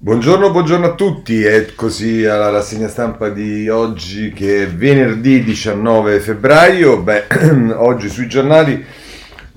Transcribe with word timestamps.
Buongiorno, 0.00 0.52
buongiorno 0.52 0.86
a 0.86 0.94
tutti, 0.94 1.42
è 1.42 1.74
così 1.74 2.24
alla 2.24 2.50
rassegna 2.50 2.86
stampa 2.86 3.30
di 3.30 3.68
oggi 3.68 4.30
che 4.32 4.62
è 4.62 4.68
venerdì 4.68 5.42
19 5.42 6.20
febbraio. 6.20 7.02
Beh, 7.02 7.26
oggi 7.74 8.08
sui 8.08 8.28
giornali 8.28 8.84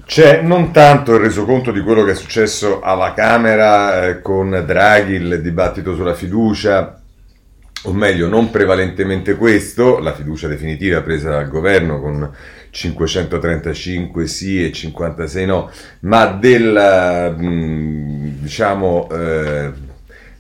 c'è 0.04 0.42
non 0.42 0.72
tanto 0.72 1.14
il 1.14 1.20
resoconto 1.20 1.72
di 1.72 1.80
quello 1.82 2.04
che 2.04 2.14
è 2.14 2.16
successo 2.16 2.82
alla 2.82 3.14
Camera 3.14 4.08
eh, 4.08 4.22
con 4.22 4.64
Draghi, 4.66 5.14
il 5.14 5.42
dibattito 5.44 5.94
sulla 5.94 6.16
fiducia, 6.16 7.00
o 7.84 7.94
meglio, 7.94 8.28
non 8.28 8.50
prevalentemente 8.50 9.36
questo, 9.36 10.00
la 10.00 10.16
fiducia 10.16 10.48
definitiva 10.48 11.04
presa 11.04 11.30
dal 11.30 11.50
governo 11.50 12.02
con 12.02 12.28
535 12.72 14.26
sì 14.26 14.66
e 14.66 14.72
56 14.72 15.46
no, 15.46 15.70
ma 16.00 16.26
del, 16.26 17.36
mm, 17.40 18.28
diciamo, 18.42 19.08
eh, 19.12 19.90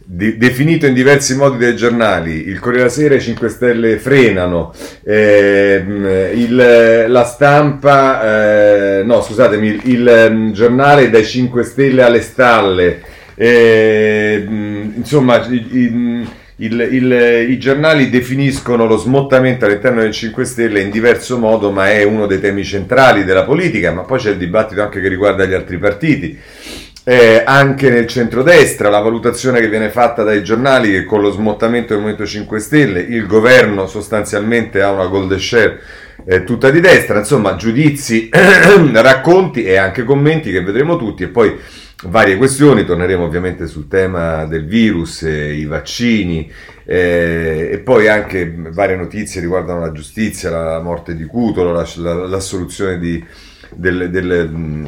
de- 0.03 0.37
definito 0.37 0.85
in 0.85 0.93
diversi 0.93 1.35
modi 1.35 1.57
dai 1.57 1.75
giornali, 1.75 2.47
il 2.47 2.59
Corriere 2.59 2.83
della 2.83 2.93
Sera 2.93 3.13
e 3.13 3.17
i 3.17 3.21
5 3.21 3.49
Stelle 3.49 3.97
frenano, 3.97 4.73
eh, 5.03 6.31
il, 6.33 7.05
la 7.07 7.23
stampa, 7.23 8.99
eh, 8.99 9.03
no 9.03 9.21
scusatemi, 9.21 9.67
il, 9.67 9.81
il, 9.83 10.27
mm, 10.31 10.51
giornale 10.51 11.09
dai 11.09 11.25
5 11.25 11.63
Stelle 11.63 12.03
alle 12.03 12.21
stalle, 12.21 13.01
eh, 13.35 14.45
insomma 14.95 15.45
i, 15.47 16.27
il, 16.57 17.47
i 17.49 17.57
giornali 17.57 18.09
definiscono 18.09 18.85
lo 18.85 18.97
smottamento 18.97 19.65
all'interno 19.65 20.01
del 20.01 20.11
5 20.11 20.45
Stelle 20.45 20.81
in 20.81 20.91
diverso 20.91 21.37
modo, 21.39 21.71
ma 21.71 21.89
è 21.89 22.03
uno 22.03 22.27
dei 22.27 22.39
temi 22.39 22.63
centrali 22.63 23.23
della 23.23 23.43
politica, 23.43 23.91
ma 23.91 24.01
poi 24.01 24.19
c'è 24.19 24.31
il 24.31 24.37
dibattito 24.37 24.81
anche 24.81 25.01
che 25.01 25.07
riguarda 25.07 25.45
gli 25.45 25.53
altri 25.53 25.77
partiti 25.77 26.39
eh, 27.03 27.41
anche 27.45 27.89
nel 27.89 28.07
centrodestra, 28.07 28.89
la 28.89 28.99
valutazione 28.99 29.59
che 29.59 29.69
viene 29.69 29.89
fatta 29.89 30.23
dai 30.23 30.43
giornali 30.43 30.91
che 30.91 31.03
con 31.05 31.21
lo 31.21 31.31
smottamento 31.31 31.93
del 31.93 31.97
Movimento 31.97 32.25
5 32.25 32.59
Stelle 32.59 32.99
il 33.01 33.25
governo 33.25 33.87
sostanzialmente 33.87 34.81
ha 34.81 34.91
una 34.91 35.07
gold 35.07 35.35
share 35.37 35.79
eh, 36.25 36.43
tutta 36.43 36.69
di 36.69 36.79
destra, 36.79 37.17
insomma 37.17 37.55
giudizi, 37.55 38.29
racconti 38.31 39.63
e 39.63 39.77
anche 39.77 40.03
commenti 40.03 40.51
che 40.51 40.61
vedremo 40.61 40.95
tutti. 40.95 41.23
E 41.23 41.29
poi 41.29 41.57
varie 42.03 42.37
questioni, 42.37 42.85
torneremo 42.85 43.23
ovviamente 43.23 43.65
sul 43.67 43.87
tema 43.87 44.45
del 44.45 44.65
virus, 44.65 45.23
eh, 45.23 45.53
i 45.53 45.65
vaccini 45.65 46.51
eh, 46.85 47.69
e 47.71 47.79
poi 47.79 48.07
anche 48.07 48.53
varie 48.69 48.95
notizie 48.95 49.41
riguardano 49.41 49.79
la 49.79 49.91
giustizia, 49.91 50.49
la 50.49 50.79
morte 50.79 51.15
di 51.15 51.25
Cutolo, 51.25 51.71
la, 51.71 51.87
la, 51.95 52.13
l'assoluzione 52.27 52.99
di 52.99 53.23
del, 53.73 54.09
del 54.09 54.49
mm, 54.49 54.85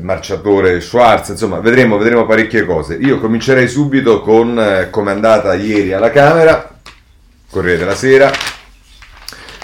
marciatore 0.00 0.80
Schwarz, 0.80 1.30
insomma 1.30 1.60
vedremo, 1.60 1.96
vedremo, 1.96 2.26
parecchie 2.26 2.64
cose. 2.64 2.94
Io 2.94 3.18
comincerei 3.18 3.68
subito 3.68 4.20
con 4.20 4.58
eh, 4.58 4.90
come 4.90 5.10
è 5.10 5.14
andata 5.14 5.54
ieri 5.54 5.92
alla 5.92 6.10
Camera, 6.10 6.78
Corriere 7.50 7.78
della 7.78 7.94
Sera, 7.94 8.30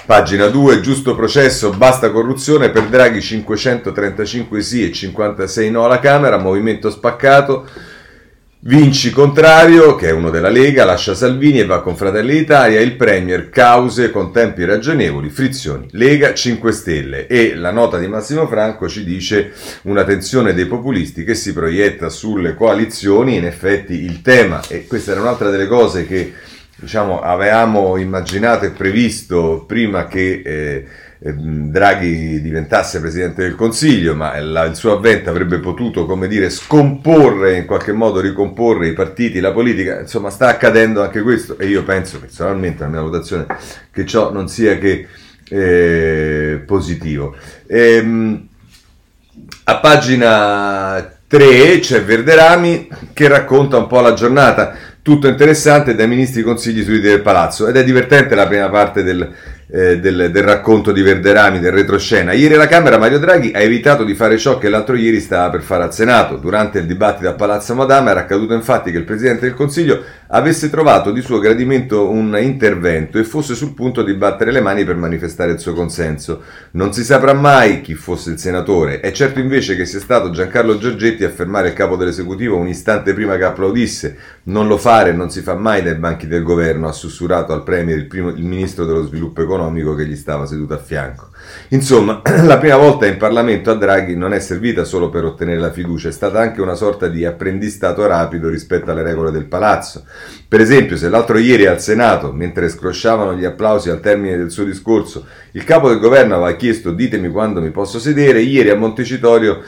pagina 0.06 0.46
2, 0.46 0.80
giusto 0.80 1.14
processo, 1.14 1.70
basta 1.70 2.10
corruzione, 2.10 2.70
per 2.70 2.84
Draghi 2.84 3.20
535 3.20 4.60
sì 4.62 4.88
e 4.88 4.92
56 4.92 5.70
no 5.70 5.84
alla 5.84 5.98
Camera, 6.00 6.38
movimento 6.38 6.90
spaccato. 6.90 7.66
Vinci 8.64 9.10
contrario, 9.10 9.96
che 9.96 10.06
è 10.06 10.12
uno 10.12 10.30
della 10.30 10.48
Lega, 10.48 10.84
lascia 10.84 11.16
Salvini 11.16 11.58
e 11.58 11.66
va 11.66 11.82
con 11.82 11.96
Fratelli 11.96 12.34
d'Italia, 12.34 12.78
il 12.78 12.94
Premier 12.94 13.48
cause 13.48 14.12
con 14.12 14.32
tempi 14.32 14.64
ragionevoli, 14.64 15.30
frizioni, 15.30 15.88
Lega 15.91 16.32
5 16.32 16.70
Stelle. 16.70 17.27
E 17.27 17.56
la 17.56 17.72
nota 17.72 17.98
di 17.98 18.06
Massimo 18.06 18.46
Franco 18.46 18.88
ci 18.88 19.02
dice 19.02 19.50
una 19.83 20.05
tensione 20.05 20.55
dei 20.55 20.66
populisti 20.66 21.24
che 21.24 21.34
si 21.34 21.52
proietta 21.52 22.08
sulle 22.08 22.55
coalizioni, 22.55 23.34
in 23.34 23.46
effetti 23.46 23.94
il 23.94 24.22
tema, 24.22 24.60
e 24.68 24.86
questa 24.86 25.10
era 25.10 25.22
un'altra 25.22 25.50
delle 25.50 25.66
cose 25.66 26.06
che 26.06 26.33
diciamo, 26.83 27.20
avevamo 27.20 27.97
immaginato 27.97 28.66
e 28.66 28.70
previsto 28.70 29.64
prima 29.66 30.06
che... 30.06 30.42
Eh, 30.44 30.86
Ehm, 31.24 31.70
Draghi 31.70 32.40
diventasse 32.40 33.01
Presidente 33.01 33.42
del 33.42 33.55
Consiglio, 33.55 34.14
ma 34.14 34.39
la, 34.40 34.64
il 34.64 34.74
suo 34.74 34.92
avvento 34.92 35.30
avrebbe 35.30 35.58
potuto, 35.58 36.05
come 36.05 36.27
dire, 36.27 36.51
scomporre, 36.51 37.56
in 37.58 37.64
qualche 37.64 37.92
modo 37.92 38.20
ricomporre 38.20 38.89
i 38.89 38.92
partiti, 38.92 39.39
la 39.39 39.52
politica, 39.52 40.01
insomma 40.01 40.30
sta 40.30 40.48
accadendo 40.48 41.01
anche 41.02 41.23
questo 41.23 41.56
e 41.58 41.67
io 41.67 41.84
penso 41.84 42.18
personalmente, 42.18 42.83
la 42.83 42.89
mia 42.89 43.01
votazione, 43.02 43.46
che 43.92 44.05
ciò 44.05 44.33
non 44.33 44.48
sia 44.48 44.77
che 44.79 45.06
eh, 45.48 46.62
positivo. 46.67 47.36
Ehm, 47.68 48.48
a 49.64 49.79
pagina 49.79 51.18
3 51.29 51.79
c'è 51.79 52.02
Verderami 52.02 52.89
che 53.12 53.29
racconta 53.29 53.79
un 53.79 53.86
po' 53.86 54.01
la 54.01 54.12
giornata, 54.12 54.77
tutto 55.02 55.27
interessante 55.27 55.96
dai 55.96 56.07
ministri 56.07 56.42
consigli 56.42 56.85
sui 56.85 57.01
del 57.01 57.23
palazzo 57.23 57.67
ed 57.67 57.77
è 57.77 57.83
divertente 57.83 58.36
la 58.36 58.46
prima 58.46 58.68
parte 58.68 59.02
del, 59.02 59.29
eh, 59.67 59.98
del, 59.98 60.30
del, 60.30 60.42
racconto 60.45 60.92
di 60.92 61.02
Verderami, 61.02 61.58
del 61.58 61.73
retroscena. 61.73 62.33
Ieri 62.33 62.55
alla 62.55 62.68
Camera 62.68 62.98
Mario 62.98 63.18
Draghi 63.18 63.51
ha 63.52 63.58
evitato 63.58 64.05
di 64.05 64.14
fare 64.14 64.39
ciò 64.39 64.58
che 64.58 64.68
l'altro 64.68 64.95
ieri 64.95 65.18
stava 65.18 65.51
per 65.51 65.62
fare 65.62 65.83
al 65.83 65.92
Senato. 65.92 66.36
Durante 66.36 66.79
il 66.79 66.86
dibattito 66.86 67.29
a 67.29 67.33
Palazzo 67.33 67.74
Madama 67.74 68.11
era 68.12 68.20
accaduto 68.20 68.55
infatti 68.55 68.92
che 68.92 68.98
il 68.98 69.05
Presidente 69.05 69.46
del 69.46 69.55
Consiglio 69.55 70.05
avesse 70.34 70.70
trovato 70.70 71.12
di 71.12 71.20
suo 71.20 71.38
gradimento 71.38 72.08
un 72.08 72.36
intervento 72.40 73.18
e 73.18 73.24
fosse 73.24 73.54
sul 73.54 73.74
punto 73.74 74.02
di 74.02 74.14
battere 74.14 74.50
le 74.50 74.60
mani 74.60 74.84
per 74.84 74.96
manifestare 74.96 75.52
il 75.52 75.58
suo 75.58 75.74
consenso. 75.74 76.42
Non 76.72 76.92
si 76.92 77.04
saprà 77.04 77.34
mai 77.34 77.82
chi 77.82 77.94
fosse 77.94 78.30
il 78.30 78.38
senatore. 78.38 79.00
È 79.00 79.10
certo 79.12 79.40
invece 79.40 79.76
che 79.76 79.84
sia 79.84 80.00
stato 80.00 80.30
Giancarlo 80.30 80.78
Giorgetti 80.78 81.24
a 81.24 81.30
fermare 81.30 81.68
il 81.68 81.74
capo 81.74 81.96
dell'esecutivo 81.96 82.56
un 82.56 82.68
istante 82.68 83.12
prima 83.12 83.36
che 83.36 83.44
applaudisse. 83.44 84.16
Non 84.44 84.68
lo 84.68 84.78
fare 84.78 85.12
non 85.12 85.30
si 85.30 85.42
fa 85.42 85.54
mai 85.54 85.82
dai 85.82 85.96
banchi 85.96 86.26
del 86.26 86.42
governo, 86.42 86.88
ha 86.88 86.92
sussurrato 86.92 87.52
al 87.52 87.62
Premier 87.62 87.98
il, 87.98 88.06
primo, 88.06 88.30
il 88.30 88.44
ministro 88.44 88.86
dello 88.86 89.04
sviluppo 89.04 89.42
economico 89.42 89.94
che 89.94 90.06
gli 90.06 90.16
stava 90.16 90.46
seduto 90.46 90.72
a 90.72 90.78
fianco. 90.78 91.28
Insomma, 91.69 92.23
la 92.45 92.58
prima 92.58 92.77
volta 92.77 93.07
in 93.07 93.17
Parlamento 93.17 93.70
a 93.70 93.75
Draghi 93.75 94.14
non 94.14 94.35
è 94.35 94.41
servita 94.41 94.85
solo 94.85 95.08
per 95.08 95.25
ottenere 95.25 95.58
la 95.58 95.73
fiducia, 95.73 96.08
è 96.08 96.13
stata 96.13 96.39
anche 96.39 96.61
una 96.61 96.75
sorta 96.75 97.08
di 97.08 97.25
apprendistato 97.25 98.07
rapido 98.07 98.48
rispetto 98.48 98.91
alle 98.91 99.03
regole 99.03 99.30
del 99.30 99.47
palazzo. 99.47 100.05
Per 100.47 100.61
esempio, 100.61 100.97
se 100.97 101.08
l'altro 101.08 101.39
ieri 101.39 101.67
al 101.67 101.80
Senato, 101.80 102.33
mentre 102.33 102.69
scrosciavano 102.69 103.35
gli 103.35 103.45
applausi 103.45 103.89
al 103.89 104.01
termine 104.01 104.36
del 104.36 104.51
suo 104.51 104.64
discorso, 104.64 105.27
il 105.53 105.64
capo 105.64 105.89
del 105.89 105.98
governo 105.98 106.35
aveva 106.35 106.57
chiesto 106.57 106.91
ditemi 106.91 107.29
quando 107.29 107.61
mi 107.61 107.70
posso 107.70 107.98
sedere, 107.98 108.41
ieri 108.41 108.70
a 108.70 108.77
Montecitorio 108.77 109.63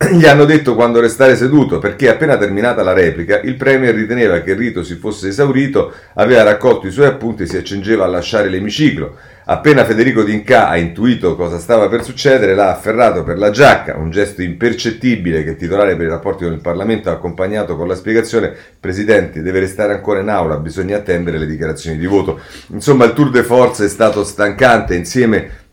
gli 0.12 0.24
hanno 0.24 0.46
detto 0.46 0.74
quando 0.74 0.98
restare 0.98 1.36
seduto 1.36 1.78
perché 1.78 2.08
appena 2.08 2.38
terminata 2.38 2.82
la 2.82 2.94
replica 2.94 3.38
il 3.40 3.56
Premier 3.56 3.94
riteneva 3.94 4.40
che 4.40 4.52
il 4.52 4.56
rito 4.56 4.82
si 4.82 4.94
fosse 4.94 5.28
esaurito, 5.28 5.92
aveva 6.14 6.42
raccolto 6.42 6.86
i 6.86 6.90
suoi 6.90 7.06
appunti 7.06 7.42
e 7.42 7.46
si 7.46 7.58
accingeva 7.58 8.04
a 8.04 8.08
lasciare 8.08 8.48
l'emiciclo. 8.48 9.16
Appena 9.44 9.84
Federico 9.84 10.22
D'Inca 10.22 10.68
ha 10.68 10.78
intuito 10.78 11.36
cosa 11.36 11.58
stava 11.58 11.88
per 11.88 12.02
succedere, 12.02 12.54
l'ha 12.54 12.70
afferrato 12.70 13.24
per 13.24 13.36
la 13.36 13.50
giacca, 13.50 13.96
un 13.96 14.10
gesto 14.10 14.42
impercettibile 14.42 15.44
che 15.44 15.50
il 15.50 15.56
titolare 15.56 15.96
per 15.96 16.06
i 16.06 16.10
rapporti 16.10 16.44
con 16.44 16.54
il 16.54 16.60
Parlamento 16.60 17.10
ha 17.10 17.14
accompagnato 17.14 17.76
con 17.76 17.86
la 17.86 17.94
spiegazione 17.94 18.54
Presidente, 18.78 19.42
deve 19.42 19.60
restare 19.60 19.92
ancora 19.92 20.20
in 20.20 20.28
aula, 20.28 20.56
bisogna 20.56 20.96
attendere 20.96 21.36
le 21.36 21.46
dichiarazioni 21.46 21.98
di 21.98 22.06
voto. 22.06 22.40
Insomma, 22.68 23.04
il 23.04 23.12
tour 23.12 23.30
de 23.30 23.42
force 23.42 23.84
è 23.84 23.88
stato 23.88 24.24
stancante 24.24 24.94
insieme 24.94 25.68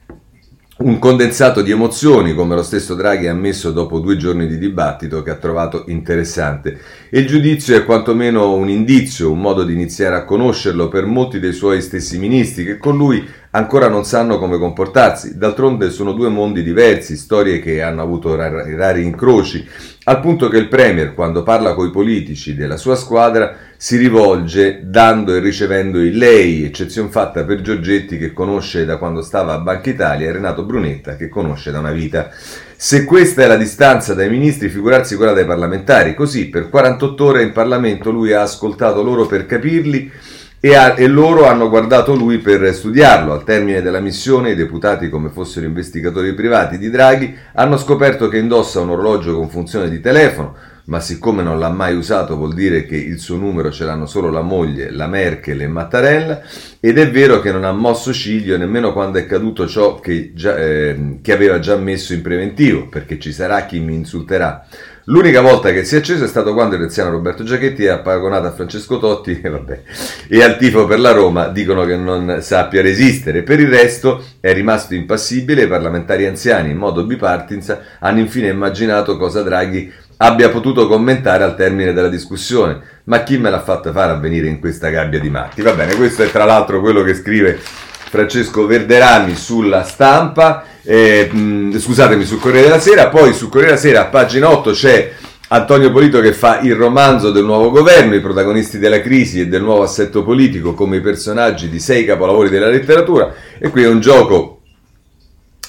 un 0.79 0.99
condensato 0.99 1.61
di 1.61 1.71
emozioni, 1.71 2.35
come 2.35 2.53
lo 2.53 2.61
stesso 2.61 2.93
Draghi 2.93 3.27
ha 3.27 3.31
ammesso 3.31 3.71
dopo 3.71 3.99
due 3.99 4.15
giorni 4.15 4.45
di 4.45 4.59
dibattito, 4.59 5.23
che 5.23 5.31
ha 5.31 5.35
trovato 5.35 5.85
interessante. 5.87 6.79
Il 7.11 7.25
giudizio 7.25 7.77
è 7.77 7.85
quantomeno 7.85 8.53
un 8.55 8.67
indizio, 8.67 9.31
un 9.31 9.39
modo 9.39 9.63
di 9.63 9.71
iniziare 9.71 10.17
a 10.17 10.25
conoscerlo 10.25 10.89
per 10.89 11.05
molti 11.05 11.39
dei 11.39 11.53
suoi 11.53 11.81
stessi 11.81 12.17
ministri, 12.17 12.65
che 12.65 12.77
con 12.77 12.97
lui 12.97 13.25
ancora 13.51 13.87
non 13.87 14.03
sanno 14.03 14.37
come 14.37 14.57
comportarsi. 14.57 15.37
D'altronde 15.37 15.89
sono 15.89 16.11
due 16.11 16.27
mondi 16.27 16.63
diversi, 16.63 17.15
storie 17.15 17.61
che 17.61 17.81
hanno 17.81 18.01
avuto 18.01 18.35
rari, 18.35 18.75
rari 18.75 19.05
incroci, 19.05 19.65
al 20.03 20.19
punto 20.19 20.49
che 20.49 20.57
il 20.57 20.67
Premier, 20.67 21.13
quando 21.13 21.43
parla 21.43 21.73
coi 21.75 21.91
politici 21.91 22.55
della 22.55 22.75
sua 22.75 22.97
squadra, 22.97 23.55
si 23.77 23.95
rivolge 23.95 24.81
dando 24.83 25.33
e 25.33 25.39
ricevendo 25.39 26.01
il 26.01 26.17
lei, 26.17 26.65
eccezione 26.65 27.07
fatta 27.07 27.45
per 27.45 27.61
Giorgetti 27.61 28.17
che 28.17 28.33
conosce 28.33 28.83
da 28.83 28.97
quando 28.97 29.21
stava 29.21 29.53
a 29.53 29.59
Banca 29.59 29.89
Italia 29.89 30.27
e 30.27 30.33
Renato 30.33 30.65
Brunetta 30.65 31.15
che 31.15 31.29
conosce 31.29 31.71
da 31.71 31.79
una 31.79 31.91
vita. 31.91 32.31
Se 32.79 33.05
questa 33.05 33.41
è 33.41 33.47
la 33.47 33.57
distanza 33.57 34.13
dai 34.13 34.29
ministri, 34.29 34.69
figurarsi 34.69 35.15
quella 35.15 35.33
dai 35.33 35.45
parlamentari. 35.45 36.13
Così 36.13 36.47
per 36.47 36.69
48 36.69 37.25
ore 37.25 37.41
in 37.41 37.51
Parlamento 37.51 38.11
lui 38.11 38.33
ha 38.33 38.43
ascoltato 38.43 39.01
loro 39.01 39.25
per 39.25 39.47
capirli 39.47 40.11
e, 40.59 40.75
ha, 40.75 40.93
e, 40.95 41.07
loro 41.07 41.47
hanno 41.47 41.69
guardato 41.69 42.13
lui 42.13 42.37
per 42.37 42.71
studiarlo. 42.71 43.33
Al 43.33 43.43
termine 43.43 43.81
della 43.81 43.99
missione, 43.99 44.51
i 44.51 44.55
deputati, 44.55 45.09
come 45.09 45.29
fossero 45.29 45.65
investigatori 45.65 46.35
privati 46.35 46.77
di 46.77 46.91
Draghi, 46.91 47.35
hanno 47.55 47.77
scoperto 47.77 48.27
che 48.27 48.37
indossa 48.37 48.79
un 48.79 48.91
orologio 48.91 49.33
con 49.33 49.49
funzione 49.49 49.89
di 49.89 49.99
telefono, 49.99 50.55
ma 50.87 50.99
siccome 50.99 51.43
non 51.43 51.59
l'ha 51.59 51.69
mai 51.69 51.95
usato 51.95 52.35
vuol 52.37 52.53
dire 52.53 52.85
che 52.85 52.95
il 52.95 53.19
suo 53.19 53.35
numero 53.35 53.71
ce 53.71 53.83
l'hanno 53.83 54.05
solo 54.05 54.29
la 54.29 54.41
moglie, 54.41 54.89
la 54.89 55.07
Merkel 55.07 55.61
e 55.61 55.67
Mattarella, 55.67 56.41
ed 56.79 56.97
è 56.97 57.09
vero 57.11 57.41
che 57.41 57.51
non 57.51 57.65
ha 57.65 57.71
mosso 57.71 58.13
ciglio 58.13 58.57
nemmeno 58.57 58.93
quando 58.93 59.17
è 59.17 59.25
caduto 59.25 59.67
ciò 59.67 59.99
che, 59.99 60.31
già, 60.33 60.57
eh, 60.57 61.19
che 61.21 61.33
aveva 61.33 61.59
già 61.59 61.75
messo 61.75 62.13
in 62.13 62.21
preventivo, 62.21 62.87
perché 62.87 63.19
ci 63.19 63.33
sarà 63.33 63.65
chi 63.65 63.79
mi 63.79 63.95
insulterà. 63.95 64.65
L'unica 65.09 65.39
volta 65.39 65.71
che 65.71 65.85
si 65.85 65.95
è 65.95 65.99
acceso 65.99 66.25
è 66.25 66.27
stato 66.27 66.53
quando 66.53 66.75
il 66.75 66.81
renziano 66.81 67.11
Roberto 67.11 67.45
Giachetti 67.45 67.87
ha 67.87 67.99
paragonato 67.99 68.47
a 68.47 68.51
Francesco 68.51 68.99
Totti 68.99 69.39
e, 69.43 69.49
vabbè, 69.49 69.81
e 70.27 70.43
al 70.43 70.57
tifo 70.57 70.85
per 70.85 70.99
la 70.99 71.11
Roma 71.11 71.47
dicono 71.47 71.85
che 71.85 71.95
non 71.95 72.39
sappia 72.41 72.81
resistere. 72.81 73.43
Per 73.43 73.59
il 73.59 73.69
resto 73.69 74.21
è 74.41 74.53
rimasto 74.53 74.95
impassibile, 74.95 75.63
i 75.63 75.67
parlamentari 75.67 76.25
anziani 76.25 76.71
in 76.71 76.77
modo 76.77 77.05
bipartisan 77.05 77.79
hanno 77.99 78.19
infine 78.19 78.49
immaginato 78.49 79.15
cosa 79.15 79.43
Draghi 79.43 79.89
abbia 80.17 80.49
potuto 80.49 80.87
commentare 80.87 81.43
al 81.43 81.55
termine 81.55 81.93
della 81.93 82.09
discussione. 82.09 82.79
Ma 83.05 83.23
chi 83.23 83.37
me 83.37 83.49
l'ha 83.49 83.61
fatta 83.61 83.91
fare 83.91 84.11
a 84.11 84.15
venire 84.15 84.47
in 84.47 84.59
questa 84.59 84.89
gabbia 84.89 85.19
di 85.19 85.29
matti? 85.29 85.61
Va 85.61 85.73
bene, 85.73 85.95
questo 85.95 86.23
è 86.23 86.31
tra 86.31 86.45
l'altro 86.45 86.81
quello 86.81 87.03
che 87.03 87.13
scrive 87.13 87.57
Francesco 87.57 88.65
Verderami 88.65 89.35
sulla 89.35 89.83
stampa, 89.83 90.63
eh, 90.83 91.29
mh, 91.31 91.77
scusatemi, 91.77 92.25
sul 92.25 92.39
Corriere 92.39 92.67
della 92.67 92.79
Sera, 92.79 93.07
poi 93.07 93.33
sul 93.33 93.49
Corriere 93.49 93.75
della 93.75 93.81
Sera 93.81 94.01
a 94.01 94.05
pagina 94.05 94.49
8 94.49 94.71
c'è 94.71 95.11
Antonio 95.49 95.91
Polito 95.91 96.19
che 96.19 96.33
fa 96.33 96.59
il 96.59 96.75
romanzo 96.75 97.31
del 97.31 97.45
nuovo 97.45 97.69
governo, 97.69 98.15
i 98.15 98.21
protagonisti 98.21 98.79
della 98.79 99.01
crisi 99.01 99.39
e 99.39 99.47
del 99.47 99.61
nuovo 99.61 99.83
assetto 99.83 100.23
politico 100.23 100.73
come 100.73 100.97
i 100.97 101.01
personaggi 101.01 101.69
di 101.69 101.79
sei 101.79 102.03
capolavori 102.03 102.49
della 102.49 102.67
letteratura 102.67 103.33
e 103.57 103.69
qui 103.69 103.83
è 103.83 103.87
un 103.87 104.01
gioco 104.01 104.61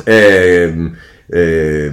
eh, 0.05 0.91
eh, 1.31 1.93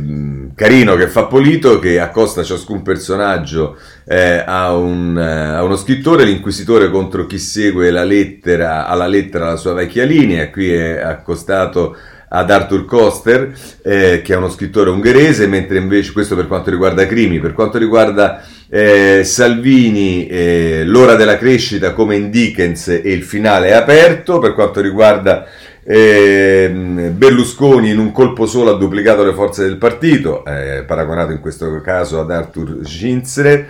carino 0.55 0.95
che 0.95 1.07
fa 1.07 1.25
Polito 1.25 1.79
che 1.79 1.99
accosta 1.99 2.41
ciascun 2.41 2.81
personaggio 2.81 3.77
eh, 4.05 4.41
a, 4.45 4.73
un, 4.73 5.17
a, 5.17 5.61
uno 5.61 5.75
scrittore, 5.75 6.23
l'inquisitore 6.23 6.89
contro 6.89 7.27
chi 7.27 7.37
segue 7.37 7.91
la 7.91 8.05
lettera, 8.05 8.87
alla 8.87 9.07
lettera 9.07 9.49
la 9.49 9.57
sua 9.57 9.73
vecchia 9.73 10.05
linea, 10.05 10.49
qui 10.49 10.71
è 10.71 11.01
accostato 11.01 11.97
ad 12.27 12.49
Arthur 12.49 12.85
Koster, 12.85 13.53
eh, 13.83 14.21
che 14.23 14.33
è 14.33 14.37
uno 14.37 14.49
scrittore 14.49 14.89
ungherese, 14.89 15.47
mentre 15.47 15.77
invece 15.77 16.11
questo 16.11 16.35
per 16.35 16.47
quanto 16.47 16.69
riguarda 16.69 17.05
Crimi, 17.05 17.39
per 17.39 17.53
quanto 17.53 17.77
riguarda 17.77 18.43
eh, 18.69 19.23
Salvini, 19.23 20.27
eh, 20.27 20.83
l'ora 20.85 21.15
della 21.15 21.37
crescita 21.37 21.93
come 21.93 22.15
in 22.15 22.29
Dickens 22.29 22.87
e 22.87 23.01
il 23.03 23.23
finale 23.23 23.67
è 23.67 23.73
aperto, 23.73 24.39
per 24.39 24.53
quanto 24.53 24.81
riguarda 24.81 25.47
eh, 25.87 26.69
Berlusconi 27.13 27.91
in 27.91 27.99
un 27.99 28.11
colpo 28.11 28.47
solo 28.47 28.71
ha 28.71 28.77
duplicato 28.77 29.23
le 29.23 29.33
forze 29.33 29.63
del 29.63 29.77
partito, 29.77 30.43
eh, 30.43 30.83
paragonato 30.83 31.31
in 31.31 31.39
questo 31.39 31.79
caso 31.81 32.19
ad 32.19 32.31
Arthur 32.31 32.79
Schinzler. 32.83 33.67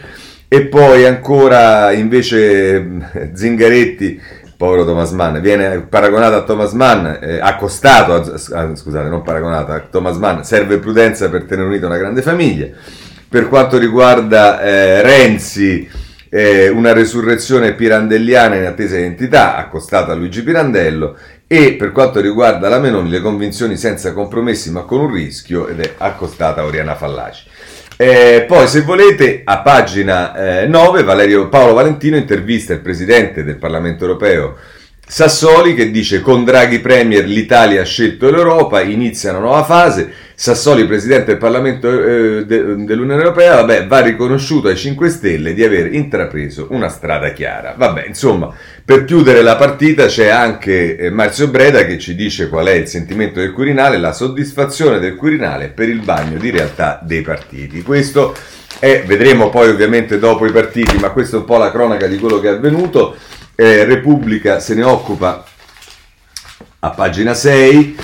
E 0.47 0.67
poi 0.67 1.05
ancora 1.05 1.91
invece 1.91 3.31
Zingaretti, 3.33 4.21
povero 4.55 4.85
Thomas 4.85 5.11
Mann, 5.11 5.39
viene 5.39 5.81
paragonato 5.81 6.35
a 6.35 6.43
Thomas 6.43 6.71
Mann, 6.71 7.05
eh, 7.19 7.39
accostato, 7.41 8.13
a, 8.13 8.59
a, 8.59 8.75
scusate, 8.75 9.09
non 9.09 9.21
paragonato 9.21 9.73
a 9.73 9.79
Thomas 9.81 10.15
Mann, 10.15 10.41
serve 10.43 10.77
prudenza 10.77 11.29
per 11.29 11.43
tenere 11.43 11.67
unita 11.67 11.87
una 11.87 11.97
grande 11.97 12.21
famiglia. 12.21 12.67
Per 13.27 13.49
quanto 13.49 13.77
riguarda 13.77 14.61
eh, 14.61 15.01
Renzi, 15.01 15.89
eh, 16.29 16.69
una 16.69 16.93
resurrezione 16.93 17.73
pirandelliana 17.73 18.55
in 18.55 18.65
attesa 18.65 18.95
di 18.95 19.03
entità, 19.03 19.55
accostata 19.55 20.11
a 20.11 20.15
Luigi 20.15 20.43
Pirandello, 20.43 21.17
e 21.47 21.73
per 21.73 21.91
quanto 21.91 22.19
riguarda 22.21 22.69
la 22.69 22.79
Meloni 22.79 23.09
le 23.09 23.21
convinzioni 23.21 23.77
senza 23.77 24.13
compromessi 24.13 24.71
ma 24.71 24.81
con 24.81 25.01
un 25.01 25.11
rischio 25.11 25.67
ed 25.67 25.79
è 25.79 25.93
accostata 25.97 26.61
a 26.61 26.65
Oriana 26.65 26.95
Fallaci. 26.95 27.47
Eh, 27.97 28.45
poi 28.47 28.67
se 28.67 28.81
volete 28.81 29.41
a 29.45 29.59
pagina 29.59 30.63
eh, 30.63 30.67
9 30.67 31.03
Valerio, 31.03 31.47
Paolo 31.47 31.73
Valentino 31.73 32.17
intervista 32.17 32.73
il 32.73 32.81
presidente 32.81 33.43
del 33.43 33.55
Parlamento 33.55 34.03
europeo 34.03 34.57
Sassoli 35.07 35.75
che 35.75 35.91
dice 35.91 36.21
con 36.21 36.43
Draghi 36.43 36.79
Premier 36.79 37.25
l'Italia 37.25 37.81
ha 37.81 37.85
scelto 37.85 38.31
l'Europa, 38.31 38.81
inizia 38.81 39.29
una 39.29 39.39
nuova 39.39 39.63
fase, 39.63 40.11
Sassoli 40.33 40.87
Presidente 40.87 41.25
del 41.27 41.37
Parlamento 41.37 41.87
eh, 41.87 42.45
de, 42.45 42.83
dell'Unione 42.83 43.21
Europea, 43.21 43.55
vabbè, 43.57 43.85
va 43.85 43.99
riconosciuto 43.99 44.67
ai 44.67 44.75
5 44.75 45.09
Stelle 45.09 45.53
di 45.53 45.63
aver 45.63 45.93
intrapreso 45.93 46.67
una 46.71 46.89
strada 46.89 47.31
chiara. 47.33 47.75
Vabbè, 47.77 48.05
insomma, 48.07 48.51
per 48.85 49.03
chiudere 49.03 49.41
la 49.41 49.55
partita 49.55 50.05
c'è 50.05 50.27
anche 50.27 50.95
eh, 50.95 51.09
Marzio 51.09 51.47
Breda 51.47 51.85
che 51.85 51.97
ci 51.97 52.13
dice 52.13 52.49
qual 52.49 52.67
è 52.67 52.73
il 52.73 52.87
sentimento 52.87 53.39
del 53.39 53.51
Quirinale, 53.51 53.97
la 53.97 54.13
soddisfazione 54.13 54.99
del 54.99 55.15
Quirinale 55.15 55.69
per 55.69 55.89
il 55.89 56.01
bagno 56.01 56.37
di 56.37 56.51
realtà 56.51 56.99
dei 57.01 57.23
partiti. 57.23 57.81
Questo 57.81 58.35
è, 58.77 59.03
vedremo 59.03 59.49
poi 59.49 59.69
ovviamente 59.69 60.19
dopo 60.19 60.45
i 60.45 60.51
partiti, 60.51 60.97
ma 60.99 61.09
questa 61.09 61.37
è 61.37 61.39
un 61.39 61.45
po' 61.45 61.57
la 61.57 61.71
cronaca 61.71 62.05
di 62.05 62.19
quello 62.19 62.39
che 62.39 62.49
è 62.49 62.51
avvenuto 62.51 63.15
eh, 63.55 63.85
Repubblica 63.85 64.59
se 64.59 64.75
ne 64.75 64.83
occupa 64.83 65.43
a 66.85 66.91
pagina 66.91 67.33
6 67.33 67.95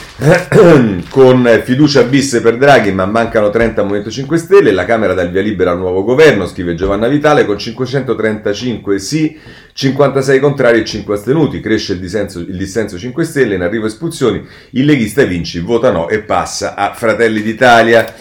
con 1.09 1.61
fiducia 1.63 2.01
bis 2.01 2.39
per 2.41 2.57
Draghi 2.57 2.91
ma 2.91 3.05
mancano 3.05 3.51
30 3.51 3.79
al 3.79 3.85
Movimento 3.85 4.09
5 4.09 4.37
Stelle 4.39 4.71
la 4.71 4.85
Camera 4.85 5.13
dà 5.13 5.21
il 5.21 5.29
via 5.29 5.41
libera 5.41 5.69
al 5.69 5.77
nuovo 5.77 6.03
governo 6.03 6.47
scrive 6.47 6.73
Giovanna 6.73 7.07
Vitale 7.07 7.45
con 7.45 7.59
535 7.59 8.97
sì 8.97 9.39
56 9.73 10.39
contrari 10.39 10.79
e 10.79 10.85
5 10.85 11.13
astenuti 11.13 11.59
cresce 11.59 11.93
il 11.93 11.99
dissenso, 11.99 12.39
il 12.39 12.57
dissenso 12.57 12.97
5 12.97 13.23
Stelle 13.23 13.53
in 13.53 13.61
arrivo 13.61 13.85
espulsioni 13.85 14.43
il 14.71 14.85
leghista 14.85 15.23
Vinci 15.25 15.59
vota 15.59 15.91
no 15.91 16.09
e 16.09 16.21
passa 16.21 16.73
a 16.73 16.91
Fratelli 16.95 17.43
d'Italia 17.43 18.11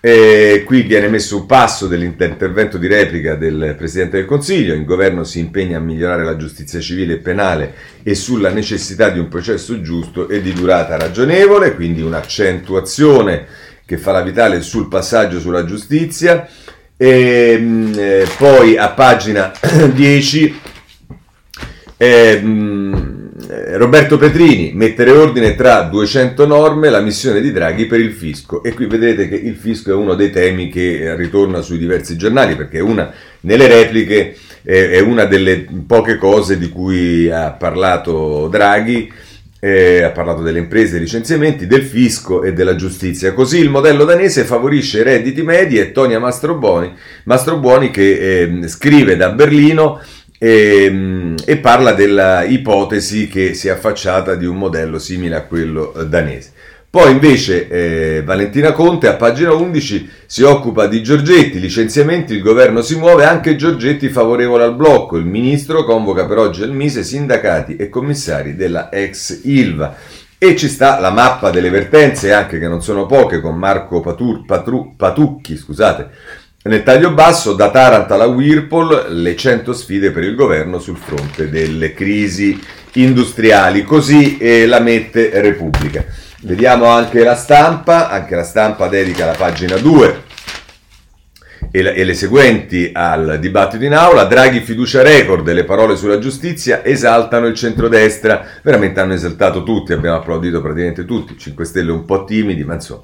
e 0.00 0.62
qui 0.64 0.82
viene 0.82 1.08
messo 1.08 1.36
un 1.36 1.46
passo 1.46 1.88
dell'intervento 1.88 2.78
di 2.78 2.86
replica 2.86 3.34
del 3.34 3.74
Presidente 3.76 4.18
del 4.18 4.26
Consiglio, 4.26 4.74
il 4.74 4.84
governo 4.84 5.24
si 5.24 5.40
impegna 5.40 5.78
a 5.78 5.80
migliorare 5.80 6.24
la 6.24 6.36
giustizia 6.36 6.78
civile 6.78 7.14
e 7.14 7.18
penale 7.18 7.74
e 8.04 8.14
sulla 8.14 8.50
necessità 8.50 9.10
di 9.10 9.18
un 9.18 9.28
processo 9.28 9.80
giusto 9.80 10.28
e 10.28 10.40
di 10.40 10.52
durata 10.52 10.96
ragionevole, 10.96 11.74
quindi 11.74 12.00
un'accentuazione 12.02 13.46
che 13.84 13.98
fa 13.98 14.12
la 14.12 14.22
vitale 14.22 14.60
sul 14.62 14.86
passaggio 14.86 15.40
sulla 15.40 15.64
giustizia. 15.64 16.46
E, 16.96 17.56
mm, 17.58 17.92
eh, 17.96 18.26
poi 18.36 18.76
a 18.76 18.90
pagina 18.90 19.52
10 19.92 20.60
eh, 21.96 22.06
eh, 22.06 22.40
Roberto 23.50 24.18
Petrini, 24.18 24.72
mettere 24.74 25.10
ordine 25.10 25.54
tra 25.54 25.80
200 25.80 26.46
norme, 26.46 26.90
la 26.90 27.00
missione 27.00 27.40
di 27.40 27.50
Draghi 27.50 27.86
per 27.86 27.98
il 27.98 28.12
fisco. 28.12 28.62
E 28.62 28.74
qui 28.74 28.84
vedete 28.84 29.26
che 29.26 29.36
il 29.36 29.56
fisco 29.56 29.90
è 29.90 29.94
uno 29.94 30.14
dei 30.14 30.30
temi 30.30 30.68
che 30.68 31.14
ritorna 31.16 31.62
sui 31.62 31.78
diversi 31.78 32.18
giornali, 32.18 32.56
perché 32.56 32.80
una, 32.80 33.10
nelle 33.40 33.66
repliche 33.66 34.36
è 34.62 35.00
una 35.00 35.24
delle 35.24 35.64
poche 35.86 36.18
cose 36.18 36.58
di 36.58 36.68
cui 36.68 37.30
ha 37.30 37.52
parlato 37.52 38.48
Draghi. 38.48 39.10
Eh, 39.60 40.02
ha 40.04 40.10
parlato 40.10 40.42
delle 40.42 40.60
imprese, 40.60 40.92
dei 40.92 41.00
licenziamenti, 41.00 41.66
del 41.66 41.82
fisco 41.82 42.44
e 42.44 42.52
della 42.52 42.76
giustizia. 42.76 43.32
Così 43.32 43.58
il 43.58 43.70
modello 43.70 44.04
danese 44.04 44.44
favorisce 44.44 45.00
i 45.00 45.02
redditi 45.02 45.42
medi 45.42 45.80
e 45.80 45.90
Tonia 45.90 46.20
Mastrobuoni, 46.20 46.92
Mastrobuoni 47.24 47.90
che 47.90 48.42
eh, 48.42 48.68
scrive 48.68 49.16
da 49.16 49.30
Berlino 49.30 50.00
e, 50.38 50.84
ehm, 50.84 51.34
e 51.44 51.56
parla 51.58 51.92
dell'ipotesi 51.92 53.28
che 53.28 53.54
si 53.54 53.68
è 53.68 53.72
affacciata 53.72 54.36
di 54.36 54.46
un 54.46 54.56
modello 54.56 54.98
simile 54.98 55.36
a 55.36 55.42
quello 55.42 55.92
eh, 55.94 56.06
danese. 56.06 56.52
Poi 56.90 57.12
invece 57.12 57.68
eh, 57.68 58.22
Valentina 58.22 58.72
Conte 58.72 59.08
a 59.08 59.16
pagina 59.16 59.52
11 59.52 60.08
si 60.24 60.42
occupa 60.42 60.86
di 60.86 61.02
Giorgetti, 61.02 61.60
licenziamenti, 61.60 62.32
il 62.32 62.40
governo 62.40 62.80
si 62.80 62.96
muove, 62.96 63.26
anche 63.26 63.56
Giorgetti 63.56 64.08
favorevole 64.08 64.64
al 64.64 64.74
blocco, 64.74 65.18
il 65.18 65.26
ministro 65.26 65.84
convoca 65.84 66.24
per 66.24 66.38
oggi 66.38 66.62
al 66.62 66.72
Mise 66.72 67.04
sindacati 67.04 67.76
e 67.76 67.90
commissari 67.90 68.56
della 68.56 68.90
ex 68.90 69.40
Ilva. 69.44 69.96
E 70.38 70.56
ci 70.56 70.68
sta 70.68 70.98
la 70.98 71.10
mappa 71.10 71.50
delle 71.50 71.68
vertenze, 71.68 72.32
anche 72.32 72.58
che 72.58 72.68
non 72.68 72.80
sono 72.80 73.04
poche, 73.04 73.40
con 73.40 73.56
Marco 73.56 74.00
Patur, 74.00 74.46
Patru, 74.46 74.94
Patucchi, 74.96 75.56
scusate, 75.56 76.08
nel 76.64 76.82
taglio 76.82 77.12
basso, 77.12 77.54
da 77.54 77.70
Taranto 77.70 78.14
alla 78.14 78.26
Whirlpool, 78.26 79.06
le 79.10 79.36
100 79.36 79.72
sfide 79.72 80.10
per 80.10 80.24
il 80.24 80.34
governo 80.34 80.78
sul 80.78 80.96
fronte 80.96 81.48
delle 81.48 81.94
crisi 81.94 82.60
industriali. 82.94 83.84
Così 83.84 84.38
eh, 84.38 84.66
la 84.66 84.80
mette 84.80 85.40
Repubblica. 85.40 86.04
Vediamo 86.42 86.86
anche 86.86 87.22
la 87.22 87.36
stampa, 87.36 88.08
anche 88.10 88.34
la 88.34 88.44
stampa 88.44 88.88
dedica 88.88 89.24
la 89.24 89.34
pagina 89.34 89.76
2 89.76 90.26
e, 91.70 91.80
e, 91.80 92.04
le 92.04 92.14
seguenti 92.14 92.90
al 92.92 93.38
dibattito 93.40 93.84
in 93.84 93.94
aula. 93.94 94.24
Draghi 94.24 94.60
fiducia 94.60 95.02
record, 95.02 95.50
le 95.50 95.64
parole 95.64 95.96
sulla 95.96 96.18
giustizia 96.18 96.84
esaltano 96.84 97.46
il 97.46 97.54
centrodestra. 97.54 98.44
Veramente 98.62 99.00
hanno 99.00 99.14
esaltato 99.14 99.62
tutti, 99.62 99.92
abbiamo 99.92 100.16
applaudito 100.16 100.60
praticamente 100.60 101.04
tutti, 101.04 101.36
5 101.36 101.64
Stelle 101.64 101.92
un 101.92 102.04
po' 102.04 102.24
timidi, 102.24 102.64
ma 102.64 102.74
insomma. 102.74 103.02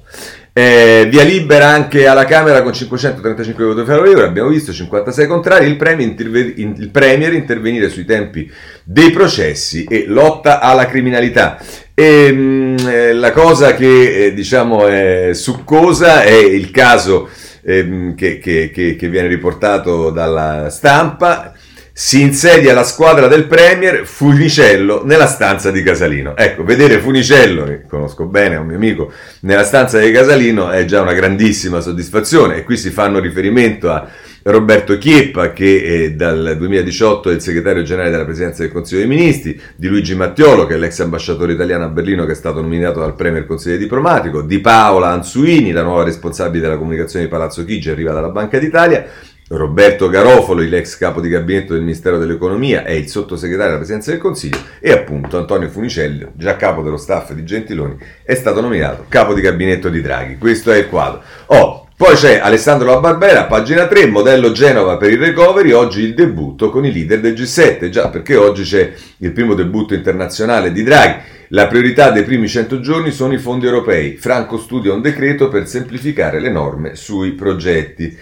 Eh, 0.57 1.07
via 1.09 1.23
libera 1.23 1.67
anche 1.67 2.07
alla 2.07 2.23
Camera 2.23 2.61
con 2.61 2.71
535 2.71 3.65
voti 3.65 3.83
favorevoli, 3.83 4.25
abbiamo 4.25 4.47
visto 4.47 4.71
56 4.71 5.27
contrari, 5.27 5.67
il 5.67 5.75
premier, 5.75 6.07
interve- 6.07 6.53
il 6.55 6.89
premier 6.91 7.33
intervenire 7.33 7.89
sui 7.89 8.05
tempi 8.05 8.49
dei 8.81 9.11
processi 9.11 9.83
e 9.83 10.05
lotta 10.07 10.61
alla 10.61 10.85
criminalità. 10.85 11.57
E, 11.93 12.27
ehm, 12.27 12.37
mh, 12.37 12.87
eh, 12.87 13.13
la 13.13 13.31
cosa 13.31 13.73
che 13.73 14.25
eh, 14.25 14.33
diciamo 14.33 14.87
è 14.87 15.31
succosa 15.33 16.23
è 16.23 16.33
il 16.33 16.71
caso 16.71 17.27
ehm, 17.65 18.15
che, 18.15 18.37
che, 18.37 18.69
che, 18.71 18.95
che, 18.95 19.09
viene 19.09 19.27
riportato 19.27 20.11
dalla 20.11 20.69
stampa 20.69 21.53
si 21.97 22.21
insedia 22.21 22.73
la 22.73 22.83
squadra 22.83 23.27
del 23.27 23.45
Premier 23.45 24.05
Funicello 24.05 25.05
nella 25.05 25.27
stanza 25.27 25.71
di 25.71 25.81
Casalino. 25.81 26.35
Ecco, 26.35 26.65
vedere 26.65 26.99
Funicello, 26.99 27.63
che 27.63 27.85
conosco 27.87 28.25
bene, 28.25 28.55
è 28.55 28.57
un 28.57 28.67
mio 28.67 28.75
amico, 28.75 29.13
nella 29.41 29.63
stanza 29.63 29.97
di 29.97 30.11
Casalino 30.11 30.69
è 30.69 30.83
già 30.83 31.01
una 31.01 31.13
grandissima 31.13 31.79
soddisfazione 31.79 32.57
e 32.57 32.63
qui 32.63 32.75
si 32.75 32.89
fanno 32.89 33.19
riferimento 33.19 33.89
a 33.89 34.09
Roberto 34.47 34.99
Chieppa 34.99 35.51
che 35.53 36.03
eh, 36.03 36.13
dal 36.13 36.55
2018 36.55 37.31
è 37.31 37.33
il 37.33 37.41
segretario 37.41 37.81
generale 37.81 38.11
della 38.11 38.25
Presidenza 38.25 38.61
del 38.61 38.71
Consiglio 38.71 38.99
dei 38.99 39.09
Ministri, 39.09 39.59
di 39.75 39.87
Luigi 39.87 40.13
Mattiolo 40.13 40.67
che 40.67 40.75
è 40.75 40.77
l'ex 40.77 40.99
ambasciatore 40.99 41.53
italiano 41.53 41.85
a 41.85 41.87
Berlino 41.87 42.25
che 42.25 42.33
è 42.33 42.35
stato 42.35 42.61
nominato 42.61 42.99
dal 42.99 43.15
Premier 43.15 43.47
consigliere 43.47 43.81
diplomatico, 43.81 44.43
di 44.43 44.59
Paola 44.59 45.09
Anzuini, 45.09 45.71
la 45.71 45.81
nuova 45.81 46.03
responsabile 46.03 46.61
della 46.61 46.77
comunicazione 46.77 47.25
di 47.25 47.31
Palazzo 47.31 47.65
Chigi, 47.65 47.89
arriva 47.89 48.13
dalla 48.13 48.29
Banca 48.29 48.59
d'Italia, 48.59 49.07
Roberto 49.47 50.09
Garofalo, 50.09 50.61
l'ex 50.61 50.95
capo 50.95 51.21
di 51.21 51.29
gabinetto 51.29 51.73
del 51.73 51.81
Ministero 51.81 52.19
dell'Economia, 52.19 52.83
è 52.83 52.91
il 52.91 53.07
sottosegretario 53.07 53.71
della 53.71 53.83
Presidenza 53.83 54.11
del 54.11 54.19
Consiglio 54.19 54.59
e 54.79 54.91
appunto 54.91 55.39
Antonio 55.39 55.69
Funicelli, 55.69 56.23
già 56.35 56.55
capo 56.55 56.83
dello 56.83 56.97
staff 56.97 57.31
di 57.31 57.43
Gentiloni, 57.43 57.97
è 58.23 58.35
stato 58.35 58.61
nominato 58.61 59.05
capo 59.09 59.33
di 59.33 59.41
gabinetto 59.41 59.89
di 59.89 60.01
Draghi. 60.01 60.37
Questo 60.37 60.71
è 60.71 60.77
il 60.77 60.87
quadro. 60.87 61.23
Oh, 61.47 61.84
poi 61.97 62.15
c'è 62.15 62.39
Alessandro 62.39 62.89
La 62.89 62.99
Barbera, 62.99 63.45
pagina 63.45 63.87
3, 63.87 64.07
modello 64.07 64.51
Genova 64.51 64.97
per 64.97 65.11
il 65.11 65.17
recovery, 65.17 65.71
oggi 65.71 66.01
il 66.01 66.13
debutto 66.13 66.69
con 66.69 66.85
i 66.85 66.91
leader 66.91 67.21
del 67.21 67.31
G7, 67.31 67.87
già 67.87 68.09
perché 68.09 68.35
oggi 68.35 68.63
c'è 68.63 68.91
il 69.19 69.31
primo 69.31 69.53
debutto 69.53 69.93
internazionale 69.93 70.73
di 70.73 70.83
Draghi. 70.83 71.21
La 71.49 71.67
priorità 71.67 72.11
dei 72.11 72.23
primi 72.23 72.49
100 72.49 72.81
giorni 72.81 73.11
sono 73.11 73.31
i 73.31 73.37
fondi 73.37 73.65
europei. 73.65 74.17
Franco 74.17 74.57
studia 74.57 74.91
un 74.91 75.01
decreto 75.01 75.47
per 75.47 75.69
semplificare 75.69 76.41
le 76.41 76.49
norme 76.49 76.95
sui 76.95 77.31
progetti. 77.31 78.13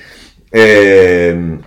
Ehm, 0.51 1.59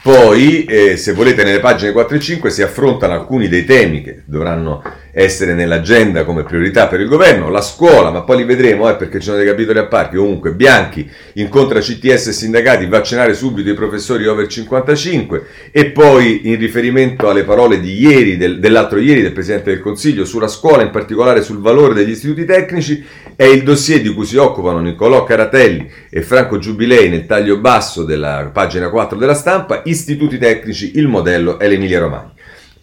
poi, 0.00 0.64
eh, 0.64 0.96
se 0.96 1.12
volete, 1.12 1.44
nelle 1.44 1.60
pagine 1.60 1.92
4 1.92 2.16
e 2.16 2.20
5 2.20 2.48
si 2.48 2.62
affrontano 2.62 3.12
alcuni 3.12 3.48
dei 3.48 3.66
temi 3.66 4.02
che 4.02 4.22
dovranno 4.24 4.82
essere 5.18 5.54
nell'agenda 5.54 6.24
come 6.24 6.42
priorità 6.42 6.88
per 6.88 7.00
il 7.00 7.08
governo, 7.08 7.48
la 7.48 7.62
scuola, 7.62 8.10
ma 8.10 8.20
poi 8.20 8.36
li 8.36 8.44
vedremo 8.44 8.86
eh, 8.86 8.96
perché 8.96 9.18
ci 9.18 9.24
sono 9.24 9.38
dei 9.38 9.46
capitoli 9.46 9.78
a 9.78 9.86
parte. 9.86 10.18
Comunque, 10.18 10.52
Bianchi 10.52 11.10
incontra 11.34 11.80
CTS 11.80 12.26
e 12.26 12.32
sindacati, 12.32 12.84
vaccinare 12.84 13.32
subito 13.32 13.70
i 13.70 13.74
professori 13.74 14.26
over 14.26 14.46
55 14.46 15.46
e 15.70 15.86
poi 15.86 16.50
in 16.50 16.58
riferimento 16.58 17.30
alle 17.30 17.44
parole 17.44 17.80
di 17.80 17.98
ieri, 17.98 18.36
del, 18.36 18.60
dell'altro 18.60 18.98
ieri 18.98 19.22
del 19.22 19.32
Presidente 19.32 19.70
del 19.70 19.80
Consiglio 19.80 20.26
sulla 20.26 20.48
scuola, 20.48 20.82
in 20.82 20.90
particolare 20.90 21.42
sul 21.42 21.60
valore 21.60 21.94
degli 21.94 22.10
istituti 22.10 22.44
tecnici, 22.44 23.02
è 23.34 23.44
il 23.44 23.62
dossier 23.62 24.02
di 24.02 24.12
cui 24.12 24.26
si 24.26 24.36
occupano 24.36 24.80
Niccolò 24.80 25.24
Caratelli 25.24 25.90
e 26.10 26.20
Franco 26.20 26.58
Giubilei 26.58 27.08
nel 27.08 27.24
taglio 27.24 27.56
basso 27.56 28.04
della 28.04 28.50
pagina 28.52 28.90
4 28.90 29.16
della 29.16 29.34
stampa, 29.34 29.80
istituti 29.86 30.36
tecnici, 30.36 30.92
il 30.96 31.08
modello 31.08 31.58
è 31.58 31.66
l'Emilia 31.68 32.00
Romagna. 32.00 32.35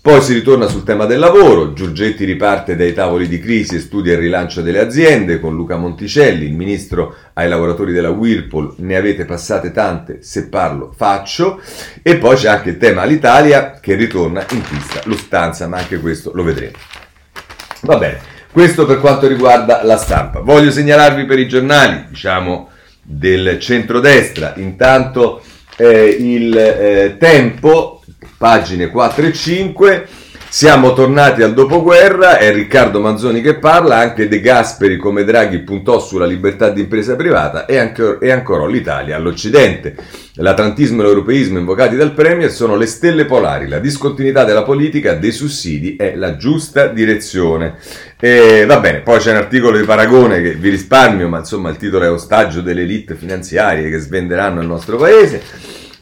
Poi 0.04 0.22
si 0.22 0.34
ritorna 0.34 0.68
sul 0.68 0.84
tema 0.84 1.06
del 1.06 1.18
lavoro, 1.18 1.72
Giorgetti 1.72 2.26
riparte 2.26 2.76
dai 2.76 2.92
tavoli 2.92 3.26
di 3.26 3.40
crisi 3.40 3.76
e 3.76 3.80
studia 3.80 4.12
il 4.12 4.20
rilancio 4.20 4.62
delle 4.62 4.82
aziende 4.82 5.40
con 5.40 5.56
Luca 5.56 5.78
Monticelli, 5.78 6.44
il 6.44 6.56
ministro 6.56 7.16
ai 7.36 7.48
lavoratori 7.48 7.94
della 7.94 8.10
Whirlpool, 8.10 8.74
ne 8.80 8.98
avete 8.98 9.24
passate 9.24 9.72
tante, 9.72 10.18
se 10.22 10.50
parlo 10.50 10.94
faccio, 10.94 11.62
e 12.02 12.18
poi 12.18 12.36
c'è 12.36 12.50
anche 12.50 12.72
il 12.72 12.78
tema 12.78 13.04
all'Italia 13.04 13.80
che 13.80 13.96
ritorna 13.96 14.46
in 14.52 14.62
pista, 14.64 15.00
Lufthansa, 15.06 15.70
ma 15.70 15.78
anche 15.78 15.98
questo 16.02 16.32
lo 16.34 16.44
vedremo. 16.44 16.76
Va 17.84 17.96
bene, 17.98 18.20
questo 18.52 18.86
per 18.86 19.00
quanto 19.00 19.26
riguarda 19.26 19.86
la 19.86 19.96
stampa. 19.96 20.42
Voglio 20.42 20.70
segnalarvi 20.70 21.24
per 21.24 21.40
i 21.40 21.48
giornali, 21.48 22.08
diciamo, 22.10 22.72
del 23.02 23.58
centrodestra, 23.58 24.56
intanto 24.58 25.42
eh, 25.78 26.18
il 26.20 26.58
eh, 26.58 27.16
tempo 27.18 27.93
pagine 28.38 28.90
4 28.90 29.26
e 29.26 29.34
5. 29.34 30.08
Siamo 30.54 30.94
tornati 30.94 31.42
al 31.42 31.56
dopoguerra, 31.56 32.38
è 32.38 32.54
Riccardo 32.54 33.00
Manzoni 33.00 33.42
che 33.42 33.56
parla, 33.56 33.98
anche 33.98 34.28
De 34.28 34.40
Gasperi 34.40 34.98
come 34.98 35.24
Draghi 35.24 35.58
puntò 35.62 36.00
sulla 36.00 36.28
libertà 36.28 36.70
di 36.70 36.82
impresa 36.82 37.16
privata 37.16 37.66
e, 37.66 37.80
anche, 37.80 38.20
e 38.22 38.30
ancora 38.30 38.68
l'Italia 38.68 39.16
all'Occidente. 39.16 39.96
L'atlantismo 40.36 41.02
e 41.02 41.06
l'europeismo 41.06 41.58
invocati 41.58 41.96
dal 41.96 42.14
Premier 42.14 42.52
sono 42.52 42.76
le 42.76 42.86
stelle 42.86 43.26
polari, 43.26 43.68
la 43.68 43.80
discontinuità 43.80 44.44
della 44.44 44.62
politica, 44.62 45.16
dei 45.16 45.32
sussidi 45.32 45.96
è 45.96 46.14
la 46.16 46.36
giusta 46.38 46.86
direzione. 46.86 47.78
E, 48.20 48.66
va 48.68 48.80
bene, 48.80 49.00
poi 49.00 49.18
c'è 49.18 49.32
un 49.32 49.38
articolo 49.38 49.76
di 49.80 49.86
Paragone 49.86 50.40
che 50.40 50.54
vi 50.54 50.70
risparmio, 50.70 51.28
ma 51.28 51.40
insomma 51.40 51.72
il 51.72 51.78
titolo 51.78 52.06
è 52.06 52.12
Ostaggio 52.12 52.62
delle 52.62 52.84
elite 52.84 53.16
finanziarie 53.16 53.90
che 53.90 53.98
svenderanno 53.98 54.62
il 54.62 54.68
nostro 54.68 54.98
paese. 54.98 55.42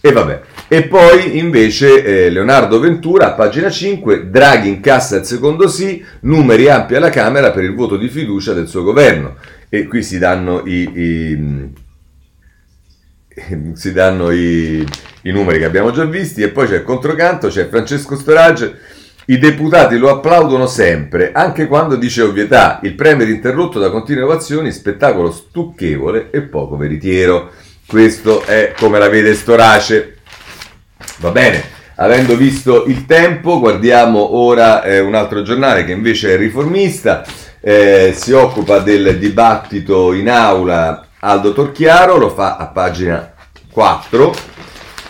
E 0.04 0.12
vabbè. 0.12 0.42
E 0.68 0.84
poi 0.88 1.38
invece 1.38 2.04
eh, 2.04 2.30
Leonardo 2.32 2.80
Ventura 2.80 3.28
a 3.28 3.34
pagina 3.34 3.70
5, 3.70 4.32
Draghi 4.32 4.68
incassa 4.68 5.18
il 5.18 5.26
secondo 5.26 5.68
sì, 5.68 6.04
numeri 6.22 6.70
ampi 6.70 6.96
alla 6.96 7.12
Camera 7.12 7.52
per 7.52 7.64
il 7.64 7.76
voto 7.76 7.98
di 7.98 8.10
fiducia 8.10 8.54
del 8.54 8.68
suo 8.68 8.82
governo. 8.82 9.36
E 9.70 9.86
qui 9.86 10.02
si 10.02 10.18
danno 10.18 10.64
i, 10.66 10.90
i, 10.96 11.72
si 13.74 13.94
danno 13.94 14.32
i, 14.32 14.84
i 15.24 15.32
numeri 15.32 15.60
che 15.60 15.66
abbiamo 15.66 15.92
già 15.92 16.06
visti 16.06 16.42
e 16.42 16.50
poi 16.50 16.68
c'è 16.68 16.78
il 16.78 16.84
controcanto, 16.84 17.50
c'è 17.50 17.70
Francesco 17.70 18.16
Storage. 18.16 18.80
I 19.26 19.38
deputati 19.38 19.98
lo 19.98 20.10
applaudono 20.10 20.66
sempre, 20.66 21.32
anche 21.32 21.68
quando 21.68 21.96
dice 21.96 22.24
ovvietà. 22.24 22.80
Il 22.82 22.96
Premier 22.96 23.30
interrotto 23.30 23.78
da 23.78 23.92
continue 23.92 24.24
ovazioni, 24.24 24.72
spettacolo 24.72 25.32
stucchevole 25.32 26.32
e 26.32 26.42
poco 26.42 26.76
veritiero. 26.76 27.52
Questo 27.92 28.46
è 28.46 28.74
come 28.80 29.00
la 29.00 29.10
vede 29.10 29.34
Storace. 29.34 30.20
Va 31.18 31.30
bene, 31.32 31.62
avendo 31.96 32.38
visto 32.38 32.86
il 32.86 33.06
tempo, 33.06 33.60
guardiamo 33.60 34.38
ora 34.38 34.82
eh, 34.82 35.02
un 35.02 35.14
altro 35.14 35.42
giornale 35.42 35.84
che 35.84 35.92
invece 35.92 36.34
è 36.34 36.38
riformista, 36.38 37.26
eh, 37.60 38.14
si 38.16 38.32
occupa 38.32 38.80
del 38.80 39.20
dibattito 39.20 40.14
in 40.14 40.30
aula 40.30 41.06
Aldo 41.20 41.52
Torchiaro, 41.52 42.16
lo 42.16 42.30
fa 42.30 42.56
a 42.56 42.68
pagina 42.68 43.34
4 43.70 44.36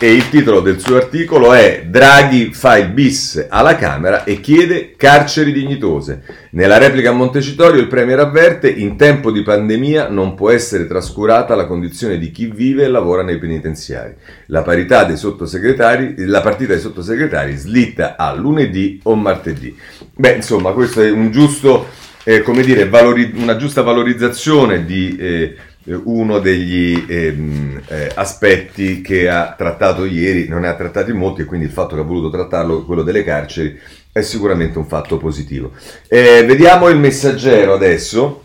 e 0.02 0.12
il 0.12 0.30
titolo 0.30 0.58
del 0.58 0.80
suo 0.80 0.96
articolo 0.96 1.52
è 1.52 1.84
Draghi 1.86 2.52
fa 2.52 2.76
il 2.76 2.88
bis 2.88 3.46
alla 3.48 3.76
Camera 3.76 4.24
e 4.24 4.40
chiede 4.40 4.94
carceri 4.96 5.52
dignitose. 5.52 6.24
Nella 6.50 6.76
replica 6.76 7.10
a 7.10 7.12
Montecitorio 7.12 7.80
il 7.80 7.86
Premier 7.86 8.18
avverte 8.18 8.68
in 8.68 8.96
tempo 8.96 9.30
di 9.30 9.44
pandemia 9.44 10.08
non 10.08 10.34
può 10.34 10.50
essere 10.50 10.88
trascurata 10.88 11.54
la 11.54 11.66
condizione 11.66 12.18
di 12.18 12.32
chi 12.32 12.46
vive 12.46 12.82
e 12.82 12.88
lavora 12.88 13.22
nei 13.22 13.38
penitenziari. 13.38 14.14
La, 14.46 14.62
parità 14.62 15.04
dei 15.04 15.16
sottosegretari, 15.16 16.16
la 16.26 16.40
partita 16.40 16.72
dei 16.72 16.82
sottosegretari 16.82 17.54
slitta 17.54 18.16
a 18.16 18.34
lunedì 18.34 18.98
o 19.04 19.14
martedì. 19.14 19.72
Beh, 20.16 20.32
insomma, 20.32 20.72
questo 20.72 21.00
è 21.00 21.12
un 21.12 21.30
giusto, 21.30 21.86
eh, 22.24 22.42
come 22.42 22.64
dire, 22.64 22.88
valori- 22.88 23.34
una 23.36 23.54
giusta 23.54 23.82
valorizzazione 23.82 24.84
di... 24.84 25.16
Eh, 25.16 25.56
uno 25.84 26.38
degli 26.38 27.04
ehm, 27.08 27.82
eh, 27.88 28.10
aspetti 28.14 29.00
che 29.00 29.28
ha 29.28 29.54
trattato 29.56 30.04
ieri, 30.04 30.46
non 30.48 30.60
ne 30.60 30.68
ha 30.68 30.74
trattati 30.74 31.12
molti 31.12 31.42
e 31.42 31.44
quindi 31.44 31.66
il 31.66 31.72
fatto 31.72 31.94
che 31.94 32.02
ha 32.02 32.04
voluto 32.04 32.30
trattarlo, 32.30 32.84
quello 32.84 33.02
delle 33.02 33.24
carceri, 33.24 33.78
è 34.12 34.22
sicuramente 34.22 34.78
un 34.78 34.86
fatto 34.86 35.16
positivo. 35.16 35.72
Eh, 36.06 36.44
vediamo 36.44 36.88
il 36.88 36.98
messaggero 36.98 37.74
adesso, 37.74 38.44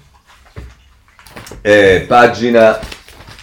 eh, 1.62 2.06
pagina 2.08 2.80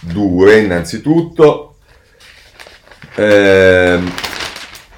2 0.01 0.59
innanzitutto. 0.59 1.75
Ehm, 3.15 4.11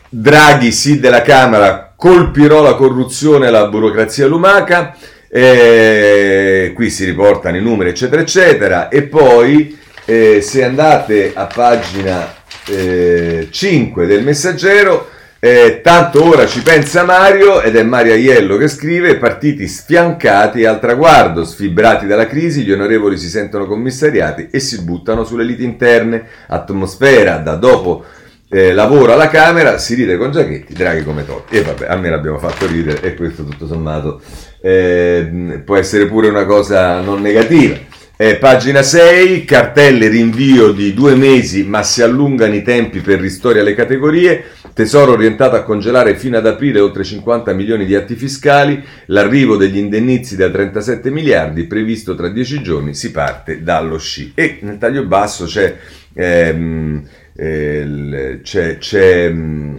Draghi 0.10 0.72
sì 0.72 1.00
della 1.00 1.22
Camera 1.22 1.94
colpirò 1.96 2.62
la 2.62 2.75
corruzione 2.75 3.48
e 3.48 3.50
la 3.51 3.68
burocrazia 3.68 4.25
lumaca. 4.25 4.96
E 5.29 6.72
qui 6.74 6.89
si 6.89 7.05
riportano 7.05 7.57
i 7.57 7.62
numeri, 7.62 7.89
eccetera, 7.89 8.22
eccetera. 8.22 8.89
E 8.89 9.03
poi, 9.03 9.77
eh, 10.05 10.41
se 10.41 10.63
andate 10.63 11.31
a 11.34 11.46
pagina 11.46 12.34
eh, 12.67 13.48
5 13.51 14.05
del 14.05 14.24
messaggero, 14.24 15.10
eh, 15.39 15.81
tanto 15.84 16.25
ora 16.25 16.48
ci 16.48 16.62
pensa 16.63 17.03
Mario, 17.03 17.62
ed 17.62 17.75
è 17.75 17.84
Mario 17.84 18.13
Aiello 18.13 18.57
che 18.57 18.67
scrive, 18.67 19.17
partiti 19.17 19.67
sfiancati 19.67 20.65
al 20.65 20.79
traguardo, 20.79 21.46
sfibrati 21.46 22.07
dalla 22.07 22.25
crisi, 22.25 22.63
gli 22.63 22.72
onorevoli 22.72 23.17
si 23.17 23.29
sentono 23.29 23.67
commissariati 23.67 24.48
e 24.50 24.60
si 24.60 24.81
buttano 24.81 25.24
sulle 25.24 25.43
liti 25.43 25.63
interne, 25.63 26.25
atmosfera 26.48 27.38
da 27.38 27.55
dopo 27.55 28.03
eh, 28.50 28.74
lavoro 28.74 29.13
alla 29.13 29.27
Camera, 29.27 29.77
si 29.77 29.96
ride 29.96 30.18
con 30.18 30.32
Giachetti, 30.32 30.74
Draghi 30.74 31.04
come 31.04 31.25
Totti. 31.25 31.58
E 31.58 31.62
vabbè, 31.63 31.88
almeno 31.88 32.16
abbiamo 32.16 32.39
fatto 32.39 32.66
ridere 32.66 33.01
e 33.01 33.16
questo 33.16 33.44
tutto 33.44 33.68
sommato 33.68 34.22
eh, 34.62 35.62
può 35.66 35.75
essere 35.75 36.08
pure 36.08 36.30
una 36.30 36.46
cosa 36.46 37.01
non 37.01 37.22
negativa. 37.22 37.96
Eh, 38.20 38.38
pagina 38.38 38.82
6, 38.82 39.46
cartelle 39.46 40.08
rinvio 40.08 40.72
di 40.72 40.96
due 40.96 41.13
mesi 41.13 41.63
ma 41.63 41.84
si 41.84 42.01
allungano 42.01 42.56
i 42.56 42.63
tempi 42.63 43.00
per 43.01 43.20
ristori 43.20 43.60
alle 43.60 43.75
categorie, 43.75 44.44
tesoro 44.74 45.12
orientato 45.12 45.56
a 45.56 45.62
congelare 45.62 46.16
fino 46.16 46.36
ad 46.36 46.48
aprile 46.48 46.80
oltre 46.80 47.04
50 47.04 47.54
milioni 47.54 47.86
di 47.86 47.94
atti 47.94 48.16
fiscali, 48.16 48.84
l'arrivo 49.08 49.56
degli 49.56 49.77
indennizi 49.77 50.36
da 50.36 50.50
37 50.50 51.12
miliardi 51.12 51.66
previsto 51.66 52.16
tra 52.16 52.30
10 52.30 52.62
giorni, 52.63 52.96
si 52.96 53.12
parte 53.12 53.62
dallo 53.62 54.00
sci. 54.00 54.32
E 54.34 54.58
nel 54.62 54.80
taglio 54.80 55.06
basso 55.06 55.46
c'è... 55.46 55.75
Ehm, 56.16 57.04
eh, 57.39 58.39
c'è, 58.41 58.77
c'è 58.79 59.29
mm, 59.29 59.77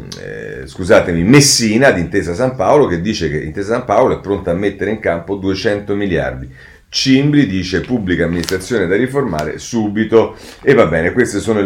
scusatemi, 0.65 1.25
Messina 1.25 1.91
di 1.91 2.00
Intesa 2.00 2.33
San 2.35 2.55
Paolo 2.55 2.87
che 2.87 3.00
dice 3.00 3.29
che 3.29 3.38
Intesa 3.38 3.73
San 3.73 3.85
Paolo 3.85 4.19
è 4.19 4.21
pronta 4.21 4.53
a 4.53 4.55
mettere 4.55 4.93
in 4.93 5.00
campo 5.00 5.35
200 5.35 5.95
miliardi. 5.97 6.49
Cimbri 6.90 7.47
dice 7.47 7.80
pubblica 7.80 8.25
amministrazione 8.25 8.87
da 8.87 8.97
riformare 8.97 9.59
subito 9.59 10.37
e 10.62 10.73
va 10.73 10.87
bene, 10.87 11.12
queste 11.12 11.38
sono 11.38 11.61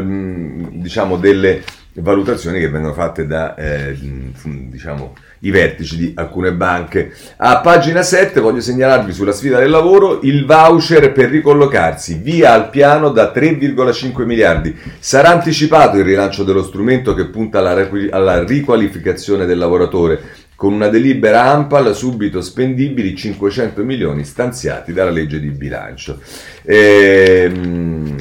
diciamo 0.70 1.16
delle 1.16 1.62
valutazioni 1.94 2.58
che 2.58 2.70
vengono 2.70 2.94
fatte 2.94 3.26
da 3.26 3.54
eh, 3.54 3.96
diciamo, 4.42 5.14
i 5.40 5.50
vertici 5.50 5.96
di 5.96 6.12
alcune 6.16 6.52
banche. 6.52 7.12
A 7.36 7.60
pagina 7.60 8.02
7 8.02 8.40
voglio 8.40 8.60
segnalarvi 8.60 9.12
sulla 9.12 9.32
sfida 9.32 9.58
del 9.58 9.70
lavoro 9.70 10.20
il 10.22 10.46
voucher 10.46 11.12
per 11.12 11.28
ricollocarsi 11.28 12.14
via 12.14 12.52
al 12.52 12.70
piano 12.70 13.10
da 13.10 13.32
3,5 13.34 14.24
miliardi. 14.24 14.74
Sarà 14.98 15.30
anticipato 15.30 15.98
il 15.98 16.04
rilancio 16.04 16.44
dello 16.44 16.62
strumento 16.62 17.14
che 17.14 17.26
punta 17.26 17.58
alla, 17.58 17.88
alla 18.10 18.42
riqualificazione 18.42 19.44
del 19.44 19.58
lavoratore 19.58 20.20
con 20.62 20.74
una 20.74 20.86
delibera 20.86 21.42
AMPAL 21.46 21.92
subito 21.92 22.40
spendibili 22.40 23.16
500 23.16 23.82
milioni 23.82 24.22
stanziati 24.22 24.92
dalla 24.92 25.10
legge 25.10 25.40
di 25.40 25.48
bilancio. 25.48 26.20
Ehm, 26.62 28.14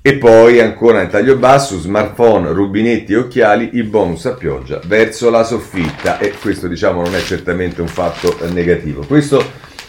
e 0.00 0.14
poi 0.14 0.60
ancora 0.60 0.98
nel 0.98 1.08
taglio 1.08 1.34
basso, 1.34 1.76
smartphone, 1.76 2.52
rubinetti 2.52 3.14
e 3.14 3.16
occhiali, 3.16 3.70
i 3.72 3.82
bonus 3.82 4.26
a 4.26 4.34
pioggia 4.34 4.80
verso 4.86 5.28
la 5.28 5.42
soffitta 5.42 6.18
e 6.18 6.34
questo 6.40 6.68
diciamo 6.68 7.02
non 7.02 7.16
è 7.16 7.20
certamente 7.20 7.80
un 7.80 7.88
fatto 7.88 8.38
eh, 8.38 8.48
negativo. 8.50 9.04
Questo 9.04 9.44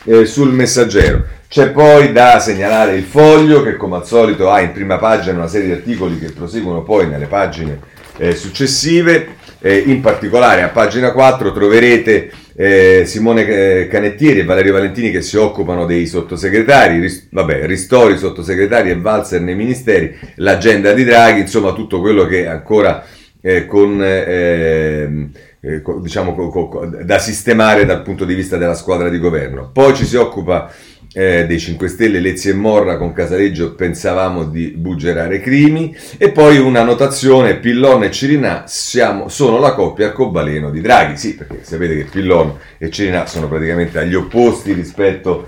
eh, 0.06 0.26
sul 0.26 0.52
messaggero. 0.52 1.24
C'è 1.48 1.70
poi 1.70 2.12
da 2.12 2.40
segnalare 2.40 2.96
il 2.96 3.04
foglio 3.04 3.62
che 3.62 3.76
come 3.76 3.98
al 3.98 4.08
solito 4.08 4.50
ha 4.50 4.62
in 4.62 4.72
prima 4.72 4.98
pagina 4.98 5.38
una 5.38 5.48
serie 5.48 5.68
di 5.68 5.74
articoli 5.74 6.18
che 6.18 6.32
proseguono 6.32 6.82
poi 6.82 7.08
nelle 7.08 7.28
pagine 7.28 7.80
eh, 8.18 8.36
successive. 8.36 9.38
Eh, 9.62 9.78
in 9.78 10.00
particolare 10.00 10.62
a 10.62 10.70
pagina 10.70 11.12
4 11.12 11.52
troverete 11.52 12.32
eh, 12.56 13.04
Simone 13.06 13.46
eh, 13.46 13.88
Canettieri 13.88 14.40
e 14.40 14.44
Valerio 14.46 14.72
Valentini 14.72 15.12
che 15.12 15.22
si 15.22 15.36
occupano 15.36 15.86
dei 15.86 16.08
sottosegretari, 16.08 17.00
ris- 17.00 17.28
vabbè, 17.30 17.66
ristori 17.66 18.18
sottosegretari 18.18 18.90
e 18.90 18.98
valzer 18.98 19.42
nei 19.42 19.56
ministeri, 19.56 20.18
l'agenda 20.36 20.94
di 20.94 21.04
Draghi, 21.04 21.42
insomma 21.42 21.74
tutto 21.74 22.00
quello 22.00 22.26
che 22.26 22.48
ancora 22.48 23.04
eh, 23.42 23.66
con, 23.66 24.02
eh, 24.02 25.30
eh, 25.60 25.82
diciamo, 26.02 26.34
co- 26.34 26.68
co- 26.70 26.86
da 26.86 27.20
sistemare 27.20 27.86
dal 27.86 28.02
punto 28.02 28.24
di 28.24 28.36
vista 28.36 28.56
della 28.56 28.76
squadra 28.76 29.10
di 29.10 29.20
governo. 29.20 29.72
Poi 29.74 29.94
ci 29.94 30.06
si 30.06 30.16
occupa 30.16 30.72
eh, 31.14 31.46
dei 31.48 31.60
5 31.60 31.88
Stelle, 31.88 32.20
Lezzi 32.20 32.50
e 32.50 32.54
Morra 32.54 32.98
con 32.98 33.14
Casaleggio 33.14 33.74
pensavamo 33.74 34.46
di 34.46 34.74
buggerare 34.76 35.40
Crimi 35.40 35.96
e 36.18 36.32
poi 36.32 36.58
una 36.58 36.84
notazione, 36.84 37.58
Pillon 37.58 38.04
e 38.04 38.12
Cirinà 38.12 38.64
siamo, 38.68 39.28
sono 39.30 39.58
la 39.58 39.74
coppia 39.74 40.08
arcobaleno 40.08 40.70
di 40.70 40.82
Draghi, 40.82 41.18
sì 41.18 41.36
perché 41.36 41.60
sapete 41.64 41.96
che 41.96 42.04
Pillon 42.04 42.58
e 42.78 42.90
Cirinà 42.90 43.26
sono 43.26 43.48
praticamente 43.48 44.00
agli 44.00 44.16
opposti 44.16 44.74
rispetto 44.74 45.48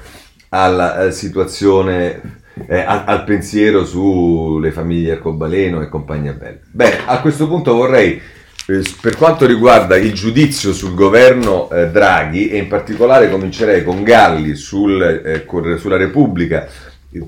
alla, 0.49 0.95
alla 0.95 1.11
situazione 1.11 2.39
eh, 2.67 2.79
al, 2.79 3.03
al, 3.05 3.23
pensiero 3.23 3.85
sulle 3.85 4.71
famiglie 4.71 5.13
arcobaleno 5.13 5.81
e 5.81 5.89
compagnia 5.89 6.33
bella. 6.33 6.57
Bene, 6.69 6.97
a 7.05 7.21
questo 7.21 7.47
punto 7.47 7.73
vorrei 7.73 8.13
eh, 8.15 8.21
per 8.65 9.15
quanto 9.17 9.45
riguarda 9.45 9.97
il 9.97 10.13
giudizio 10.13 10.73
sul 10.73 10.93
governo 10.93 11.69
eh, 11.69 11.89
Draghi, 11.89 12.49
e 12.49 12.57
in 12.57 12.67
particolare 12.67 13.29
comincerei 13.29 13.83
con 13.83 14.03
Galli 14.03 14.55
sul, 14.55 15.01
eh, 15.01 15.45
sulla 15.77 15.97
Repubblica, 15.97 16.67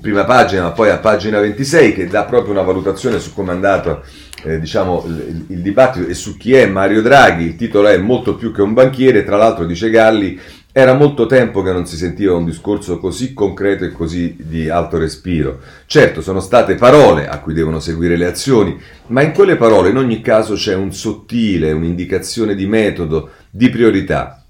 prima 0.00 0.24
pagina, 0.24 0.62
ma 0.62 0.70
poi 0.70 0.90
a 0.90 0.98
pagina 0.98 1.40
26, 1.40 1.92
che 1.92 2.06
dà 2.06 2.24
proprio 2.24 2.52
una 2.52 2.62
valutazione 2.62 3.18
su 3.18 3.34
come 3.34 3.52
è 3.52 3.54
andato 3.54 4.02
eh, 4.44 4.58
diciamo, 4.58 5.04
il, 5.06 5.46
il, 5.48 5.60
dibattito 5.60 6.08
e 6.08 6.14
su 6.14 6.36
chi 6.36 6.54
è 6.54 6.66
Mario 6.66 7.02
Draghi. 7.02 7.44
Il 7.44 7.56
titolo 7.56 7.88
è 7.88 7.96
Molto 7.98 8.36
più 8.36 8.52
che 8.52 8.62
un 8.62 8.72
banchiere, 8.72 9.24
tra 9.24 9.36
l'altro 9.36 9.64
dice 9.64 9.90
Galli, 9.90 10.38
era 10.76 10.92
molto 10.94 11.26
tempo 11.26 11.62
che 11.62 11.70
non 11.70 11.86
si 11.86 11.96
sentiva 11.96 12.34
un 12.34 12.44
discorso 12.44 12.98
così 12.98 13.32
concreto 13.32 13.84
e 13.84 13.92
così 13.92 14.34
di 14.36 14.68
alto 14.68 14.98
respiro. 14.98 15.60
Certo, 15.86 16.20
sono 16.20 16.40
state 16.40 16.74
parole 16.74 17.28
a 17.28 17.38
cui 17.38 17.54
devono 17.54 17.78
seguire 17.78 18.16
le 18.16 18.26
azioni, 18.26 18.76
ma 19.06 19.22
in 19.22 19.30
quelle 19.30 19.54
parole 19.54 19.90
in 19.90 19.98
ogni 19.98 20.20
caso 20.20 20.54
c'è 20.54 20.74
un 20.74 20.92
sottile, 20.92 21.70
un'indicazione 21.70 22.56
di 22.56 22.66
metodo, 22.66 23.30
di 23.50 23.68
priorità. 23.68 24.43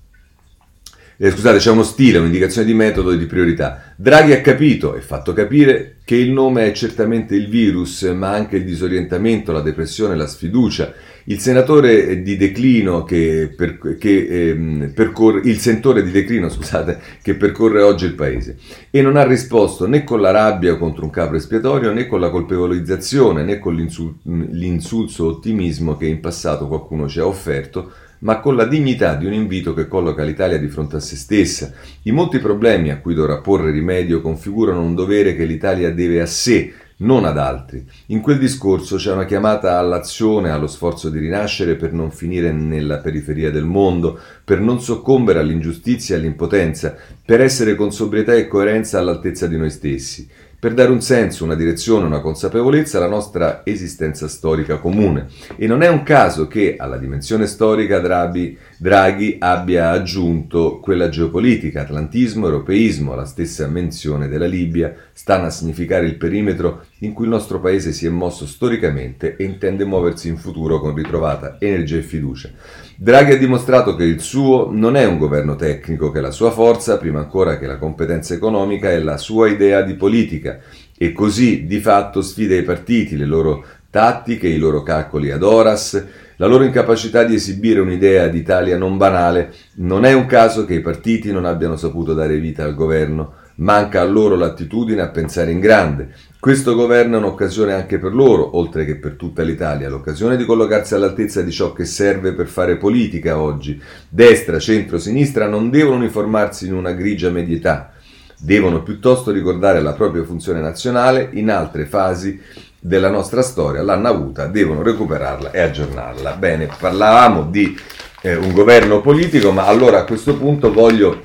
Eh, 1.16 1.30
scusate, 1.30 1.58
c'è 1.58 1.70
uno 1.70 1.82
stile, 1.82 2.18
un'indicazione 2.18 2.66
di 2.66 2.74
metodo 2.74 3.12
e 3.12 3.18
di 3.18 3.26
priorità. 3.26 3.94
Draghi 3.96 4.32
ha 4.32 4.40
capito 4.40 4.94
e 4.94 5.00
fatto 5.00 5.32
capire 5.32 5.98
che 6.04 6.16
il 6.16 6.30
nome 6.30 6.66
è 6.66 6.72
certamente 6.72 7.34
il 7.34 7.48
virus, 7.48 8.02
ma 8.02 8.30
anche 8.30 8.56
il 8.56 8.64
disorientamento, 8.64 9.52
la 9.52 9.60
depressione, 9.60 10.16
la 10.16 10.26
sfiducia 10.26 10.92
il 11.24 11.38
senatore 11.38 12.22
di 12.22 12.36
declino 12.36 13.04
che, 13.04 13.52
per, 13.56 13.78
che 13.96 14.48
ehm, 14.50 14.92
percorre, 14.94 15.40
il 15.44 15.58
sentore 15.58 16.02
di 16.02 16.10
declino, 16.10 16.48
scusate, 16.50 17.00
che 17.22 17.34
percorre 17.34 17.82
oggi 17.82 18.04
il 18.04 18.14
paese. 18.14 18.58
E 18.90 19.00
non 19.00 19.16
ha 19.16 19.24
risposto 19.24 19.86
né 19.86 20.04
con 20.04 20.20
la 20.20 20.30
rabbia 20.30 20.76
contro 20.76 21.04
un 21.04 21.10
capo 21.10 21.36
espiatorio, 21.36 21.92
né 21.92 22.06
con 22.06 22.20
la 22.20 22.30
colpevolizzazione, 22.30 23.42
né 23.42 23.58
con 23.58 23.74
l'insul- 23.74 24.16
l'insulso 24.24 25.26
ottimismo 25.26 25.96
che 25.96 26.06
in 26.06 26.20
passato 26.20 26.68
qualcuno 26.68 27.08
ci 27.08 27.20
ha 27.20 27.26
offerto, 27.26 27.92
ma 28.24 28.40
con 28.40 28.56
la 28.56 28.66
dignità 28.66 29.14
di 29.14 29.26
un 29.26 29.32
invito 29.32 29.74
che 29.74 29.86
colloca 29.86 30.22
l'Italia 30.22 30.58
di 30.58 30.68
fronte 30.68 30.96
a 30.96 31.00
se 31.00 31.16
stessa. 31.16 31.72
I 32.02 32.12
molti 32.12 32.38
problemi 32.38 32.90
a 32.90 32.98
cui 32.98 33.14
dovrà 33.14 33.38
porre 33.38 33.70
rimedio 33.70 34.20
configurano 34.20 34.80
un 34.80 34.94
dovere 34.94 35.36
che 35.36 35.44
l'Italia 35.44 35.92
deve 35.92 36.20
a 36.20 36.26
sé, 36.26 36.72
non 36.98 37.24
ad 37.24 37.36
altri. 37.36 37.84
In 38.06 38.20
quel 38.20 38.38
discorso 38.38 38.96
c'è 38.96 39.12
una 39.12 39.26
chiamata 39.26 39.78
all'azione, 39.78 40.50
allo 40.50 40.68
sforzo 40.68 41.10
di 41.10 41.18
rinascere 41.18 41.74
per 41.74 41.92
non 41.92 42.10
finire 42.10 42.50
nella 42.50 42.98
periferia 42.98 43.50
del 43.50 43.64
mondo, 43.64 44.18
per 44.42 44.60
non 44.60 44.80
soccombere 44.80 45.40
all'ingiustizia 45.40 46.14
e 46.14 46.18
all'impotenza, 46.18 46.96
per 47.24 47.42
essere 47.42 47.74
con 47.74 47.92
sobrietà 47.92 48.32
e 48.32 48.48
coerenza 48.48 48.98
all'altezza 48.98 49.46
di 49.46 49.58
noi 49.58 49.70
stessi 49.70 50.26
per 50.64 50.72
dare 50.72 50.90
un 50.90 51.02
senso, 51.02 51.44
una 51.44 51.56
direzione, 51.56 52.06
una 52.06 52.22
consapevolezza 52.22 52.96
alla 52.96 53.06
nostra 53.06 53.60
esistenza 53.64 54.28
storica 54.28 54.78
comune. 54.78 55.26
E 55.56 55.66
non 55.66 55.82
è 55.82 55.88
un 55.88 56.02
caso 56.02 56.48
che 56.48 56.76
alla 56.78 56.96
dimensione 56.96 57.46
storica 57.46 57.98
Draghi, 57.98 58.56
Draghi 58.84 59.36
abbia 59.38 59.92
aggiunto 59.92 60.78
quella 60.78 61.08
geopolitica, 61.08 61.80
atlantismo, 61.80 62.44
europeismo, 62.44 63.14
la 63.14 63.24
stessa 63.24 63.66
menzione 63.66 64.28
della 64.28 64.44
Libia, 64.44 64.94
stanno 65.14 65.46
a 65.46 65.50
significare 65.50 66.04
il 66.04 66.16
perimetro 66.16 66.84
in 66.98 67.14
cui 67.14 67.24
il 67.24 67.30
nostro 67.30 67.60
paese 67.60 67.92
si 67.92 68.04
è 68.04 68.10
mosso 68.10 68.46
storicamente 68.46 69.36
e 69.36 69.44
intende 69.44 69.86
muoversi 69.86 70.28
in 70.28 70.36
futuro 70.36 70.80
con 70.80 70.94
ritrovata 70.94 71.56
energia 71.60 71.96
e 71.96 72.02
fiducia. 72.02 72.50
Draghi 72.96 73.32
ha 73.32 73.38
dimostrato 73.38 73.96
che 73.96 74.04
il 74.04 74.20
suo 74.20 74.68
non 74.70 74.96
è 74.96 75.06
un 75.06 75.16
governo 75.16 75.56
tecnico, 75.56 76.10
che 76.10 76.20
la 76.20 76.30
sua 76.30 76.50
forza, 76.50 76.98
prima 76.98 77.20
ancora 77.20 77.56
che 77.56 77.66
la 77.66 77.78
competenza 77.78 78.34
economica, 78.34 78.90
è 78.90 78.98
la 78.98 79.16
sua 79.16 79.48
idea 79.48 79.80
di 79.80 79.94
politica 79.94 80.60
e 80.94 81.12
così 81.12 81.64
di 81.64 81.80
fatto 81.80 82.20
sfida 82.20 82.54
i 82.54 82.62
partiti, 82.62 83.16
le 83.16 83.24
loro 83.24 83.64
tattiche, 83.88 84.46
i 84.46 84.58
loro 84.58 84.82
calcoli 84.82 85.30
ad 85.30 85.42
horas, 85.42 86.06
la 86.36 86.46
loro 86.46 86.64
incapacità 86.64 87.24
di 87.24 87.34
esibire 87.34 87.80
un'idea 87.80 88.28
d'Italia 88.28 88.76
non 88.76 88.96
banale. 88.96 89.52
Non 89.76 90.04
è 90.04 90.12
un 90.12 90.26
caso 90.26 90.64
che 90.64 90.74
i 90.74 90.80
partiti 90.80 91.32
non 91.32 91.44
abbiano 91.44 91.76
saputo 91.76 92.14
dare 92.14 92.38
vita 92.38 92.64
al 92.64 92.74
governo. 92.74 93.34
Manca 93.56 94.00
a 94.00 94.04
loro 94.04 94.34
l'attitudine 94.34 95.00
a 95.00 95.08
pensare 95.08 95.52
in 95.52 95.60
grande, 95.60 96.12
questo 96.44 96.74
governo 96.74 97.14
è 97.14 97.18
un'occasione 97.20 97.72
anche 97.72 97.98
per 97.98 98.12
loro, 98.12 98.58
oltre 98.58 98.84
che 98.84 98.96
per 98.96 99.12
tutta 99.12 99.42
l'Italia, 99.42 99.88
l'occasione 99.88 100.36
di 100.36 100.44
collocarsi 100.44 100.94
all'altezza 100.94 101.40
di 101.40 101.50
ciò 101.50 101.72
che 101.72 101.86
serve 101.86 102.34
per 102.34 102.48
fare 102.48 102.76
politica 102.76 103.40
oggi. 103.40 103.80
Destra, 104.10 104.58
centro, 104.58 104.98
sinistra 104.98 105.48
non 105.48 105.70
devono 105.70 105.96
uniformarsi 105.96 106.66
in 106.66 106.74
una 106.74 106.92
grigia 106.92 107.30
medietà, 107.30 107.92
devono 108.38 108.82
piuttosto 108.82 109.30
ricordare 109.30 109.80
la 109.80 109.94
propria 109.94 110.22
funzione 110.22 110.60
nazionale 110.60 111.30
in 111.32 111.48
altre 111.48 111.86
fasi 111.86 112.38
della 112.86 113.08
nostra 113.08 113.40
storia, 113.40 113.82
l'hanno 113.82 114.08
avuta, 114.08 114.46
devono 114.46 114.82
recuperarla 114.82 115.52
e 115.52 115.60
aggiornarla. 115.60 116.32
Bene, 116.32 116.68
parlavamo 116.78 117.44
di 117.44 117.74
eh, 118.20 118.36
un 118.36 118.52
governo 118.52 119.00
politico, 119.00 119.52
ma 119.52 119.64
allora 119.64 120.00
a 120.00 120.04
questo 120.04 120.36
punto 120.36 120.70
voglio 120.70 121.22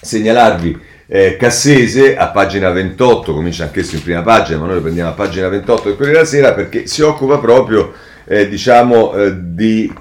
segnalarvi 0.00 0.80
eh, 1.08 1.36
Cassese 1.36 2.16
a 2.16 2.28
pagina 2.28 2.70
28, 2.70 3.34
comincia 3.34 3.64
anch'esso 3.64 3.96
in 3.96 4.04
prima 4.04 4.22
pagina, 4.22 4.58
ma 4.58 4.66
noi 4.66 4.76
lo 4.76 4.82
prendiamo 4.82 5.10
a 5.10 5.14
pagina 5.14 5.48
28 5.48 5.82
del 5.82 5.96
Corriere 5.96 6.18
della 6.18 6.28
Sera 6.28 6.52
perché 6.52 6.86
si 6.86 7.02
occupa 7.02 7.38
proprio 7.38 7.92
eh, 8.24 8.48
diciamo, 8.48 9.14
eh, 9.14 9.32
di 9.36 9.92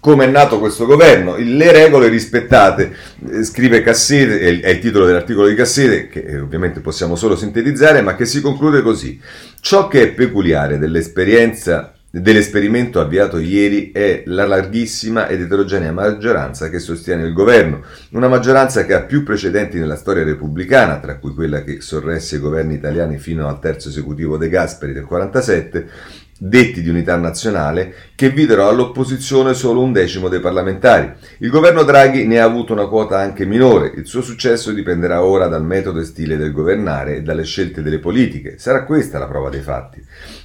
come 0.00 0.24
è 0.24 0.28
nato 0.28 0.58
questo 0.58 0.86
governo, 0.86 1.36
le 1.36 1.72
regole 1.72 2.08
rispettate, 2.08 2.92
eh, 3.30 3.44
scrive 3.44 3.82
Cassese, 3.82 4.40
è 4.60 4.68
il 4.70 4.78
titolo 4.80 5.04
dell'articolo 5.04 5.46
di 5.46 5.54
Cassese, 5.54 6.08
che 6.08 6.20
eh, 6.20 6.40
ovviamente 6.40 6.80
possiamo 6.80 7.16
solo 7.16 7.36
sintetizzare, 7.36 8.00
ma 8.00 8.16
che 8.16 8.24
si 8.24 8.40
conclude 8.40 8.80
così. 8.80 9.20
Ciò 9.60 9.88
che 9.88 10.02
è 10.02 10.08
peculiare 10.08 10.78
dell'esperienza 10.78 11.94
dell'esperimento 12.12 12.98
avviato 12.98 13.38
ieri 13.38 13.92
è 13.92 14.24
la 14.26 14.44
larghissima 14.44 15.28
ed 15.28 15.42
eterogenea 15.42 15.92
maggioranza 15.92 16.68
che 16.68 16.80
sostiene 16.80 17.24
il 17.24 17.32
governo, 17.32 17.82
una 18.10 18.26
maggioranza 18.26 18.84
che 18.84 18.94
ha 18.94 19.02
più 19.02 19.22
precedenti 19.22 19.78
nella 19.78 19.94
storia 19.94 20.24
repubblicana, 20.24 20.98
tra 20.98 21.18
cui 21.18 21.32
quella 21.32 21.62
che 21.62 21.80
sorresse 21.80 22.36
i 22.36 22.40
governi 22.40 22.74
italiani 22.74 23.18
fino 23.18 23.46
al 23.46 23.60
terzo 23.60 23.90
esecutivo 23.90 24.36
De 24.36 24.48
Gasperi 24.48 24.92
del 24.92 25.04
47, 25.04 25.88
detti 26.42 26.80
di 26.80 26.88
unità 26.88 27.16
nazionale, 27.16 27.94
che 28.14 28.30
videro 28.30 28.66
all'opposizione 28.66 29.52
solo 29.52 29.82
un 29.82 29.92
decimo 29.92 30.28
dei 30.28 30.40
parlamentari. 30.40 31.12
Il 31.38 31.50
governo 31.50 31.82
Draghi 31.82 32.26
ne 32.26 32.40
ha 32.40 32.44
avuto 32.44 32.72
una 32.72 32.86
quota 32.86 33.18
anche 33.18 33.44
minore. 33.44 33.92
Il 33.94 34.06
suo 34.06 34.22
successo 34.22 34.72
dipenderà 34.72 35.22
ora 35.22 35.48
dal 35.48 35.64
metodo 35.64 36.00
e 36.00 36.04
stile 36.04 36.38
del 36.38 36.52
governare 36.52 37.16
e 37.16 37.22
dalle 37.22 37.44
scelte 37.44 37.82
delle 37.82 37.98
politiche. 37.98 38.54
Sarà 38.58 38.84
questa 38.84 39.18
la 39.18 39.26
prova 39.26 39.50
dei 39.50 39.60
fatti. 39.60 40.02